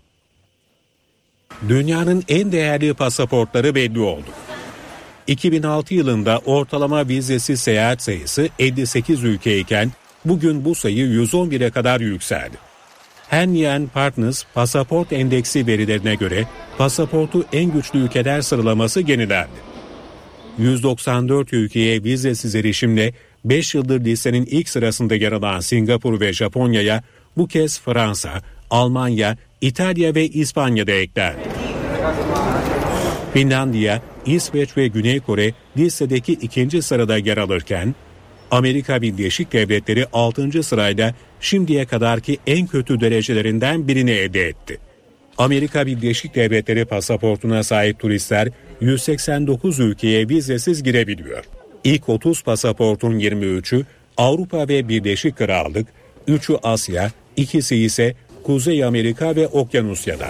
Dünyanın 1.70 2.24
en 2.28 2.52
değerli 2.52 2.94
pasaportları 2.94 3.76
belli 3.76 4.00
oldu. 4.00 4.30
2006 5.28 5.94
yılında 5.94 6.42
ortalama 6.46 7.08
vizesiz 7.08 7.60
seyahat 7.60 8.02
sayısı 8.02 8.50
58 8.60 9.24
ülkeyken 9.24 9.92
bugün 10.26 10.66
bu 10.66 10.76
sayı 10.76 11.06
111'e 11.08 11.70
kadar 11.70 12.00
yükseldi. 12.00 12.58
Henyan 13.30 13.88
Partners 13.88 14.44
pasaport 14.54 15.14
endeksi 15.14 15.68
verilerine 15.68 16.16
göre 16.16 16.46
pasaportu 16.78 17.46
en 17.54 17.72
güçlü 17.72 18.00
ülkeler 18.00 18.42
sıralaması 18.42 19.02
yenilendi. 19.02 19.77
194 20.58 21.54
ülkeye 21.54 22.04
vizesiz 22.04 22.56
erişimle 22.56 23.14
5 23.46 23.76
yıldır 23.76 24.06
listenin 24.06 24.46
ilk 24.46 24.70
sırasında 24.70 25.16
yer 25.16 25.32
alan 25.32 25.60
Singapur 25.60 26.20
ve 26.20 26.34
Japonya'ya 26.34 27.04
bu 27.38 27.48
kez 27.48 27.80
Fransa, 27.80 28.42
Almanya, 28.70 29.38
İtalya 29.62 30.16
ve 30.16 30.28
İspanya'da 30.28 30.92
eklendi. 30.92 31.40
Finlandiya, 33.34 34.02
İsveç 34.26 34.78
ve 34.78 34.88
Güney 34.88 35.20
Kore 35.20 35.54
listedeki 35.78 36.34
ikinci 36.34 36.82
sırada 36.82 37.18
yer 37.18 37.38
alırken 37.38 37.96
Amerika 38.52 39.02
Birleşik 39.02 39.54
Devletleri 39.54 40.06
6. 40.14 40.64
sırayla 40.64 41.14
şimdiye 41.40 41.86
kadarki 41.86 42.38
en 42.48 42.68
kötü 42.68 43.02
derecelerinden 43.02 43.88
birini 43.88 44.12
elde 44.12 44.48
etti. 44.48 44.78
Amerika 45.38 45.88
Birleşik 45.88 46.36
Devletleri 46.36 46.86
pasaportuna 46.86 47.64
sahip 47.64 48.00
turistler 48.00 48.50
189 48.82 49.80
ülkeye 49.80 50.30
vizesiz 50.30 50.84
girebiliyor. 50.84 51.44
İlk 51.84 52.10
30 52.10 52.44
pasaportun 52.44 53.20
23'ü 53.20 53.86
Avrupa 54.18 54.68
ve 54.68 54.90
Birleşik 54.90 55.38
Krallık, 55.38 55.88
3'ü 56.28 56.60
Asya, 56.64 57.12
ikisi 57.36 57.76
ise 57.76 58.16
Kuzey 58.44 58.84
Amerika 58.84 59.36
ve 59.36 59.48
Okyanusya'da. 59.48 60.28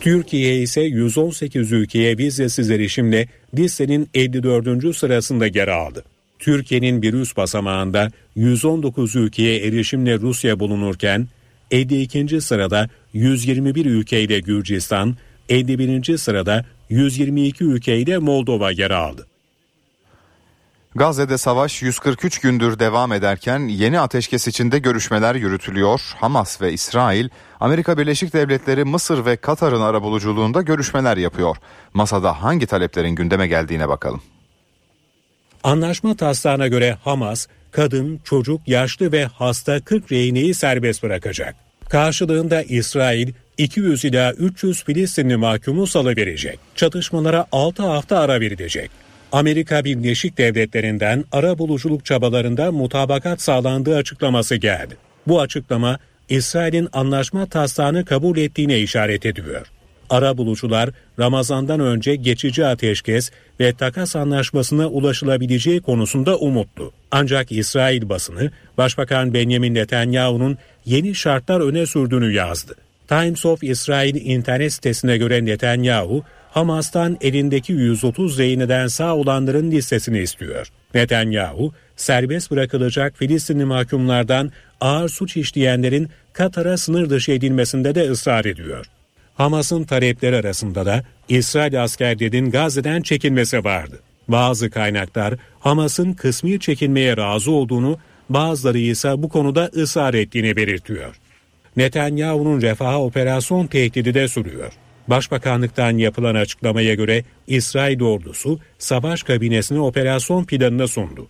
Türkiye 0.00 0.58
ise 0.62 0.80
118 0.80 1.72
ülkeye 1.72 2.18
vizesiz 2.18 2.70
erişimle 2.70 3.28
listenin 3.54 4.08
54. 4.14 4.96
sırasında 4.96 5.46
yer 5.46 5.68
aldı. 5.68 6.04
Türkiye'nin 6.38 7.02
bir 7.02 7.14
üst 7.14 7.36
basamağında 7.36 8.10
119 8.36 9.16
ülkeye 9.16 9.66
erişimle 9.66 10.18
Rusya 10.18 10.60
bulunurken 10.60 11.28
52. 11.70 12.40
sırada 12.40 12.88
121 13.12 13.86
ülkeyle 13.86 14.40
Gürcistan, 14.40 15.16
51. 15.48 16.16
sırada 16.16 16.64
122 16.88 17.64
ülkeyle 17.64 18.18
Moldova 18.18 18.70
yer 18.70 18.90
aldı. 18.90 19.26
Gazze'de 20.94 21.38
savaş 21.38 21.82
143 21.82 22.38
gündür 22.38 22.78
devam 22.78 23.12
ederken 23.12 23.58
yeni 23.58 24.00
ateşkes 24.00 24.48
içinde 24.48 24.78
görüşmeler 24.78 25.34
yürütülüyor. 25.34 26.00
Hamas 26.16 26.60
ve 26.62 26.72
İsrail, 26.72 27.28
Amerika 27.60 27.98
Birleşik 27.98 28.32
Devletleri, 28.32 28.84
Mısır 28.84 29.26
ve 29.26 29.36
Katar'ın 29.36 29.80
arabuluculuğunda 29.80 30.62
görüşmeler 30.62 31.16
yapıyor. 31.16 31.56
Masada 31.94 32.42
hangi 32.42 32.66
taleplerin 32.66 33.14
gündeme 33.14 33.46
geldiğine 33.46 33.88
bakalım. 33.88 34.22
Anlaşma 35.62 36.16
taslağına 36.16 36.68
göre 36.68 36.98
Hamas, 37.04 37.46
kadın, 37.70 38.20
çocuk, 38.24 38.68
yaşlı 38.68 39.12
ve 39.12 39.24
hasta 39.24 39.80
40 39.80 40.12
rehineyi 40.12 40.54
serbest 40.54 41.02
bırakacak. 41.02 41.65
Karşılığında 41.88 42.62
İsrail 42.62 43.32
200 43.58 44.04
ila 44.04 44.32
300 44.32 44.84
Filistinli 44.84 45.36
mahkumu 45.36 45.86
salıverecek. 45.86 46.58
Çatışmalara 46.74 47.46
6 47.52 47.82
hafta 47.82 48.18
ara 48.18 48.40
verilecek. 48.40 48.90
Amerika 49.32 49.84
Birleşik 49.84 50.38
Devletleri'nden 50.38 51.24
ara 51.32 51.58
buluculuk 51.58 52.04
çabalarında 52.04 52.72
mutabakat 52.72 53.42
sağlandığı 53.42 53.96
açıklaması 53.96 54.56
geldi. 54.56 54.96
Bu 55.26 55.40
açıklama 55.40 55.98
İsrail'in 56.28 56.88
anlaşma 56.92 57.46
taslağını 57.46 58.04
kabul 58.04 58.36
ettiğine 58.36 58.78
işaret 58.78 59.26
ediyor. 59.26 59.66
Ara 60.10 60.38
bulucular 60.38 60.90
Ramazan'dan 61.18 61.80
önce 61.80 62.16
geçici 62.16 62.66
ateşkes 62.66 63.30
ve 63.60 63.72
takas 63.72 64.16
anlaşmasına 64.16 64.88
ulaşılabileceği 64.88 65.80
konusunda 65.80 66.38
umutlu. 66.38 66.92
Ancak 67.10 67.52
İsrail 67.52 68.08
basını 68.08 68.50
Başbakan 68.78 69.34
Benjamin 69.34 69.74
Netanyahu'nun 69.74 70.58
yeni 70.84 71.14
şartlar 71.14 71.60
öne 71.60 71.86
sürdüğünü 71.86 72.32
yazdı. 72.32 72.74
Times 73.08 73.46
of 73.46 73.62
Israel 73.62 74.14
internet 74.14 74.72
sitesine 74.72 75.16
göre 75.16 75.44
Netanyahu, 75.44 76.24
Hamas'tan 76.50 77.16
elindeki 77.20 77.72
130 77.72 78.38
rehineden 78.38 78.86
sağ 78.86 79.16
olanların 79.16 79.70
listesini 79.70 80.18
istiyor. 80.18 80.68
Netanyahu, 80.94 81.72
serbest 81.96 82.50
bırakılacak 82.50 83.16
Filistinli 83.16 83.64
mahkumlardan 83.64 84.52
ağır 84.80 85.08
suç 85.08 85.36
işleyenlerin 85.36 86.08
Katar'a 86.32 86.76
sınır 86.76 87.10
dışı 87.10 87.32
edilmesinde 87.32 87.94
de 87.94 88.10
ısrar 88.10 88.44
ediyor. 88.44 88.86
Hamas'ın 89.36 89.84
talepleri 89.84 90.36
arasında 90.36 90.86
da 90.86 91.02
İsrail 91.28 91.82
askerlerinin 91.82 92.50
Gazze'den 92.50 93.02
çekilmesi 93.02 93.64
vardı. 93.64 94.00
Bazı 94.28 94.70
kaynaklar 94.70 95.34
Hamas'ın 95.60 96.12
kısmi 96.12 96.60
çekilmeye 96.60 97.16
razı 97.16 97.50
olduğunu, 97.50 97.98
bazıları 98.30 98.78
ise 98.78 99.22
bu 99.22 99.28
konuda 99.28 99.70
ısrar 99.76 100.14
ettiğini 100.14 100.56
belirtiyor. 100.56 101.16
Netanyahu'nun 101.76 102.62
refaha 102.62 103.02
operasyon 103.02 103.66
tehdidi 103.66 104.14
de 104.14 104.28
sürüyor. 104.28 104.72
Başbakanlıktan 105.08 105.98
yapılan 105.98 106.34
açıklamaya 106.34 106.94
göre 106.94 107.24
İsrail 107.46 108.02
ordusu 108.02 108.58
savaş 108.78 109.22
kabinesine 109.22 109.80
operasyon 109.80 110.44
planını 110.44 110.88
sundu. 110.88 111.26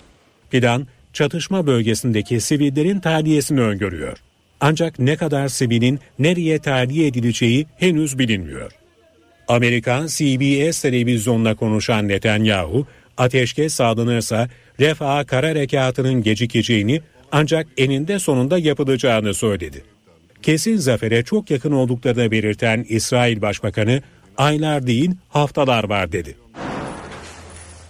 Plan, 0.50 0.86
çatışma 1.12 1.66
bölgesindeki 1.66 2.40
sivillerin 2.40 3.00
tahliyesini 3.00 3.60
öngörüyor. 3.60 4.18
Ancak 4.60 4.98
ne 4.98 5.16
kadar 5.16 5.48
sivilin 5.48 6.00
nereye 6.18 6.58
tahliye 6.58 7.06
edileceği 7.06 7.66
henüz 7.76 8.18
bilinmiyor. 8.18 8.72
Amerikan 9.48 10.06
CBS 10.06 10.82
televizyonla 10.82 11.54
konuşan 11.54 12.08
Netanyahu, 12.08 12.86
ateşkes 13.16 13.74
sağlanırsa 13.74 14.48
Refah 14.80 15.26
kara 15.26 15.48
harekatının 15.48 16.22
gecikeceğini 16.22 17.00
ancak 17.32 17.66
eninde 17.76 18.18
sonunda 18.18 18.58
yapılacağını 18.58 19.34
söyledi. 19.34 19.82
Kesin 20.42 20.76
zafere 20.76 21.24
çok 21.24 21.50
yakın 21.50 21.72
olduklarını 21.72 22.30
belirten 22.30 22.86
İsrail 22.88 23.42
Başbakanı, 23.42 24.02
aylar 24.36 24.86
değil 24.86 25.10
haftalar 25.28 25.84
var 25.84 26.12
dedi. 26.12 26.36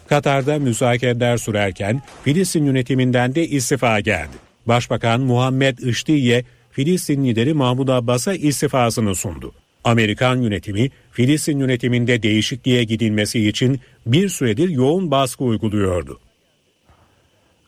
Katar'da 0.09 0.59
müzakereler 0.59 1.37
sürerken 1.37 2.03
Filistin 2.25 2.64
yönetiminden 2.64 3.35
de 3.35 3.49
istifa 3.49 4.01
geldi. 4.01 4.37
Başbakan 4.67 5.21
Muhammed 5.21 5.79
Iştiye, 5.79 6.45
Filistin 6.77 7.24
lideri 7.24 7.55
Mahmud 7.55 7.89
Abbas'a 7.89 8.35
istifasını 8.35 9.14
sundu. 9.14 9.53
Amerikan 9.85 10.37
yönetimi 10.37 10.91
Filistin 11.12 11.59
yönetiminde 11.59 12.22
değişikliğe 12.22 12.85
gidilmesi 12.85 13.49
için 13.49 13.81
bir 14.07 14.29
süredir 14.29 14.68
yoğun 14.68 15.11
baskı 15.11 15.45
uyguluyordu. 15.45 16.20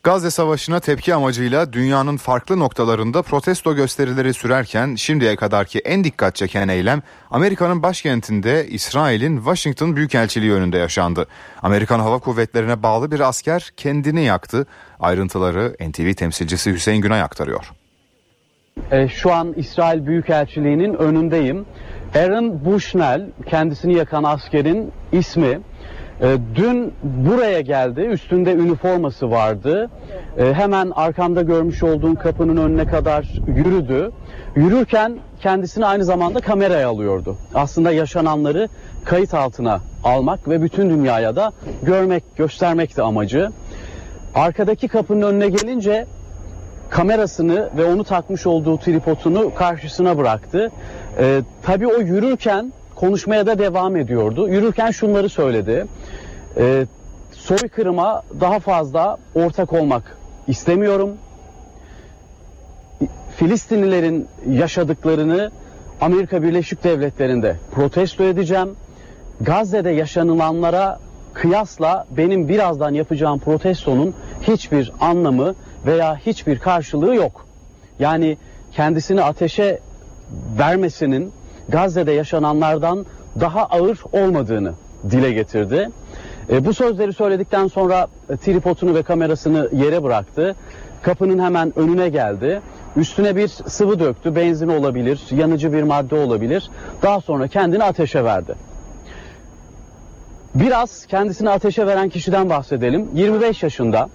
Gazze 0.03 0.31
Savaşı'na 0.31 0.79
tepki 0.79 1.13
amacıyla 1.13 1.73
dünyanın 1.73 2.17
farklı 2.17 2.59
noktalarında 2.59 3.21
protesto 3.21 3.75
gösterileri 3.75 4.33
sürerken 4.33 4.95
şimdiye 4.95 5.35
kadarki 5.35 5.79
en 5.79 6.03
dikkat 6.03 6.35
çeken 6.35 6.67
eylem 6.67 7.01
Amerika'nın 7.31 7.83
başkentinde 7.83 8.67
İsrail'in 8.67 9.37
Washington 9.37 9.95
Büyükelçiliği 9.95 10.53
önünde 10.53 10.77
yaşandı. 10.77 11.27
Amerikan 11.61 11.99
Hava 11.99 12.19
Kuvvetleri'ne 12.19 12.83
bağlı 12.83 13.11
bir 13.11 13.19
asker 13.19 13.71
kendini 13.77 14.23
yaktı. 14.23 14.67
Ayrıntıları 14.99 15.75
NTV 15.89 16.13
temsilcisi 16.13 16.73
Hüseyin 16.73 17.01
Günay 17.01 17.21
aktarıyor. 17.21 17.78
E, 18.91 19.07
şu 19.07 19.33
an 19.33 19.53
İsrail 19.57 20.05
Büyükelçiliği'nin 20.05 20.93
önündeyim. 20.93 21.65
Aaron 22.15 22.65
Bushnell 22.65 23.21
kendisini 23.45 23.93
yakan 23.93 24.23
askerin 24.23 24.91
ismi. 25.11 25.59
E, 26.21 26.37
dün 26.55 26.93
buraya 27.03 27.61
geldi. 27.61 28.01
Üstünde 28.01 28.53
üniforması 28.53 29.31
vardı. 29.31 29.89
E, 30.37 30.53
hemen 30.53 30.91
arkamda 30.95 31.41
görmüş 31.41 31.83
olduğun 31.83 32.15
kapının 32.15 32.57
önüne 32.57 32.85
kadar 32.85 33.33
yürüdü. 33.47 34.11
Yürürken 34.55 35.17
kendisini 35.41 35.85
aynı 35.85 36.05
zamanda 36.05 36.39
kameraya 36.39 36.89
alıyordu. 36.89 37.35
Aslında 37.53 37.91
yaşananları 37.91 38.67
kayıt 39.05 39.33
altına 39.33 39.79
almak 40.03 40.49
ve 40.49 40.61
bütün 40.61 40.89
dünyaya 40.89 41.35
da 41.35 41.51
görmek, 41.83 42.23
göstermekti 42.37 43.01
amacı. 43.01 43.49
Arkadaki 44.35 44.87
kapının 44.87 45.21
önüne 45.21 45.49
gelince 45.49 46.05
kamerasını 46.89 47.69
ve 47.77 47.85
onu 47.85 48.03
takmış 48.03 48.47
olduğu 48.47 48.77
tripodunu 48.77 49.55
karşısına 49.55 50.17
bıraktı. 50.17 50.71
Ee, 51.19 51.41
tabii 51.63 51.87
o 51.87 51.99
yürürken 51.99 52.73
konuşmaya 52.95 53.45
da 53.45 53.59
devam 53.59 53.95
ediyordu. 53.95 54.49
Yürürken 54.49 54.91
şunları 54.91 55.29
söyledi. 55.29 55.85
Ee, 56.57 56.85
soykırıma 57.31 58.23
daha 58.39 58.59
fazla 58.59 59.17
ortak 59.35 59.73
olmak 59.73 60.17
istemiyorum. 60.47 61.17
Filistinlilerin 63.35 64.27
yaşadıklarını 64.49 65.51
Amerika 66.01 66.43
Birleşik 66.43 66.83
Devletleri'nde 66.83 67.55
protesto 67.71 68.23
edeceğim. 68.23 68.69
Gazze'de 69.41 69.89
yaşanılanlara 69.89 70.99
kıyasla 71.33 72.05
benim 72.11 72.47
birazdan 72.47 72.93
yapacağım 72.93 73.39
protestonun 73.39 74.13
hiçbir 74.41 74.91
anlamı 75.01 75.55
veya 75.85 76.15
hiçbir 76.17 76.59
karşılığı 76.59 77.15
yok. 77.15 77.45
Yani 77.99 78.37
kendisini 78.71 79.23
ateşe 79.23 79.79
vermesinin 80.59 81.31
Gazze'de 81.69 82.11
yaşananlardan 82.11 83.05
daha 83.39 83.65
ağır 83.65 83.99
olmadığını 84.11 84.73
dile 85.11 85.31
getirdi. 85.31 85.89
E, 86.49 86.65
bu 86.65 86.73
sözleri 86.73 87.13
söyledikten 87.13 87.67
sonra 87.67 88.07
e, 88.29 88.37
tripodunu 88.37 88.95
ve 88.95 89.03
kamerasını 89.03 89.69
yere 89.73 90.03
bıraktı. 90.03 90.55
Kapının 91.01 91.43
hemen 91.43 91.79
önüne 91.79 92.09
geldi. 92.09 92.61
Üstüne 92.95 93.35
bir 93.35 93.47
sıvı 93.47 93.99
döktü. 93.99 94.35
Benzin 94.35 94.67
olabilir, 94.67 95.21
yanıcı 95.31 95.73
bir 95.73 95.83
madde 95.83 96.15
olabilir. 96.15 96.69
Daha 97.01 97.21
sonra 97.21 97.47
kendini 97.47 97.83
ateşe 97.83 98.23
verdi. 98.23 98.55
Biraz 100.55 101.05
kendisini 101.05 101.49
ateşe 101.49 101.87
veren 101.87 102.09
kişiden 102.09 102.49
bahsedelim. 102.49 103.09
25 103.13 103.63
yaşında 103.63 104.09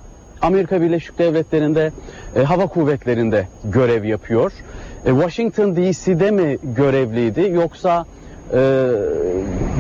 Amerika 0.45 0.81
Birleşik 0.81 1.19
Devletleri'nde 1.19 1.93
e, 2.37 2.43
hava 2.43 2.67
kuvvetlerinde 2.67 3.49
görev 3.65 4.05
yapıyor. 4.05 4.53
E, 5.07 5.11
Washington 5.11 5.77
DC'de 5.77 6.31
mi 6.31 6.59
görevliydi 6.63 7.51
yoksa 7.53 8.05
e, 8.53 8.91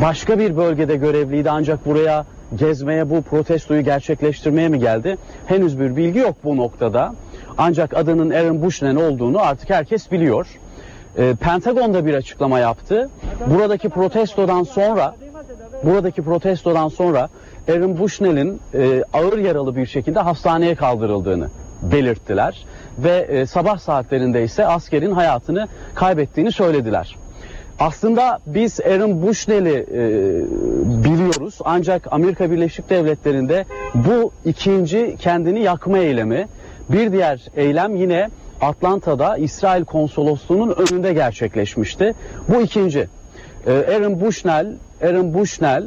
başka 0.02 0.38
bir 0.38 0.56
bölgede 0.56 0.96
görevliydi 0.96 1.50
ancak 1.50 1.86
buraya 1.86 2.24
gezmeye 2.56 3.10
bu 3.10 3.22
protestoyu 3.22 3.84
gerçekleştirmeye 3.84 4.68
mi 4.68 4.78
geldi? 4.78 5.16
Henüz 5.46 5.80
bir 5.80 5.96
bilgi 5.96 6.18
yok 6.18 6.36
bu 6.44 6.56
noktada. 6.56 7.14
Ancak 7.58 7.96
adının 7.96 8.30
Aaron 8.30 8.62
Bushnell 8.62 8.96
olduğunu 8.96 9.40
artık 9.40 9.70
herkes 9.70 10.10
biliyor. 10.10 10.46
E, 11.18 11.34
Pentagon'da 11.34 12.06
bir 12.06 12.14
açıklama 12.14 12.58
yaptı. 12.58 13.10
Buradaki 13.46 13.88
protestodan 13.88 14.62
sonra 14.62 15.14
buradaki 15.82 16.22
protestodan 16.22 16.88
sonra 16.88 17.28
Aaron 17.68 17.98
Bushnell'in 17.98 18.60
e, 18.74 19.04
ağır 19.12 19.38
yaralı 19.38 19.76
bir 19.76 19.86
şekilde 19.86 20.20
hastaneye 20.20 20.74
kaldırıldığını 20.74 21.48
belirttiler 21.82 22.64
ve 22.98 23.26
e, 23.28 23.46
sabah 23.46 23.78
saatlerinde 23.78 24.44
ise 24.44 24.66
askerin 24.66 25.12
hayatını 25.12 25.68
kaybettiğini 25.94 26.52
söylediler. 26.52 27.16
Aslında 27.78 28.38
biz 28.46 28.80
Aaron 28.80 29.22
Bushnell'i 29.22 29.86
e, 29.92 30.02
biliyoruz 31.04 31.58
ancak 31.64 32.12
Amerika 32.12 32.50
Birleşik 32.50 32.90
Devletleri'nde 32.90 33.64
bu 33.94 34.32
ikinci 34.44 35.16
kendini 35.18 35.60
yakma 35.60 35.98
eylemi. 35.98 36.48
Bir 36.88 37.12
diğer 37.12 37.40
eylem 37.56 37.96
yine 37.96 38.28
Atlanta'da 38.60 39.36
İsrail 39.36 39.84
konsolosluğunun 39.84 40.74
önünde 40.76 41.12
gerçekleşmişti. 41.12 42.14
Bu 42.48 42.60
ikinci. 42.60 43.08
E, 43.66 43.72
Aaron 43.72 44.20
Bushnell, 44.20 44.66
Aaron 45.02 45.34
Bushnell 45.34 45.84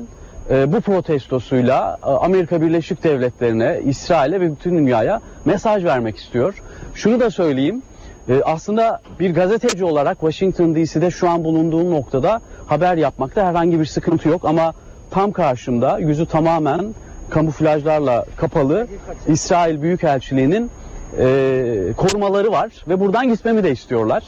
bu 0.50 0.82
protestosuyla 0.82 1.98
e, 2.04 2.06
Amerika 2.06 2.62
Birleşik 2.62 3.04
Devletleri'ne, 3.04 3.80
İsrail'e 3.86 4.42
ve 4.42 4.52
bütün 4.52 4.78
dünyaya 4.78 5.22
mesaj 5.46 5.86
vermek 5.86 6.18
istiyor. 6.18 6.64
Şunu 6.94 7.20
da 7.20 7.30
söyleyeyim. 7.30 7.82
E, 8.30 8.42
aslında 8.46 9.02
bir 9.20 9.34
gazeteci 9.34 9.86
olarak 9.86 10.20
Washington 10.20 10.76
DC'de 10.76 11.12
şu 11.12 11.30
an 11.30 11.44
bulunduğum 11.44 11.92
noktada 11.92 12.42
haber 12.68 12.98
yapmakta 12.98 13.46
herhangi 13.46 13.80
bir 13.80 13.86
sıkıntı 13.86 14.30
yok 14.30 14.46
ama 14.46 14.74
tam 15.12 15.32
karşımda 15.32 16.00
yüzü 16.00 16.26
tamamen 16.26 16.86
kamuflajlarla 17.30 18.26
kapalı 18.38 18.88
İsrail 19.28 19.82
Büyükelçiliği'nin 19.82 20.72
e, 21.20 21.94
korumaları 21.98 22.52
var 22.52 22.72
ve 22.88 23.00
buradan 23.00 23.30
gitmemi 23.30 23.64
de 23.64 23.72
istiyorlar. 23.72 24.24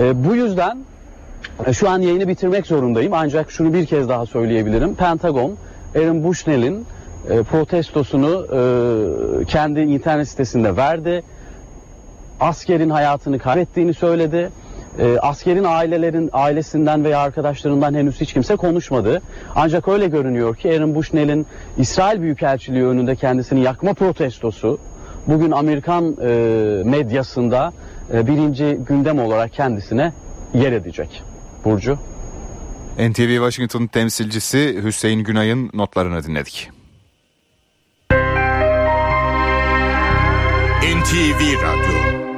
E, 0.00 0.24
bu 0.24 0.34
yüzden 0.34 0.76
e, 0.76 0.93
şu 1.72 1.90
an 1.90 2.00
yayını 2.00 2.28
bitirmek 2.28 2.66
zorundayım 2.66 3.12
ancak 3.12 3.50
şunu 3.50 3.74
bir 3.74 3.86
kez 3.86 4.08
daha 4.08 4.26
söyleyebilirim. 4.26 4.94
Pentagon, 4.94 5.56
Aaron 5.96 6.24
Bushnell'in 6.24 6.86
e, 7.30 7.42
protestosunu 7.42 8.46
e, 8.52 9.44
kendi 9.44 9.80
internet 9.80 10.28
sitesinde 10.28 10.76
verdi. 10.76 11.22
Askerin 12.40 12.90
hayatını 12.90 13.38
kaybettiğini 13.38 13.94
söyledi 13.94 14.50
e, 14.98 15.18
askerin 15.18 15.64
ailelerin 15.64 16.30
ailesinden 16.32 17.04
veya 17.04 17.18
arkadaşlarından 17.18 17.94
henüz 17.94 18.20
hiç 18.20 18.32
kimse 18.32 18.56
konuşmadı. 18.56 19.22
Ancak 19.54 19.88
öyle 19.88 20.06
görünüyor 20.06 20.56
ki 20.56 20.72
Aaron 20.72 20.94
Bushnell'in 20.94 21.46
İsrail 21.78 22.20
Büyükelçiliği 22.20 22.84
önünde 22.84 23.16
kendisini 23.16 23.60
yakma 23.60 23.94
protestosu 23.94 24.78
bugün 25.26 25.50
Amerikan 25.50 26.16
e, 26.22 26.26
medyasında 26.84 27.72
e, 28.12 28.26
birinci 28.26 28.78
gündem 28.88 29.18
olarak 29.18 29.52
kendisine 29.52 30.12
yer 30.54 30.72
edecek. 30.72 31.22
Burcu. 31.64 31.98
NTV 32.98 33.34
Washington 33.34 33.86
temsilcisi 33.86 34.80
Hüseyin 34.84 35.24
Günay'ın 35.24 35.70
notlarını 35.74 36.24
dinledik. 36.24 36.70
NTV 40.84 41.62
Radyo 41.62 42.33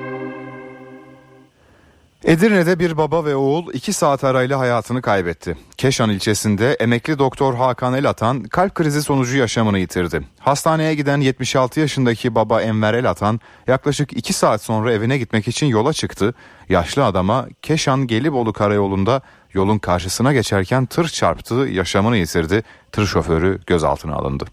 Edirne'de 2.27 2.79
bir 2.79 2.97
baba 2.97 3.25
ve 3.25 3.37
oğul 3.37 3.73
2 3.73 3.93
saat 3.93 4.25
arayla 4.25 4.59
hayatını 4.59 5.03
kaybetti. 5.03 5.57
Keşan 5.77 6.11
ilçesinde 6.11 6.73
emekli 6.73 7.19
doktor 7.19 7.55
Hakan 7.55 7.95
Elatan 7.95 8.43
kalp 8.43 8.75
krizi 8.75 9.03
sonucu 9.03 9.37
yaşamını 9.37 9.79
yitirdi. 9.79 10.21
Hastaneye 10.39 10.95
giden 10.95 11.21
76 11.21 11.81
yaşındaki 11.81 12.35
baba 12.35 12.63
Enver 12.63 12.95
Elatan 12.95 13.41
yaklaşık 13.67 14.13
2 14.13 14.33
saat 14.33 14.63
sonra 14.63 14.93
evine 14.93 15.19
gitmek 15.19 15.49
için 15.49 15.67
yola 15.67 15.93
çıktı. 15.93 16.35
Yaşlı 16.69 17.05
adama 17.05 17.47
Keşan 17.63 18.07
Gelibolu 18.07 18.53
karayolunda 18.53 19.21
yolun 19.53 19.79
karşısına 19.79 20.33
geçerken 20.33 20.87
tır 20.87 21.09
çarptı, 21.09 21.55
yaşamını 21.55 22.17
yitirdi. 22.17 22.63
Tır 22.93 23.07
şoförü 23.07 23.61
gözaltına 23.67 24.15
alındı. 24.15 24.45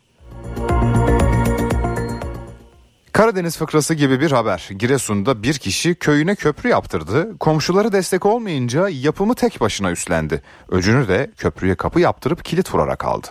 Karadeniz 3.14 3.58
fıkrası 3.58 3.94
gibi 3.94 4.20
bir 4.20 4.32
haber. 4.32 4.70
Giresun'da 4.78 5.44
bir 5.44 5.54
kişi 5.54 5.96
köyüne 5.96 6.36
köprü 6.36 6.70
yaptırdı. 6.70 7.38
Komşuları 7.40 7.92
destek 7.92 8.26
olmayınca 8.26 8.90
yapımı 8.90 9.36
tek 9.36 9.62
başına 9.62 9.92
üstlendi. 9.92 10.42
Öcünü 10.70 11.08
de 11.08 11.32
köprüye 11.38 11.76
kapı 11.76 12.00
yaptırıp 12.00 12.46
kilit 12.46 12.74
vurarak 12.74 13.06
aldı. 13.06 13.28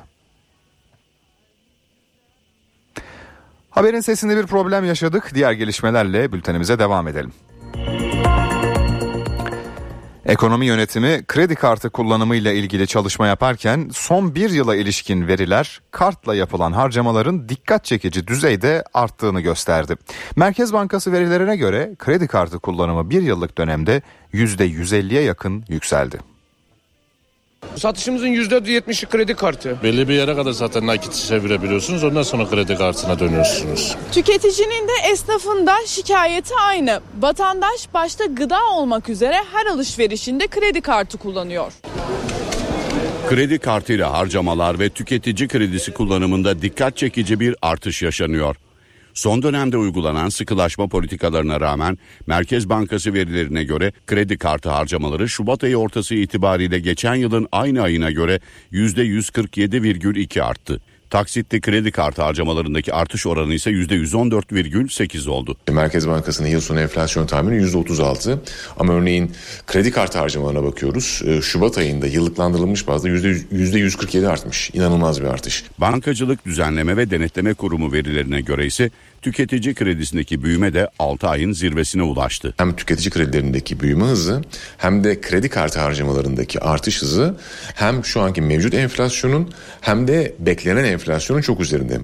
Haberin 3.70 4.00
sesinde 4.00 4.36
bir 4.36 4.46
problem 4.46 4.84
yaşadık. 4.84 5.30
Diğer 5.34 5.52
gelişmelerle 5.52 6.32
bültenimize 6.32 6.78
devam 6.78 7.08
edelim. 7.08 7.32
Ekonomi 10.26 10.66
yönetimi 10.66 11.24
kredi 11.28 11.54
kartı 11.54 11.90
kullanımıyla 11.90 12.52
ilgili 12.52 12.86
çalışma 12.86 13.26
yaparken 13.26 13.90
son 13.92 14.34
bir 14.34 14.50
yıla 14.50 14.76
ilişkin 14.76 15.28
veriler 15.28 15.80
kartla 15.90 16.34
yapılan 16.34 16.72
harcamaların 16.72 17.48
dikkat 17.48 17.84
çekici 17.84 18.26
düzeyde 18.26 18.84
arttığını 18.94 19.40
gösterdi. 19.40 19.96
Merkez 20.36 20.72
Bankası 20.72 21.12
verilerine 21.12 21.56
göre 21.56 21.94
kredi 21.98 22.28
kartı 22.28 22.58
kullanımı 22.58 23.10
bir 23.10 23.22
yıllık 23.22 23.58
dönemde 23.58 24.02
%150'ye 24.32 25.22
yakın 25.22 25.64
yükseldi. 25.68 26.31
Satışımızın 27.76 28.26
%70'i 28.26 29.08
kredi 29.08 29.34
kartı. 29.34 29.76
Belli 29.82 30.08
bir 30.08 30.14
yere 30.14 30.34
kadar 30.34 30.52
zaten 30.52 30.86
nakit 30.86 31.12
çevirebiliyorsunuz. 31.14 32.04
Ondan 32.04 32.22
sonra 32.22 32.48
kredi 32.50 32.76
kartına 32.76 33.18
dönüyorsunuz. 33.18 33.96
Tüketicinin 34.12 34.88
de 34.88 34.92
esnafın 35.12 35.66
da 35.66 35.74
şikayeti 35.86 36.54
aynı. 36.66 37.00
Vatandaş 37.20 37.88
başta 37.94 38.24
gıda 38.24 38.58
olmak 38.72 39.08
üzere 39.08 39.36
her 39.52 39.66
alışverişinde 39.66 40.46
kredi 40.46 40.80
kartı 40.80 41.18
kullanıyor. 41.18 41.72
Kredi 43.28 43.58
kartıyla 43.58 44.12
harcamalar 44.12 44.78
ve 44.78 44.88
tüketici 44.88 45.48
kredisi 45.48 45.92
kullanımında 45.92 46.62
dikkat 46.62 46.96
çekici 46.96 47.40
bir 47.40 47.56
artış 47.62 48.02
yaşanıyor. 48.02 48.56
Son 49.14 49.42
dönemde 49.42 49.76
uygulanan 49.76 50.28
sıkılaşma 50.28 50.88
politikalarına 50.88 51.60
rağmen 51.60 51.98
Merkez 52.26 52.68
Bankası 52.68 53.14
verilerine 53.14 53.64
göre 53.64 53.92
kredi 54.06 54.38
kartı 54.38 54.70
harcamaları 54.70 55.28
Şubat 55.28 55.64
ayı 55.64 55.76
ortası 55.76 56.14
itibariyle 56.14 56.78
geçen 56.78 57.14
yılın 57.14 57.48
aynı 57.52 57.82
ayına 57.82 58.10
göre 58.10 58.40
%147,2 58.72 60.42
arttı. 60.42 60.80
Taksitli 61.12 61.60
kredi 61.60 61.92
kartı 61.92 62.22
harcamalarındaki 62.22 62.94
artış 62.94 63.26
oranı 63.26 63.54
ise 63.54 63.70
%114,8 63.70 65.30
oldu. 65.30 65.56
Merkez 65.70 66.08
Bankası'nın 66.08 66.48
yıl 66.48 66.60
sonu 66.60 66.80
enflasyon 66.80 67.26
tahmini 67.26 67.62
%36 67.62 68.38
ama 68.78 68.92
örneğin 68.92 69.32
kredi 69.66 69.90
kartı 69.90 70.18
harcamalarına 70.18 70.64
bakıyoruz. 70.64 71.22
Ee, 71.26 71.42
Şubat 71.42 71.78
ayında 71.78 72.06
yıllıklandırılmış 72.06 72.86
bazda 72.86 73.08
%147 73.08 74.28
artmış. 74.28 74.70
İnanılmaz 74.74 75.22
bir 75.22 75.26
artış. 75.26 75.64
Bankacılık 75.78 76.46
Düzenleme 76.46 76.96
ve 76.96 77.10
Denetleme 77.10 77.54
Kurumu 77.54 77.92
verilerine 77.92 78.40
göre 78.40 78.66
ise 78.66 78.90
tüketici 79.22 79.74
kredisindeki 79.74 80.42
büyüme 80.42 80.74
de 80.74 80.88
6 80.98 81.28
ayın 81.28 81.52
zirvesine 81.52 82.02
ulaştı. 82.02 82.54
Hem 82.56 82.76
tüketici 82.76 83.10
kredilerindeki 83.10 83.80
büyüme 83.80 84.04
hızı 84.04 84.42
hem 84.78 85.04
de 85.04 85.20
kredi 85.20 85.48
kartı 85.48 85.80
harcamalarındaki 85.80 86.60
artış 86.60 87.02
hızı 87.02 87.36
hem 87.74 88.04
şu 88.04 88.20
anki 88.20 88.42
mevcut 88.42 88.74
enflasyonun 88.74 89.50
hem 89.80 90.08
de 90.08 90.34
beklenen 90.38 90.84
enflasyonun 90.84 91.01
çok 91.42 91.60
üzerinde. 91.60 92.00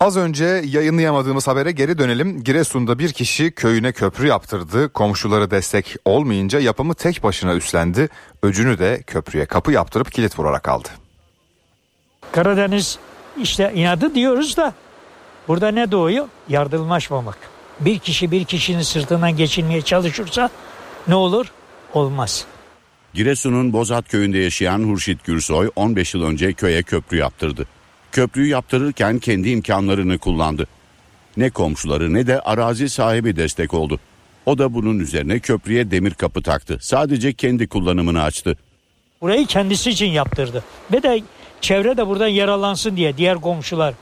Az 0.00 0.16
önce 0.16 0.44
yayınlayamadığımız 0.44 1.48
habere 1.48 1.72
geri 1.72 1.98
dönelim. 1.98 2.44
Giresun'da 2.44 2.98
bir 2.98 3.12
kişi 3.12 3.50
köyüne 3.50 3.92
köprü 3.92 4.26
yaptırdı. 4.26 4.92
Komşuları 4.92 5.50
destek 5.50 5.96
olmayınca 6.04 6.60
yapımı 6.60 6.94
tek 6.94 7.22
başına 7.22 7.54
üstlendi. 7.54 8.08
Öcünü 8.42 8.78
de 8.78 9.02
köprüye 9.06 9.46
kapı 9.46 9.72
yaptırıp 9.72 10.12
kilit 10.12 10.38
vurarak 10.38 10.68
aldı. 10.68 10.88
Karadeniz 12.32 12.98
işte 13.38 13.72
inadı 13.74 14.14
diyoruz 14.14 14.56
da 14.56 14.74
burada 15.48 15.68
ne 15.70 15.90
doğuyor? 15.90 16.28
Yardımlaşmamak. 16.48 17.38
Bir 17.80 17.98
kişi 17.98 18.30
bir 18.30 18.44
kişinin 18.44 18.82
sırtından 18.82 19.36
geçinmeye 19.36 19.82
çalışırsa 19.82 20.50
ne 21.08 21.14
olur? 21.14 21.52
Olmaz. 21.94 22.44
Giresun'un 23.14 23.72
Bozat 23.72 24.08
köyünde 24.08 24.38
yaşayan 24.38 24.78
Hurşit 24.78 25.24
Gürsoy 25.24 25.70
15 25.76 26.14
yıl 26.14 26.22
önce 26.22 26.52
köye 26.52 26.82
köprü 26.82 27.16
yaptırdı. 27.16 27.66
Köprüyü 28.12 28.48
yaptırırken 28.48 29.18
kendi 29.18 29.50
imkanlarını 29.50 30.18
kullandı. 30.18 30.66
Ne 31.36 31.50
komşuları 31.50 32.14
ne 32.14 32.26
de 32.26 32.40
arazi 32.40 32.88
sahibi 32.88 33.36
destek 33.36 33.74
oldu. 33.74 34.00
O 34.46 34.58
da 34.58 34.74
bunun 34.74 34.98
üzerine 34.98 35.38
köprüye 35.38 35.90
demir 35.90 36.10
kapı 36.10 36.42
taktı. 36.42 36.78
Sadece 36.80 37.32
kendi 37.32 37.68
kullanımını 37.68 38.22
açtı. 38.22 38.56
Burayı 39.20 39.46
kendisi 39.46 39.90
için 39.90 40.06
yaptırdı. 40.06 40.64
Ve 40.92 41.02
de 41.02 41.22
çevre 41.60 41.96
de 41.96 42.06
buradan 42.06 42.28
yaralansın 42.28 42.96
diye 42.96 43.16
diğer 43.16 43.40
komşular. 43.40 43.94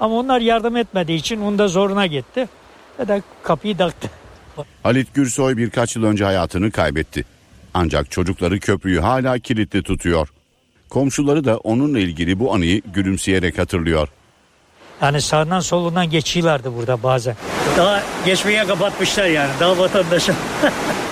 Ama 0.00 0.14
onlar 0.14 0.40
yardım 0.40 0.76
etmediği 0.76 1.18
için 1.18 1.40
onun 1.40 1.58
da 1.58 1.68
zoruna 1.68 2.06
gitti. 2.06 2.48
Ve 2.98 3.08
de 3.08 3.22
kapıyı 3.42 3.76
taktı. 3.76 4.10
Halit 4.82 5.14
Gürsoy 5.14 5.56
birkaç 5.56 5.96
yıl 5.96 6.04
önce 6.04 6.24
hayatını 6.24 6.70
kaybetti. 6.70 7.24
Ancak 7.74 8.10
çocukları 8.10 8.60
köprüyü 8.60 9.00
hala 9.00 9.38
kilitli 9.38 9.82
tutuyor. 9.82 10.28
Komşuları 10.90 11.44
da 11.44 11.58
onunla 11.58 11.98
ilgili 11.98 12.38
bu 12.38 12.54
anıyı 12.54 12.82
gülümseyerek 12.94 13.58
hatırlıyor. 13.58 14.08
Yani 15.02 15.20
sağından 15.20 15.60
solundan 15.60 16.10
geçiyorlardı 16.10 16.76
burada 16.76 17.02
bazen. 17.02 17.36
Daha 17.76 18.02
geçmeye 18.26 18.66
kapatmışlar 18.66 19.26
yani 19.26 19.50
daha 19.60 19.78
vatandaşa. 19.78 20.34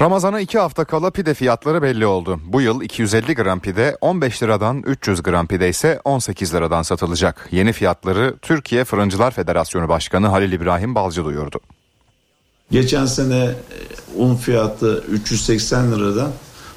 Ramazana 0.00 0.40
2 0.40 0.58
hafta 0.58 0.84
kala 0.84 1.10
pide 1.10 1.34
fiyatları 1.34 1.82
belli 1.82 2.06
oldu. 2.06 2.40
Bu 2.44 2.60
yıl 2.60 2.82
250 2.82 3.34
gram 3.34 3.60
pide 3.60 3.96
15 4.00 4.42
liradan 4.42 4.82
300 4.86 5.22
gram 5.22 5.46
pide 5.46 5.68
ise 5.68 6.00
18 6.04 6.54
liradan 6.54 6.82
satılacak. 6.82 7.48
Yeni 7.50 7.72
fiyatları 7.72 8.34
Türkiye 8.42 8.84
Fırıncılar 8.84 9.30
Federasyonu 9.30 9.88
Başkanı 9.88 10.26
Halil 10.26 10.52
İbrahim 10.52 10.94
Balcı 10.94 11.24
duyurdu. 11.24 11.60
Geçen 12.70 13.06
sene 13.06 13.50
un 14.16 14.36
fiyatı 14.36 15.04
380 15.12 15.92
liradan 15.92 16.30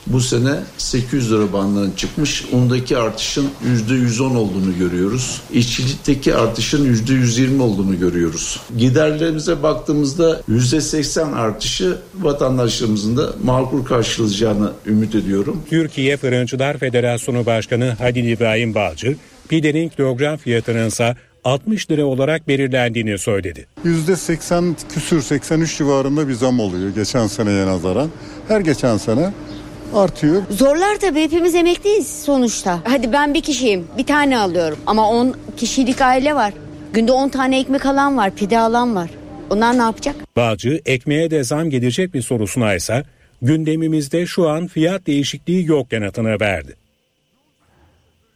bu 0.07 0.21
sene 0.21 0.53
800 0.77 1.31
lira 1.31 1.53
bandına 1.53 1.95
çıkmış. 1.95 2.45
Undaki 2.51 2.97
artışın 2.97 3.49
%110 3.89 4.37
olduğunu 4.37 4.77
görüyoruz. 4.79 5.41
İşçilikteki 5.53 6.35
artışın 6.35 6.93
%120 6.95 7.61
olduğunu 7.61 7.99
görüyoruz. 7.99 8.59
Giderlerimize 8.77 9.63
baktığımızda 9.63 10.41
%80 10.49 11.35
artışı 11.35 11.97
vatandaşlarımızın 12.15 13.17
da 13.17 13.33
makul 13.43 13.85
karşılayacağını 13.85 14.71
ümit 14.85 15.15
ediyorum. 15.15 15.61
Türkiye 15.69 16.17
Fırıncılar 16.17 16.77
Federasyonu 16.77 17.45
Başkanı 17.45 17.95
Halil 17.99 18.27
İbrahim 18.27 18.75
Balcı, 18.75 19.15
pidenin 19.49 19.89
kilogram 19.89 20.37
fiyatının 20.37 20.87
ise 20.87 21.15
60 21.43 21.91
lira 21.91 22.05
olarak 22.05 22.47
belirlendiğini 22.47 23.17
söyledi. 23.17 23.67
%80 23.85 24.73
küsür 24.93 25.21
83 25.21 25.77
civarında 25.77 26.27
bir 26.27 26.33
zam 26.33 26.59
oluyor 26.59 26.89
geçen 26.95 27.27
seneye 27.27 27.65
nazaran. 27.65 28.09
Her 28.47 28.59
geçen 28.59 28.97
sene 28.97 29.29
artıyor. 29.95 30.41
Zorlar 30.49 30.95
tabii 31.01 31.21
hepimiz 31.21 31.55
emekliyiz 31.55 32.23
sonuçta. 32.23 32.79
Hadi 32.83 33.13
ben 33.13 33.33
bir 33.33 33.41
kişiyim 33.41 33.87
bir 33.97 34.05
tane 34.05 34.37
alıyorum 34.37 34.77
ama 34.85 35.09
10 35.09 35.35
kişilik 35.57 36.01
aile 36.01 36.35
var. 36.35 36.53
Günde 36.93 37.11
10 37.11 37.29
tane 37.29 37.59
ekmek 37.59 37.85
alan 37.85 38.17
var 38.17 38.35
pide 38.35 38.59
alan 38.59 38.95
var. 38.95 39.09
Onlar 39.49 39.77
ne 39.77 39.81
yapacak? 39.81 40.15
Balcı 40.35 40.81
ekmeğe 40.85 41.31
de 41.31 41.43
zam 41.43 41.69
gelecek 41.69 42.13
mi 42.13 42.21
sorusuna 42.23 42.75
ise 42.75 43.03
gündemimizde 43.41 44.25
şu 44.25 44.49
an 44.49 44.67
fiyat 44.67 45.07
değişikliği 45.07 45.65
yok 45.65 45.93
yanıtını 45.93 46.39
verdi. 46.41 46.75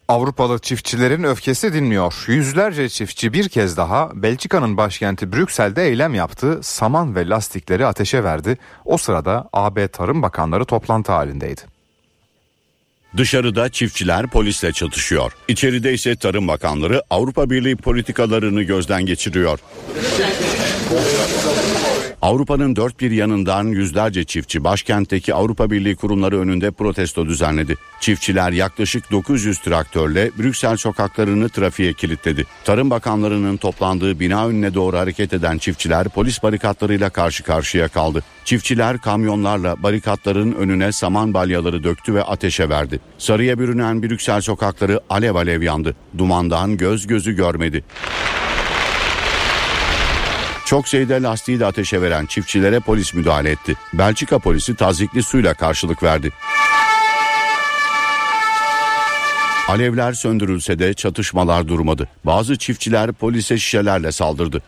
Avrupalı 0.07 0.59
çiftçilerin 0.59 1.23
öfkesi 1.23 1.73
dinmiyor. 1.73 2.25
Yüzlerce 2.27 2.89
çiftçi 2.89 3.33
bir 3.33 3.49
kez 3.49 3.77
daha 3.77 4.11
Belçika'nın 4.13 4.77
başkenti 4.77 5.33
Brüksel'de 5.33 5.87
eylem 5.87 6.13
yaptı, 6.13 6.59
saman 6.61 7.15
ve 7.15 7.29
lastikleri 7.29 7.85
ateşe 7.85 8.23
verdi. 8.23 8.57
O 8.85 8.97
sırada 8.97 9.49
AB 9.53 9.87
Tarım 9.87 10.21
Bakanları 10.21 10.65
toplantı 10.65 11.11
halindeydi. 11.11 11.61
Dışarıda 13.17 13.69
çiftçiler 13.69 14.27
polisle 14.27 14.71
çatışıyor. 14.71 15.31
İçeride 15.47 15.93
ise 15.93 16.15
Tarım 16.15 16.47
Bakanları 16.47 17.03
Avrupa 17.09 17.49
Birliği 17.49 17.75
politikalarını 17.75 18.63
gözden 18.63 19.05
geçiriyor. 19.05 19.59
Avrupa'nın 22.27 22.75
dört 22.75 22.99
bir 22.99 23.11
yanından 23.11 23.67
yüzlerce 23.67 24.23
çiftçi 24.23 24.63
başkentteki 24.63 25.33
Avrupa 25.33 25.71
Birliği 25.71 25.95
kurumları 25.95 26.39
önünde 26.39 26.71
protesto 26.71 27.25
düzenledi. 27.25 27.75
Çiftçiler 27.99 28.51
yaklaşık 28.51 29.11
900 29.11 29.59
traktörle 29.59 30.31
Brüksel 30.39 30.77
sokaklarını 30.77 31.49
trafiğe 31.49 31.93
kilitledi. 31.93 32.45
Tarım 32.65 32.89
Bakanlarının 32.89 33.57
toplandığı 33.57 34.19
bina 34.19 34.47
önüne 34.47 34.73
doğru 34.73 34.97
hareket 34.97 35.33
eden 35.33 35.57
çiftçiler 35.57 36.09
polis 36.09 36.43
barikatlarıyla 36.43 37.09
karşı 37.09 37.43
karşıya 37.43 37.87
kaldı. 37.87 38.23
Çiftçiler 38.45 38.97
kamyonlarla 38.97 39.83
barikatların 39.83 40.51
önüne 40.51 40.91
saman 40.91 41.33
balyaları 41.33 41.83
döktü 41.83 42.13
ve 42.13 42.23
ateşe 42.23 42.69
verdi. 42.69 42.99
Sarıya 43.17 43.59
bürünen 43.59 44.03
Brüksel 44.03 44.41
sokakları 44.41 44.99
alev 45.09 45.35
alev 45.35 45.61
yandı. 45.61 45.95
Dumandan 46.17 46.77
göz 46.77 47.07
gözü 47.07 47.35
görmedi. 47.35 47.83
Çok 50.67 50.87
sayıda 50.87 51.13
lastiği 51.13 51.59
de 51.59 51.65
ateşe 51.65 52.01
veren 52.01 52.25
çiftçilere 52.25 52.79
polis 52.79 53.13
müdahale 53.13 53.51
etti. 53.51 53.75
Belçika 53.93 54.39
polisi 54.39 54.75
tazikli 54.75 55.23
suyla 55.23 55.53
karşılık 55.53 56.03
verdi. 56.03 56.31
Alevler 59.67 60.13
söndürülse 60.13 60.79
de 60.79 60.93
çatışmalar 60.93 61.67
durmadı. 61.67 62.07
Bazı 62.23 62.57
çiftçiler 62.57 63.11
polise 63.11 63.57
şişelerle 63.57 64.11
saldırdı. 64.11 64.61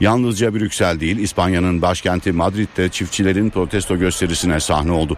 Yalnızca 0.00 0.54
Brüksel 0.54 1.00
değil 1.00 1.18
İspanya'nın 1.18 1.82
başkenti 1.82 2.32
Madrid'de 2.32 2.88
çiftçilerin 2.88 3.50
protesto 3.50 3.98
gösterisine 3.98 4.60
sahne 4.60 4.92
oldu. 4.92 5.16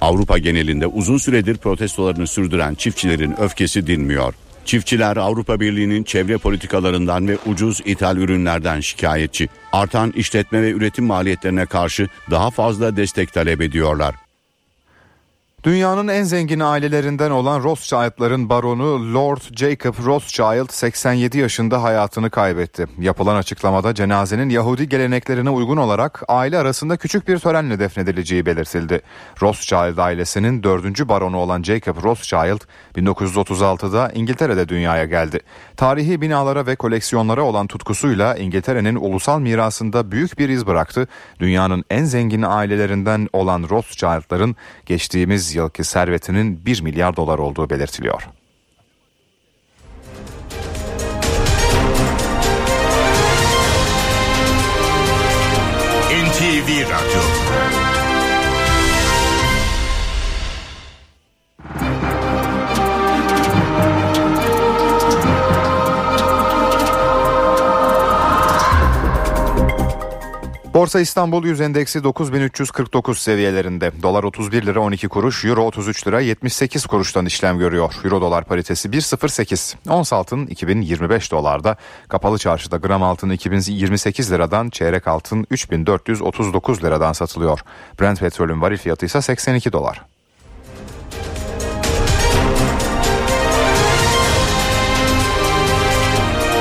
Avrupa 0.00 0.38
genelinde 0.38 0.86
uzun 0.86 1.18
süredir 1.18 1.56
protestolarını 1.56 2.26
sürdüren 2.26 2.74
çiftçilerin 2.74 3.40
öfkesi 3.40 3.86
dinmiyor. 3.86 4.34
Çiftçiler 4.64 5.16
Avrupa 5.16 5.60
Birliği'nin 5.60 6.04
çevre 6.04 6.38
politikalarından 6.38 7.28
ve 7.28 7.38
ucuz 7.46 7.80
ithal 7.84 8.16
ürünlerden 8.16 8.80
şikayetçi. 8.80 9.48
Artan 9.72 10.10
işletme 10.10 10.62
ve 10.62 10.70
üretim 10.70 11.04
maliyetlerine 11.04 11.66
karşı 11.66 12.08
daha 12.30 12.50
fazla 12.50 12.96
destek 12.96 13.32
talep 13.32 13.60
ediyorlar. 13.60 14.29
Dünyanın 15.64 16.08
en 16.08 16.22
zengin 16.22 16.60
ailelerinden 16.60 17.30
olan 17.30 17.62
Rothschild'ların 17.62 18.48
baronu 18.48 19.14
Lord 19.14 19.40
Jacob 19.56 19.94
Rothschild 20.04 20.70
87 20.70 21.38
yaşında 21.38 21.82
hayatını 21.82 22.30
kaybetti. 22.30 22.86
Yapılan 22.98 23.36
açıklamada 23.36 23.94
cenazenin 23.94 24.48
Yahudi 24.48 24.88
geleneklerine 24.88 25.50
uygun 25.50 25.76
olarak 25.76 26.22
aile 26.28 26.58
arasında 26.58 26.96
küçük 26.96 27.28
bir 27.28 27.38
törenle 27.38 27.78
defnedileceği 27.78 28.46
belirtildi. 28.46 29.00
Rothschild 29.42 29.98
ailesinin 29.98 30.62
dördüncü 30.62 31.08
baronu 31.08 31.36
olan 31.36 31.62
Jacob 31.62 32.02
Rothschild 32.02 32.60
1936'da 32.96 34.10
İngiltere'de 34.14 34.68
dünyaya 34.68 35.04
geldi. 35.04 35.40
Tarihi 35.76 36.20
binalara 36.20 36.66
ve 36.66 36.76
koleksiyonlara 36.76 37.42
olan 37.42 37.66
tutkusuyla 37.66 38.34
İngiltere'nin 38.36 38.96
ulusal 38.96 39.40
mirasında 39.40 40.10
büyük 40.12 40.38
bir 40.38 40.48
iz 40.48 40.66
bıraktı. 40.66 41.08
Dünyanın 41.40 41.84
en 41.90 42.04
zengin 42.04 42.42
ailelerinden 42.42 43.28
olan 43.32 43.66
Rothschild'ların 43.70 44.56
geçtiğimiz 44.86 45.49
yılki 45.54 45.84
servetinin 45.84 46.66
1 46.66 46.82
milyar 46.82 47.16
dolar 47.16 47.38
olduğu 47.38 47.70
belirtiliyor. 47.70 48.28
NTV 56.10 56.90
Radyo 56.90 57.39
Borsa 70.74 71.00
İstanbul 71.00 71.44
Yüz 71.44 71.60
Endeksi 71.60 72.04
9349 72.04 73.18
seviyelerinde. 73.18 73.92
Dolar 74.02 74.24
31 74.24 74.66
lira 74.66 74.80
12 74.80 75.08
kuruş, 75.08 75.44
Euro 75.44 75.64
33 75.64 76.06
lira 76.06 76.20
78 76.20 76.86
kuruştan 76.86 77.26
işlem 77.26 77.58
görüyor. 77.58 77.94
Euro 78.04 78.20
dolar 78.20 78.44
paritesi 78.44 78.88
1.08. 78.88 79.74
Ons 79.88 80.12
altın 80.12 80.46
2025 80.46 81.32
dolarda. 81.32 81.76
Kapalı 82.08 82.38
çarşıda 82.38 82.76
gram 82.76 83.02
altın 83.02 83.30
2028 83.30 84.32
liradan, 84.32 84.70
çeyrek 84.70 85.08
altın 85.08 85.46
3439 85.50 86.84
liradan 86.84 87.12
satılıyor. 87.12 87.60
Brent 88.00 88.20
petrolün 88.20 88.60
varil 88.60 88.78
fiyatı 88.78 89.06
ise 89.06 89.22
82 89.22 89.72
dolar. 89.72 90.02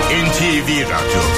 NTV 0.10 0.70
Radyo 0.90 1.29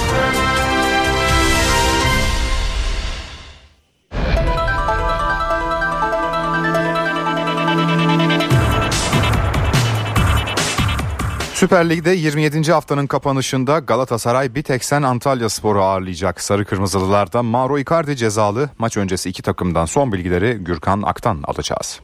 Süper 11.62 11.90
Lig'de 11.90 12.10
27. 12.10 12.72
haftanın 12.72 13.08
kapanışında 13.08 13.80
Galatasaray 13.80 14.56
Biteksen 14.56 15.02
Antalya 15.02 15.50
Spor'u 15.50 15.80
ağırlayacak. 15.80 16.42
Sarı 16.42 16.66
Kırmızılılar'da 16.66 17.44
Mauro 17.44 17.78
Icardi 17.78 18.16
cezalı. 18.16 18.70
Maç 18.80 18.98
öncesi 18.98 19.30
iki 19.30 19.44
takımdan 19.44 19.86
son 19.86 20.12
bilgileri 20.12 20.58
Gürkan 20.64 21.02
Ak'tan 21.02 21.38
alacağız. 21.44 22.02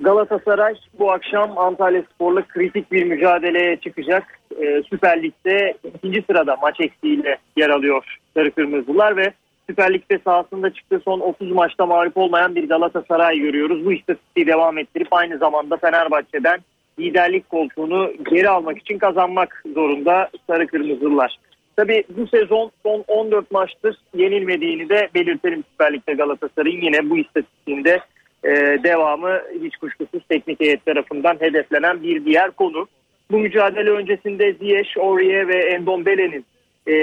Galatasaray 0.00 0.74
bu 0.98 1.12
akşam 1.12 1.58
Antalya 1.58 2.02
Spor'la 2.14 2.42
kritik 2.42 2.92
bir 2.92 3.04
mücadeleye 3.04 3.76
çıkacak. 3.76 4.38
Ee, 4.62 4.82
Süper 4.90 5.22
Lig'de 5.22 5.74
ikinci 5.94 6.22
sırada 6.22 6.56
maç 6.62 6.80
eksiğiyle 6.80 7.38
yer 7.56 7.70
alıyor 7.70 8.18
Sarı 8.34 8.50
Kırmızılar 8.50 9.16
ve 9.16 9.32
Süper 9.68 9.94
Lig'de 9.94 10.18
sahasında 10.24 10.70
çıktığı 10.70 11.00
son 11.04 11.20
30 11.20 11.50
maçta 11.52 11.86
mağlup 11.86 12.16
olmayan 12.16 12.54
bir 12.54 12.68
Galatasaray 12.68 13.38
görüyoruz. 13.38 13.84
Bu 13.84 13.92
istatistiği 13.92 14.46
devam 14.46 14.78
ettirip 14.78 15.08
aynı 15.10 15.38
zamanda 15.38 15.76
Fenerbahçe'den 15.76 16.60
liderlik 16.98 17.50
koltuğunu 17.50 18.12
geri 18.30 18.48
almak 18.48 18.78
için 18.78 18.98
kazanmak 18.98 19.64
zorunda 19.74 20.30
Sarı 20.46 20.66
Kırmızılar. 20.66 21.38
Tabii 21.76 22.04
bu 22.16 22.26
sezon 22.26 22.70
son 22.82 23.04
14 23.08 23.50
maçtır 23.50 23.96
yenilmediğini 24.14 24.88
de 24.88 25.08
belirtelim 25.14 25.64
Süper 25.70 25.92
Lig'de 25.92 26.12
Galatasaray'ın 26.12 26.80
yine 26.80 27.10
bu 27.10 27.18
istatistiğinde 27.18 28.00
e, 28.44 28.50
devamı 28.84 29.40
hiç 29.62 29.76
kuşkusuz 29.76 30.22
teknik 30.28 30.60
heyet 30.60 30.86
tarafından 30.86 31.36
hedeflenen 31.40 32.02
bir 32.02 32.24
diğer 32.24 32.50
konu. 32.50 32.86
Bu 33.30 33.38
mücadele 33.38 33.90
öncesinde 33.90 34.52
Ziyech, 34.52 34.98
Aurier 34.98 35.48
ve 35.48 35.58
Endombele'nin 35.58 36.44
e, 36.86 36.94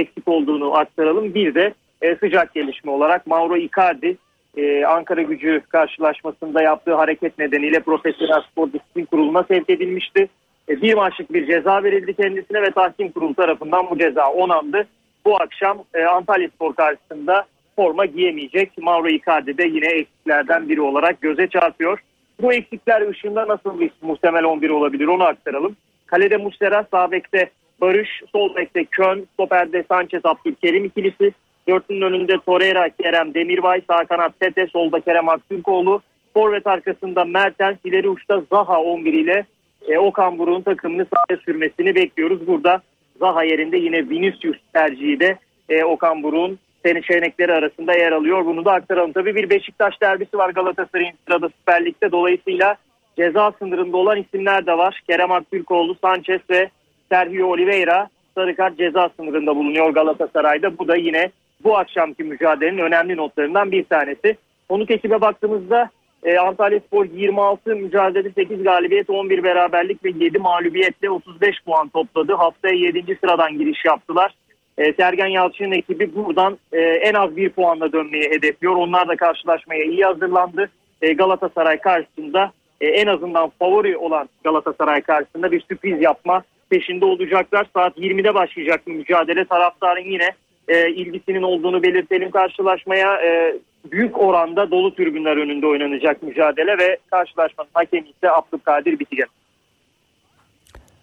eksik 0.00 0.28
olduğunu 0.28 0.76
aktaralım. 0.76 1.34
Bir 1.34 1.54
de 1.54 1.74
e, 2.02 2.16
sıcak 2.16 2.54
gelişme 2.54 2.90
olarak 2.90 3.26
Mauro 3.26 3.56
Icardi 3.56 4.16
e, 4.56 4.84
Ankara 4.84 5.22
gücü 5.22 5.62
karşılaşmasında 5.68 6.62
yaptığı 6.62 6.94
hareket 6.94 7.38
nedeniyle 7.38 7.80
Profesyonel 7.80 8.42
Spor 8.50 8.72
Disiplin 8.72 9.04
Kurulu'na 9.04 9.42
sevk 9.42 9.70
edilmişti. 9.70 10.28
E, 10.68 10.82
bir 10.82 10.94
maçlık 10.94 11.32
bir 11.32 11.46
ceza 11.46 11.82
verildi 11.82 12.14
kendisine 12.14 12.62
ve 12.62 12.70
tahkim 12.70 13.12
kurulu 13.12 13.34
tarafından 13.34 13.90
bu 13.90 13.98
ceza 13.98 14.30
onandı. 14.30 14.86
Bu 15.24 15.40
akşam 15.40 15.84
e, 15.94 16.04
Antalya 16.04 16.48
Spor 16.48 16.74
karşısında 16.74 17.46
forma 17.76 18.06
giyemeyecek. 18.06 18.78
Mauro 18.78 19.08
Icardi 19.08 19.58
de 19.58 19.64
yine 19.64 19.86
eksiklerden 19.86 20.68
biri 20.68 20.80
olarak 20.80 21.20
göze 21.20 21.48
çarpıyor. 21.48 21.98
Bu 22.40 22.52
eksikler 22.52 23.08
ışığında 23.08 23.48
nasıl 23.48 23.80
bir 23.80 23.90
muhtemel 24.02 24.44
11 24.44 24.70
olabilir 24.70 25.06
onu 25.06 25.22
aktaralım. 25.22 25.76
Kalede 26.06 26.36
Muslera, 26.36 26.86
sağ 26.90 27.10
bekte 27.10 27.50
Barış, 27.80 28.22
sol 28.32 28.56
bekte 28.56 28.84
Kön, 28.84 29.26
stoperde 29.34 29.84
Sanchez, 29.88 30.26
Abdülkerim 30.26 30.84
ikilisi. 30.84 31.32
Dörtlünün 31.68 32.00
önünde 32.00 32.38
Torreira, 32.46 32.88
Kerem 32.88 33.34
Demirbay, 33.34 33.82
sağ 33.90 34.04
kanat 34.04 34.40
Tete, 34.40 34.66
solda 34.66 35.00
Kerem 35.00 35.28
Aktürkoğlu. 35.28 36.02
Forvet 36.34 36.66
arkasında 36.66 37.24
Mertens, 37.24 37.76
ileri 37.84 38.08
uçta 38.08 38.42
Zaha 38.50 38.80
11 38.80 39.12
ile 39.12 39.46
e, 39.88 39.98
Okan 39.98 40.38
Buruk'un 40.38 40.62
takımını 40.62 41.06
sahaya 41.14 41.42
sürmesini 41.44 41.94
bekliyoruz. 41.94 42.46
Burada 42.46 42.82
Zaha 43.18 43.44
yerinde 43.44 43.76
yine 43.76 44.08
Vinicius 44.08 44.56
tercihi 44.72 45.20
de 45.20 45.38
e, 45.68 45.84
Okan 45.84 46.22
Buruk'un 46.22 46.58
seçenekleri 46.84 47.52
arasında 47.52 47.94
yer 47.94 48.12
alıyor. 48.12 48.46
Bunu 48.46 48.64
da 48.64 48.72
aktaralım. 48.72 49.12
Tabii 49.12 49.34
bir 49.34 49.50
Beşiktaş 49.50 50.00
derbisi 50.00 50.38
var 50.38 50.50
Galatasaray'ın 50.50 51.14
sırada 51.26 51.48
Süper 51.48 51.84
Lig'de. 51.84 52.12
Dolayısıyla 52.12 52.76
ceza 53.16 53.52
sınırında 53.58 53.96
olan 53.96 54.18
isimler 54.18 54.66
de 54.66 54.78
var. 54.78 55.00
Kerem 55.08 55.32
Aktürkoğlu, 55.32 55.96
Sanchez 56.02 56.40
ve 56.50 56.70
Sergio 57.08 57.46
Oliveira 57.46 58.08
sarı 58.34 58.56
kart 58.56 58.78
ceza 58.78 59.10
sınırında 59.16 59.56
bulunuyor 59.56 59.90
Galatasaray'da. 59.90 60.78
Bu 60.78 60.88
da 60.88 60.96
yine 60.96 61.30
bu 61.64 61.78
akşamki 61.78 62.24
mücadelenin 62.24 62.78
önemli 62.78 63.16
notlarından 63.16 63.72
bir 63.72 63.84
tanesi. 63.84 64.36
konuk 64.68 64.90
ekibe 64.90 65.20
baktığımızda 65.20 65.90
e, 66.24 66.38
Antalya 66.38 66.80
Spor 66.80 67.04
26 67.04 67.76
mücadele 67.76 68.30
8 68.30 68.62
galibiyet 68.62 69.10
11 69.10 69.44
beraberlik 69.44 70.04
ve 70.04 70.12
7 70.24 70.38
mağlubiyetle 70.38 71.10
35 71.10 71.56
puan 71.64 71.88
topladı. 71.88 72.34
Haftaya 72.34 72.74
7. 72.74 73.18
sıradan 73.20 73.58
giriş 73.58 73.84
yaptılar. 73.84 74.34
E, 74.78 74.92
Sergen 74.92 75.26
Yalçın'ın 75.26 75.72
ekibi 75.72 76.14
buradan 76.14 76.58
e, 76.72 76.80
en 76.80 77.14
az 77.14 77.36
bir 77.36 77.50
puanla 77.50 77.92
dönmeyi 77.92 78.24
hedefliyor. 78.24 78.76
Onlar 78.76 79.08
da 79.08 79.16
karşılaşmaya 79.16 79.84
iyi 79.84 80.04
hazırlandı. 80.04 80.70
E, 81.02 81.12
Galatasaray 81.12 81.78
karşısında 81.78 82.52
e, 82.80 82.86
en 82.86 83.06
azından 83.06 83.52
favori 83.58 83.96
olan 83.96 84.28
Galatasaray 84.44 85.00
karşısında 85.00 85.52
bir 85.52 85.60
sürpriz 85.60 86.02
yapma 86.02 86.42
peşinde 86.70 87.04
olacaklar. 87.04 87.66
Saat 87.74 87.98
20'de 87.98 88.34
başlayacak 88.34 88.86
bir 88.86 88.92
mücadele. 88.92 89.44
Taraftarın 89.44 90.10
yine 90.10 90.28
e, 90.72 90.90
ilgisinin 90.90 91.42
olduğunu 91.42 91.82
belirtelim 91.82 92.30
karşılaşmaya. 92.30 93.16
E, 93.22 93.60
büyük 93.90 94.20
oranda 94.20 94.70
dolu 94.70 94.94
tribünler 94.94 95.36
önünde 95.36 95.66
oynanacak 95.66 96.22
mücadele 96.22 96.78
ve 96.78 96.98
karşılaşmanın 97.10 97.70
hakemi 97.74 98.08
ise 98.08 98.30
Abdülkadir 98.30 98.98
Bitigen. 98.98 99.28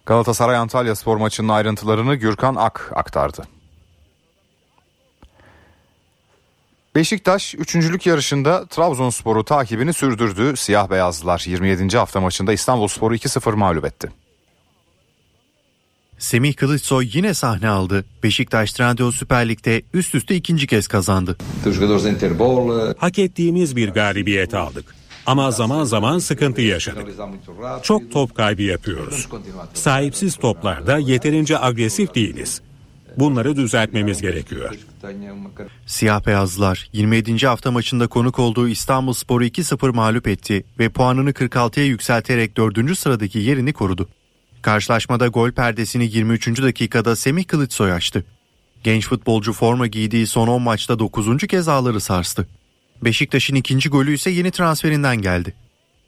Galatasaray 0.06 0.56
Antalya 0.56 0.94
spor 0.94 1.16
maçının 1.16 1.48
ayrıntılarını 1.48 2.14
Gürkan 2.14 2.54
Ak 2.54 2.92
aktardı. 2.94 3.42
Beşiktaş 6.94 7.54
üçüncülük 7.54 8.06
yarışında 8.06 8.66
Trabzonspor'u 8.66 9.44
takibini 9.44 9.92
sürdürdü. 9.92 10.56
Siyah 10.56 10.90
beyazlılar 10.90 11.44
27. 11.46 11.96
hafta 11.96 12.20
maçında 12.20 12.52
İstanbulspor'u 12.52 13.14
2-0 13.14 13.56
mağlup 13.56 13.84
etti. 13.84 14.08
Semih 16.20 16.54
Kılıçsoy 16.54 17.08
yine 17.12 17.34
sahne 17.34 17.68
aldı. 17.68 18.04
Beşiktaş 18.22 18.72
Trendyol 18.72 19.10
Süper 19.10 19.48
Lig'de 19.48 19.82
üst 19.94 20.14
üste 20.14 20.36
ikinci 20.36 20.66
kez 20.66 20.88
kazandı. 20.88 21.36
Hak 22.98 23.18
ettiğimiz 23.18 23.76
bir 23.76 23.88
galibiyet 23.88 24.54
aldık. 24.54 24.94
Ama 25.26 25.50
zaman 25.50 25.84
zaman 25.84 26.18
sıkıntı 26.18 26.60
yaşadık. 26.60 27.06
Çok 27.82 28.12
top 28.12 28.34
kaybı 28.34 28.62
yapıyoruz. 28.62 29.28
Sahipsiz 29.74 30.36
toplarda 30.36 30.98
yeterince 30.98 31.58
agresif 31.58 32.14
değiliz. 32.14 32.60
Bunları 33.16 33.56
düzeltmemiz 33.56 34.22
gerekiyor. 34.22 34.74
Siyah 35.86 36.26
beyazlılar 36.26 36.88
27. 36.92 37.46
hafta 37.46 37.70
maçında 37.70 38.06
konuk 38.06 38.38
olduğu 38.38 38.68
İstanbul 38.68 39.12
Sporu 39.12 39.44
2-0 39.44 39.94
mağlup 39.94 40.28
etti 40.28 40.64
ve 40.78 40.88
puanını 40.88 41.30
46'ya 41.30 41.86
yükselterek 41.86 42.56
4. 42.56 42.98
sıradaki 42.98 43.38
yerini 43.38 43.72
korudu. 43.72 44.08
Karşılaşmada 44.62 45.26
gol 45.26 45.50
perdesini 45.50 46.04
23. 46.04 46.62
dakikada 46.62 47.16
Semih 47.16 47.44
Kılıçsoy 47.44 47.92
açtı. 47.92 48.24
Genç 48.84 49.08
futbolcu 49.08 49.52
forma 49.52 49.86
giydiği 49.86 50.26
son 50.26 50.48
10 50.48 50.62
maçta 50.62 50.98
9. 50.98 51.46
kez 51.46 51.68
ağları 51.68 52.00
sarstı. 52.00 52.46
Beşiktaş'ın 53.04 53.54
ikinci 53.54 53.88
golü 53.88 54.14
ise 54.14 54.30
yeni 54.30 54.50
transferinden 54.50 55.16
geldi. 55.16 55.54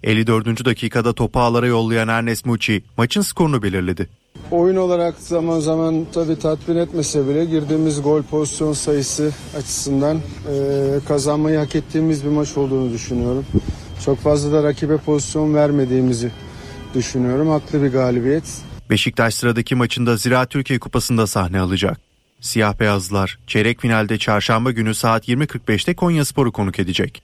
54. 0.03 0.65
dakikada 0.65 1.13
topu 1.13 1.41
ağlara 1.41 1.67
yollayan 1.67 2.09
Ernest 2.09 2.47
Muçi 2.47 2.83
maçın 2.97 3.21
skorunu 3.21 3.63
belirledi. 3.63 4.09
Oyun 4.51 4.77
olarak 4.77 5.15
zaman 5.19 5.61
zaman 5.61 6.07
tabii 6.15 6.39
tatmin 6.39 6.77
etmese 6.77 7.29
bile 7.29 7.45
girdiğimiz 7.45 8.03
gol 8.03 8.23
pozisyon 8.23 8.73
sayısı 8.73 9.33
açısından 9.57 10.17
e, 10.17 10.55
kazanmayı 11.09 11.59
hak 11.59 11.75
ettiğimiz 11.75 12.25
bir 12.25 12.31
maç 12.31 12.57
olduğunu 12.57 12.93
düşünüyorum. 12.93 13.47
Çok 14.05 14.19
fazla 14.19 14.53
da 14.53 14.63
rakibe 14.63 14.97
pozisyon 14.97 15.55
vermediğimizi 15.55 16.31
düşünüyorum. 16.95 17.49
Haklı 17.49 17.83
bir 17.83 17.89
galibiyet. 17.89 18.45
Beşiktaş 18.91 19.35
sıradaki 19.35 19.75
maçında 19.75 20.17
Zira 20.17 20.47
Türkiye 20.47 20.79
Kupası'nda 20.79 21.27
sahne 21.27 21.61
alacak. 21.61 22.01
Siyah 22.41 22.81
beyazlılar 22.81 23.39
çeyrek 23.47 23.81
finalde 23.81 24.19
çarşamba 24.19 24.71
günü 24.71 24.95
saat 24.95 25.29
20.45'te 25.29 25.95
Konya 25.95 26.25
Sporu 26.25 26.53
konuk 26.53 26.79
edecek. 26.79 27.23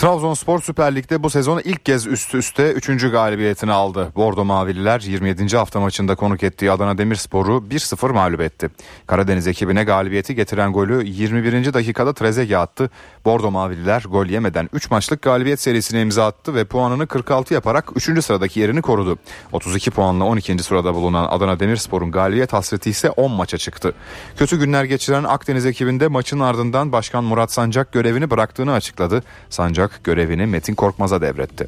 Trabzonspor 0.00 0.60
Süper 0.60 0.94
Lig'de 0.94 1.22
bu 1.22 1.30
sezon 1.30 1.60
ilk 1.64 1.86
kez 1.86 2.06
üst 2.06 2.34
üste 2.34 2.72
3. 2.72 3.10
galibiyetini 3.10 3.72
aldı. 3.72 4.12
Bordo 4.16 4.44
Mavililer 4.44 5.00
27. 5.00 5.56
hafta 5.56 5.80
maçında 5.80 6.14
konuk 6.14 6.42
ettiği 6.42 6.70
Adana 6.70 6.98
Demirspor'u 6.98 7.64
1-0 7.70 8.12
mağlup 8.12 8.40
etti. 8.40 8.70
Karadeniz 9.06 9.46
ekibine 9.46 9.84
galibiyeti 9.84 10.34
getiren 10.34 10.72
golü 10.72 11.06
21. 11.06 11.74
dakikada 11.74 12.12
Trezege 12.12 12.56
attı. 12.56 12.90
Bordo 13.24 13.50
Mavililer 13.50 14.04
gol 14.10 14.26
yemeden 14.26 14.68
3 14.72 14.90
maçlık 14.90 15.22
galibiyet 15.22 15.60
serisine 15.60 16.00
imza 16.00 16.26
attı 16.26 16.54
ve 16.54 16.64
puanını 16.64 17.06
46 17.06 17.54
yaparak 17.54 17.88
3. 17.96 18.24
sıradaki 18.24 18.60
yerini 18.60 18.82
korudu. 18.82 19.18
32 19.52 19.90
puanla 19.90 20.24
12. 20.24 20.58
sırada 20.58 20.94
bulunan 20.94 21.28
Adana 21.30 21.60
Demirspor'un 21.60 22.10
galibiyet 22.10 22.52
hasreti 22.52 22.90
ise 22.90 23.10
10 23.10 23.30
maça 23.30 23.58
çıktı. 23.58 23.94
Kötü 24.36 24.58
günler 24.58 24.84
geçiren 24.84 25.24
Akdeniz 25.24 25.66
ekibinde 25.66 26.08
maçın 26.08 26.40
ardından 26.40 26.92
Başkan 26.92 27.24
Murat 27.24 27.52
Sancak 27.52 27.92
görevini 27.92 28.30
bıraktığını 28.30 28.72
açıkladı. 28.72 29.22
Sancak 29.50 29.89
görevini 30.04 30.46
Metin 30.46 30.74
Korkmaz'a 30.74 31.20
devretti. 31.20 31.66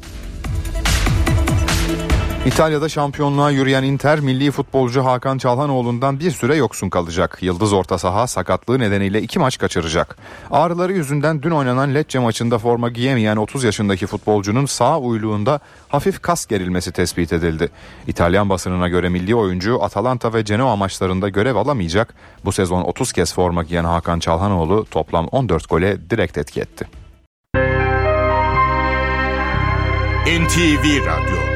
İtalya'da 2.45 2.89
şampiyonluğa 2.89 3.51
yürüyen 3.51 3.83
Inter 3.83 4.19
milli 4.19 4.51
futbolcu 4.51 5.05
Hakan 5.05 5.37
Çalhanoğlu'ndan 5.37 6.19
bir 6.19 6.31
süre 6.31 6.55
yoksun 6.55 6.89
kalacak. 6.89 7.37
Yıldız 7.41 7.73
orta 7.73 7.97
saha 7.97 8.27
sakatlığı 8.27 8.79
nedeniyle 8.79 9.21
iki 9.21 9.39
maç 9.39 9.57
kaçıracak. 9.57 10.17
Ağrıları 10.51 10.93
yüzünden 10.93 11.43
dün 11.43 11.51
oynanan 11.51 11.95
Lecce 11.95 12.19
maçında 12.19 12.57
forma 12.57 12.89
giyemeyen 12.89 13.35
30 13.35 13.63
yaşındaki 13.63 14.07
futbolcunun 14.07 14.65
sağ 14.65 14.99
uyluğunda 14.99 15.59
hafif 15.87 16.21
kas 16.21 16.45
gerilmesi 16.45 16.91
tespit 16.91 17.33
edildi. 17.33 17.69
İtalyan 18.07 18.49
basınına 18.49 18.87
göre 18.87 19.09
milli 19.09 19.35
oyuncu 19.35 19.83
Atalanta 19.83 20.33
ve 20.33 20.41
Genoa 20.41 20.75
maçlarında 20.75 21.29
görev 21.29 21.55
alamayacak. 21.55 22.13
Bu 22.45 22.51
sezon 22.51 22.81
30 22.81 23.13
kez 23.13 23.33
forma 23.33 23.63
giyen 23.63 23.85
Hakan 23.85 24.19
Çalhanoğlu 24.19 24.85
toplam 24.91 25.27
14 25.27 25.69
gole 25.69 26.09
direkt 26.09 26.37
etki 26.37 26.61
etti. 26.61 27.02
NTV 30.25 30.99
Radyo 31.05 31.52